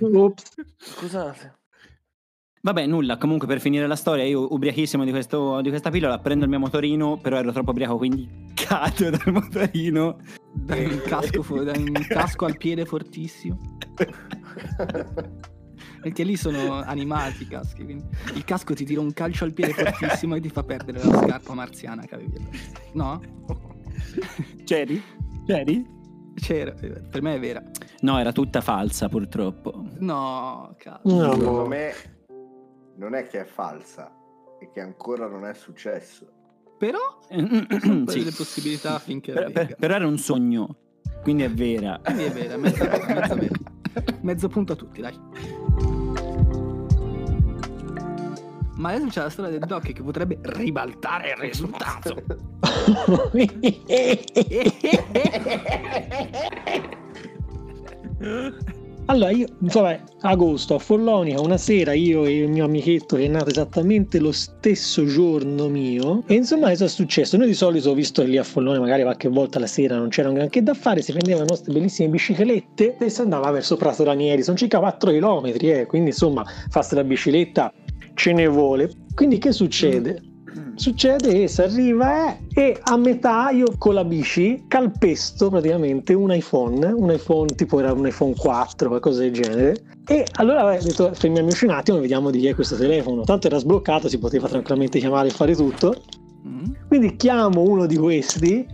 Ops. 0.00 0.42
Scusate. 0.78 1.58
Vabbè, 2.64 2.86
nulla. 2.86 3.18
Comunque, 3.18 3.46
per 3.46 3.60
finire 3.60 3.86
la 3.86 3.94
storia, 3.94 4.24
io 4.24 4.50
ubriachissimo 4.50 5.04
di, 5.04 5.10
questo, 5.10 5.60
di 5.60 5.68
questa 5.68 5.90
pillola, 5.90 6.18
prendo 6.18 6.44
il 6.44 6.50
mio 6.50 6.58
motorino, 6.58 7.18
però 7.18 7.36
ero 7.36 7.52
troppo 7.52 7.72
ubriaco, 7.72 7.98
quindi 7.98 8.26
cado 8.54 9.10
dal 9.10 9.32
motorino. 9.32 10.16
Dai 10.54 10.86
un 10.86 11.02
casco, 11.04 11.42
fu- 11.42 11.62
dai 11.62 11.76
un 11.82 11.92
casco 12.08 12.46
al 12.46 12.56
piede 12.56 12.86
fortissimo. 12.86 13.58
Perché 16.00 16.22
lì 16.22 16.36
sono 16.36 16.80
animati 16.80 17.42
i 17.42 17.46
caschi. 17.48 17.84
Quindi 17.84 18.04
il 18.34 18.44
casco 18.44 18.72
ti 18.72 18.86
tira 18.86 19.02
un 19.02 19.12
calcio 19.12 19.44
al 19.44 19.52
piede 19.52 19.74
fortissimo 19.74 20.34
e 20.34 20.40
ti 20.40 20.48
fa 20.48 20.62
perdere 20.62 21.04
la 21.04 21.18
scarpa 21.18 21.52
marziana 21.52 22.06
che 22.06 22.14
avevi. 22.14 22.48
No? 22.94 23.20
C'eri? 24.64 25.02
C'eri? 25.46 25.86
C'era, 26.34 26.72
per 26.72 27.20
me 27.20 27.34
è 27.34 27.38
vera. 27.40 27.62
No, 28.00 28.18
era 28.18 28.32
tutta 28.32 28.62
falsa, 28.62 29.10
purtroppo. 29.10 29.84
No, 29.98 30.74
cazzo. 30.78 31.00
No, 31.14 31.32
Secondo 31.32 31.50
no. 31.60 31.66
me 31.66 31.92
non 32.96 33.14
è 33.14 33.26
che 33.26 33.40
è 33.40 33.44
falsa, 33.44 34.12
è 34.58 34.70
che 34.70 34.80
ancora 34.80 35.26
non 35.26 35.46
è 35.46 35.54
successo. 35.54 36.26
Però 36.78 36.98
sono 37.28 38.04
sì. 38.06 38.18
delle 38.18 38.32
possibilità 38.32 38.98
finché 38.98 39.32
Però, 39.32 39.46
avvenga. 39.46 39.66
per- 39.66 39.76
però 39.76 39.94
era 39.94 40.06
un 40.06 40.18
sogno, 40.18 40.76
quindi 41.22 41.44
è 41.44 41.50
vera. 41.50 42.00
Quindi 42.02 42.24
è 42.24 42.30
vera, 42.30 42.56
mezza 42.56 42.84
vera, 42.86 43.14
mezza 43.14 43.34
vera. 43.34 43.54
Mezzo 44.22 44.48
punto 44.48 44.72
a 44.72 44.76
tutti, 44.76 45.00
dai. 45.00 45.18
Ma 48.76 48.90
adesso 48.90 49.06
c'è 49.06 49.22
la 49.22 49.30
storia 49.30 49.52
del 49.52 49.68
Doc 49.68 49.92
che 49.92 50.02
potrebbe 50.02 50.38
ribaltare 50.42 51.30
il 51.30 51.36
risultato. 51.36 52.22
Allora, 59.06 59.30
io, 59.30 59.46
insomma, 59.60 59.98
agosto 60.22 60.74
a 60.74 60.78
Follonica, 60.78 61.38
una 61.38 61.58
sera 61.58 61.92
io 61.92 62.24
e 62.24 62.38
il 62.38 62.48
mio 62.48 62.64
amichetto 62.64 63.16
che 63.16 63.26
è 63.26 63.28
nato 63.28 63.50
esattamente 63.50 64.18
lo 64.18 64.32
stesso 64.32 65.04
giorno 65.04 65.68
mio, 65.68 66.22
e 66.26 66.34
insomma, 66.34 66.70
cosa 66.70 66.86
è 66.86 66.88
successo? 66.88 67.36
Noi 67.36 67.48
di 67.48 67.54
solito, 67.54 67.92
visto 67.92 68.22
che 68.22 68.28
lì 68.28 68.38
a 68.38 68.42
Follonica 68.42 68.80
magari 68.82 69.02
qualche 69.02 69.28
volta 69.28 69.58
la 69.58 69.66
sera 69.66 69.98
non 69.98 70.08
c'era 70.08 70.28
un 70.28 70.34
granché 70.36 70.62
da 70.62 70.72
fare, 70.72 71.02
si 71.02 71.12
prendeva 71.12 71.40
le 71.40 71.46
nostre 71.48 71.72
bellissime 71.74 72.08
biciclette 72.08 72.96
e 72.98 73.08
si 73.10 73.20
andava 73.20 73.50
verso 73.50 73.76
Prato 73.76 74.04
Ranieri, 74.04 74.42
sono 74.42 74.56
circa 74.56 74.78
4 74.78 75.10
km, 75.10 75.52
eh, 75.60 75.84
quindi 75.86 76.08
insomma, 76.08 76.42
farsi 76.70 76.94
la 76.94 77.04
bicicletta 77.04 77.72
ce 78.14 78.32
ne 78.32 78.46
vuole. 78.46 78.90
Quindi 79.14 79.36
che 79.36 79.52
succede? 79.52 80.33
Succede 80.76 81.32
che 81.32 81.48
si 81.48 81.62
arriva 81.62 82.28
eh, 82.28 82.38
e 82.54 82.80
a 82.82 82.96
metà 82.96 83.50
io 83.50 83.66
con 83.78 83.94
la 83.94 84.04
bici 84.04 84.64
calpesto 84.66 85.48
praticamente 85.48 86.14
un 86.14 86.32
iPhone, 86.32 86.84
un 86.86 87.12
iPhone 87.12 87.54
tipo 87.54 87.78
era 87.78 87.92
un 87.92 88.06
iPhone 88.06 88.34
4, 88.34 88.88
qualcosa 88.88 89.20
del 89.20 89.32
genere. 89.32 89.76
E 90.06 90.26
allora 90.34 90.64
ho 90.64 90.78
detto 90.82 91.12
fermiamoci 91.14 91.64
un 91.64 91.70
attimo 91.70 91.98
e 91.98 92.00
vediamo 92.00 92.30
di 92.30 92.40
chi 92.40 92.48
è 92.48 92.54
questo 92.54 92.76
telefono. 92.76 93.22
Tanto 93.22 93.46
era 93.46 93.58
sbloccato, 93.58 94.08
si 94.08 94.18
poteva 94.18 94.48
tranquillamente 94.48 94.98
chiamare 94.98 95.28
e 95.28 95.30
fare 95.30 95.54
tutto. 95.54 95.94
Quindi 96.88 97.16
chiamo 97.16 97.62
uno 97.62 97.86
di 97.86 97.96
questi 97.96 98.66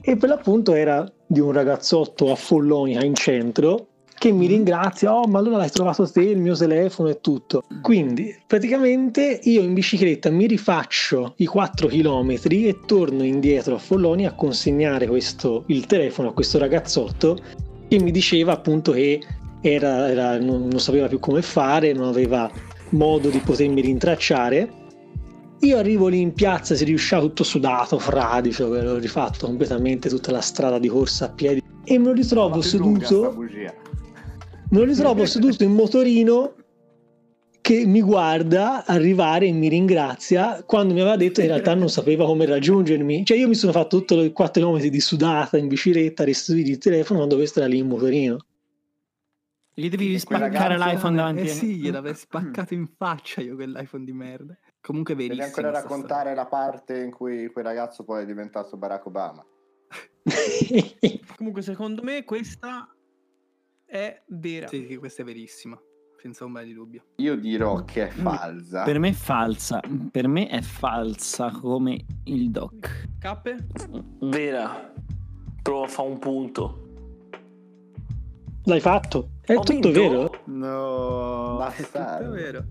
e 0.00 0.16
per 0.16 0.28
l'appunto 0.28 0.72
era 0.74 1.10
di 1.26 1.40
un 1.40 1.52
ragazzotto 1.52 2.30
a 2.30 2.34
Follonica 2.34 3.04
in 3.04 3.14
centro 3.14 3.88
che 4.18 4.32
mi 4.32 4.46
ringrazia, 4.46 5.14
oh 5.14 5.26
ma 5.26 5.38
allora 5.38 5.58
l'hai 5.58 5.70
trovato 5.70 6.10
te, 6.10 6.22
il 6.22 6.38
mio 6.38 6.56
telefono 6.56 7.08
e 7.08 7.20
tutto. 7.20 7.62
Quindi 7.80 8.34
praticamente 8.46 9.40
io 9.44 9.62
in 9.62 9.74
bicicletta 9.74 10.30
mi 10.30 10.46
rifaccio 10.46 11.34
i 11.36 11.46
4 11.46 11.86
km 11.86 12.36
e 12.50 12.80
torno 12.84 13.22
indietro 13.22 13.76
a 13.76 13.78
Folloni 13.78 14.26
a 14.26 14.32
consegnare 14.32 15.06
questo, 15.06 15.64
il 15.66 15.86
telefono 15.86 16.30
a 16.30 16.32
questo 16.32 16.58
ragazzotto 16.58 17.38
che 17.88 17.98
mi 18.00 18.10
diceva 18.10 18.52
appunto 18.52 18.92
che 18.92 19.20
era, 19.60 20.08
era- 20.10 20.38
non, 20.38 20.66
non 20.68 20.80
sapeva 20.80 21.06
più 21.06 21.20
come 21.20 21.42
fare, 21.42 21.92
non 21.92 22.08
aveva 22.08 22.50
modo 22.90 23.28
di 23.28 23.38
potermi 23.38 23.80
rintracciare. 23.80 24.86
Io 25.60 25.76
arrivo 25.76 26.06
lì 26.06 26.20
in 26.20 26.34
piazza, 26.34 26.76
si 26.76 26.84
riusciva 26.84 27.20
tutto 27.20 27.42
sudato, 27.42 27.98
fradicio, 27.98 28.70
che 28.70 28.80
l'ho 28.80 28.98
rifatto 28.98 29.46
completamente 29.46 30.08
tutta 30.08 30.30
la 30.30 30.40
strada 30.40 30.78
di 30.78 30.86
corsa 30.86 31.26
a 31.26 31.28
piedi 31.30 31.62
e 31.84 31.98
me 31.98 32.06
lo 32.06 32.12
ritrovo 32.12 32.60
seduto. 32.60 33.34
Me 34.70 34.78
lo 34.78 34.84
ritrovo 34.84 35.24
seduto 35.26 35.62
in 35.64 35.72
motorino 35.72 36.54
che 37.60 37.84
mi 37.84 38.00
guarda 38.00 38.86
arrivare 38.86 39.46
e 39.46 39.52
mi 39.52 39.68
ringrazia 39.68 40.62
quando 40.64 40.94
mi 40.94 41.00
aveva 41.00 41.16
detto 41.16 41.40
che 41.40 41.46
in 41.46 41.52
realtà 41.52 41.74
non 41.74 41.90
sapeva 41.90 42.24
come 42.24 42.46
raggiungermi. 42.46 43.24
Cioè 43.26 43.36
io 43.36 43.48
mi 43.48 43.54
sono 43.54 43.72
fatto 43.72 43.98
tutto 43.98 44.22
i 44.22 44.32
4 44.32 44.62
km 44.62 44.86
di 44.86 45.00
sudata 45.00 45.58
in 45.58 45.68
bicicletta, 45.68 46.24
restituire 46.24 46.70
il 46.70 46.78
telefono 46.78 47.18
quando 47.18 47.36
questo 47.36 47.58
era 47.58 47.68
lì 47.68 47.78
in 47.78 47.88
motorino. 47.88 48.38
Gli 49.74 49.88
devi 49.90 50.18
spaccare 50.18 50.76
ragazzo- 50.76 50.90
l'iPhone 50.90 51.16
davanti 51.16 51.42
Eh 51.42 51.50
a 51.50 51.54
sì, 51.54 51.76
gliel'avrei 51.76 52.14
spaccato 52.14 52.74
in 52.74 52.86
faccia 52.96 53.42
io 53.42 53.54
quell'iPhone 53.54 54.04
di 54.04 54.12
merda. 54.12 54.56
Comunque 54.80 55.14
Devi 55.14 55.28
verissimo. 55.28 55.66
ancora 55.66 55.70
raccontare 55.70 56.34
la 56.34 56.46
parte 56.46 56.98
in 56.98 57.10
cui 57.10 57.48
quel 57.48 57.64
ragazzo 57.64 58.02
poi 58.02 58.22
è 58.22 58.26
diventato 58.26 58.76
Barack 58.76 59.06
Obama. 59.06 59.44
Comunque, 61.36 61.62
secondo 61.62 62.02
me, 62.02 62.24
questa 62.24 62.88
è 63.88 64.22
vera. 64.26 64.66
Sì, 64.68 64.86
sì, 64.86 64.96
questa 64.96 65.22
è 65.22 65.24
verissima, 65.24 65.80
senza 66.20 66.44
ombra 66.44 66.62
di 66.62 66.74
dubbio. 66.74 67.04
Io 67.16 67.36
dirò 67.36 67.84
che 67.84 68.08
è 68.08 68.10
falsa. 68.10 68.84
Per 68.84 68.98
me 68.98 69.08
è 69.08 69.12
falsa. 69.12 69.80
Per 70.10 70.28
me 70.28 70.48
è 70.48 70.60
falsa 70.60 71.50
come 71.50 72.04
il 72.24 72.50
doc. 72.50 73.08
Cappe? 73.18 73.66
Vera. 74.20 74.92
Provo 75.62 75.84
a 75.84 75.88
fare 75.88 76.08
un 76.08 76.18
punto. 76.18 76.82
L'hai 78.64 78.80
fatto? 78.80 79.30
È 79.40 79.54
Ho 79.54 79.62
tutto 79.62 79.90
vinto? 79.90 79.90
vero? 79.90 80.42
No. 80.46 81.56
Bastardo. 81.56 82.34
È 82.34 82.38
vero. 82.38 82.64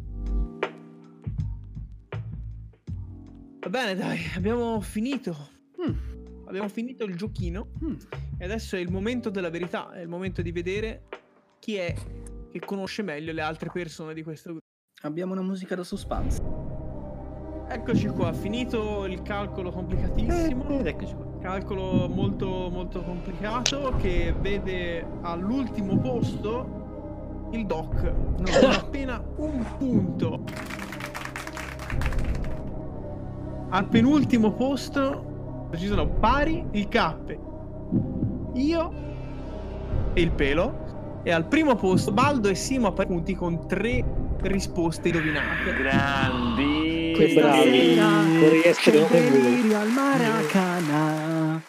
Va 3.60 3.70
bene, 3.70 3.96
dai, 3.96 4.20
abbiamo 4.36 4.80
finito. 4.80 5.36
Abbiamo 6.48 6.70
finito 6.70 7.04
il 7.04 7.16
giochino. 7.16 7.72
Mm. 7.84 7.96
E 8.38 8.46
adesso 8.46 8.76
è 8.76 8.80
il 8.80 8.90
momento 8.90 9.30
della 9.30 9.50
verità. 9.50 9.92
È 9.92 10.00
il 10.00 10.08
momento 10.08 10.42
di 10.42 10.52
vedere 10.52 11.04
chi 11.60 11.76
è 11.76 11.94
che 12.52 12.60
conosce 12.60 13.04
meglio 13.04 13.34
le 13.34 13.42
altre 13.42 13.70
persone 13.72 14.14
di 14.14 14.24
questo 14.24 14.50
gruppo. 14.50 14.66
Abbiamo 15.02 15.34
una 15.34 15.42
musica 15.42 15.76
da 15.76 15.84
suspense. 15.84 16.42
Eccoci 17.70 18.08
qua, 18.08 18.32
finito 18.32 19.06
il 19.06 19.22
calcolo 19.22 19.72
complicatissimo. 19.72 20.80
Ed 20.80 20.88
eccoci 20.88 21.14
qua. 21.14 21.26
Calcolo 21.42 22.08
molto 22.08 22.70
molto 22.72 23.04
complicato 23.04 23.94
che 23.98 24.34
vede 24.40 25.06
all'ultimo 25.22 26.00
posto 26.00 27.50
il 27.52 27.66
doc. 27.66 28.14
con 28.38 28.46
appena 28.72 29.22
un 29.36 29.66
punto. 29.78 30.44
Al 33.70 33.88
penultimo 33.90 34.54
posto 34.54 35.37
ci 35.76 35.88
sono 35.88 36.08
pari 36.08 36.66
il 36.72 36.88
cappe, 36.88 37.40
io 38.54 38.92
e 40.14 40.22
il 40.22 40.32
pelo. 40.32 40.86
E 41.24 41.32
al 41.32 41.46
primo 41.46 41.76
posto 41.76 42.14
Baldo 42.14 42.48
e 42.48 42.56
Simo 42.56 42.88
a 42.88 42.92
pari 42.94 43.10
punti 43.10 43.36
con 43.36 43.68
tre 43.68 44.04
risposte 44.44 45.10
indovinate. 45.10 45.74
Grandi. 45.76 47.14
Che 47.18 47.34
bravi. 47.34 47.96
Con 48.84 49.08
voi. 49.10 49.74
al 49.74 49.90
Maracana. 49.90 51.62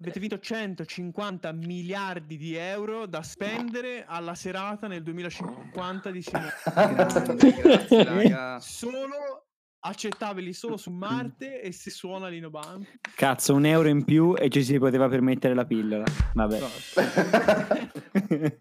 Avete 0.00 0.18
vinto 0.18 0.38
150 0.38 1.52
miliardi 1.52 2.38
di 2.38 2.54
euro 2.54 3.04
da 3.04 3.22
spendere 3.22 4.06
alla 4.06 4.34
serata 4.34 4.86
nel 4.86 5.02
2050 5.02 6.10
di 6.10 6.22
Simone. 6.22 6.52
Grazie, 6.94 7.52
grazie, 7.52 8.04
raga. 8.04 8.60
Solo 8.60 9.49
accettabili 9.80 10.52
solo 10.52 10.76
su 10.76 10.90
Marte 10.90 11.62
e 11.62 11.72
se 11.72 11.90
suona 11.90 12.28
Lino 12.28 12.50
Banfi. 12.50 13.00
Cazzo, 13.14 13.54
un 13.54 13.64
euro 13.64 13.88
in 13.88 14.04
più 14.04 14.34
e 14.36 14.48
ci 14.50 14.62
si 14.62 14.78
poteva 14.78 15.08
permettere 15.08 15.54
la 15.54 15.64
pillola. 15.64 16.04
Vabbè. 16.34 16.60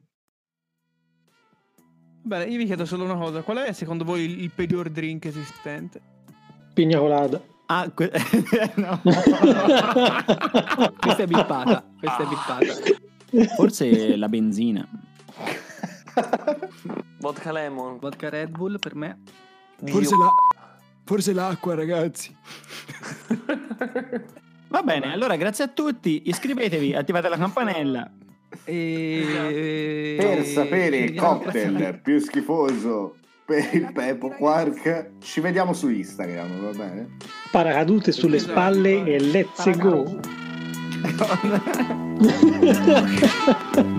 Bene, 2.21 2.45
io 2.45 2.57
vi 2.57 2.65
chiedo 2.65 2.85
solo 2.85 3.03
una 3.03 3.15
cosa: 3.15 3.41
qual 3.41 3.57
è 3.57 3.73
secondo 3.73 4.03
voi 4.03 4.23
il, 4.23 4.41
il 4.41 4.51
peggior 4.51 4.89
drink 4.89 5.25
esistente? 5.25 6.01
Pigna 6.73 6.99
colada. 6.99 7.41
Ah, 7.65 7.89
que- 7.91 8.11
no. 8.77 8.99
Questa 10.99 11.23
è 11.23 11.27
bippata. 11.27 11.85
Questa 11.99 12.23
è 12.23 12.27
bippata. 12.27 12.73
Forse 13.55 14.15
la 14.15 14.27
benzina. 14.27 14.87
Vodka 17.19 17.51
Lemon. 17.51 17.99
Vodka 17.99 18.29
Red 18.29 18.49
Bull 18.49 18.79
per 18.79 18.95
me. 18.95 19.19
Dio. 19.79 19.99
la... 19.99 20.33
Forse 21.09 21.33
l'acqua, 21.33 21.73
ragazzi. 21.73 22.35
Va 24.69 24.83
bene, 24.83 25.11
allora 25.11 25.37
grazie 25.37 25.63
a 25.63 25.67
tutti. 25.67 26.21
Iscrivetevi, 26.25 26.93
attivate 26.93 27.29
la 27.29 27.37
campanella. 27.37 28.11
E... 28.63 30.15
Per 30.19 30.45
sapere 30.45 30.97
il 30.97 31.15
cocktail 31.15 31.99
più 32.03 32.19
schifoso 32.19 33.15
per 33.43 33.73
il 33.73 33.91
Peppo 33.91 34.29
Quark, 34.29 35.13
ci 35.17 35.39
vediamo 35.39 35.73
su 35.73 35.89
Instagram, 35.89 36.61
va 36.61 36.77
bene? 36.77 37.17
Paracadute 37.49 38.11
sulle 38.11 38.35
Esatto. 38.35 38.51
spalle 38.51 39.03
e 39.05 39.19
let's 39.19 39.77
go. 39.79 40.19
Paracadute. 41.17 42.37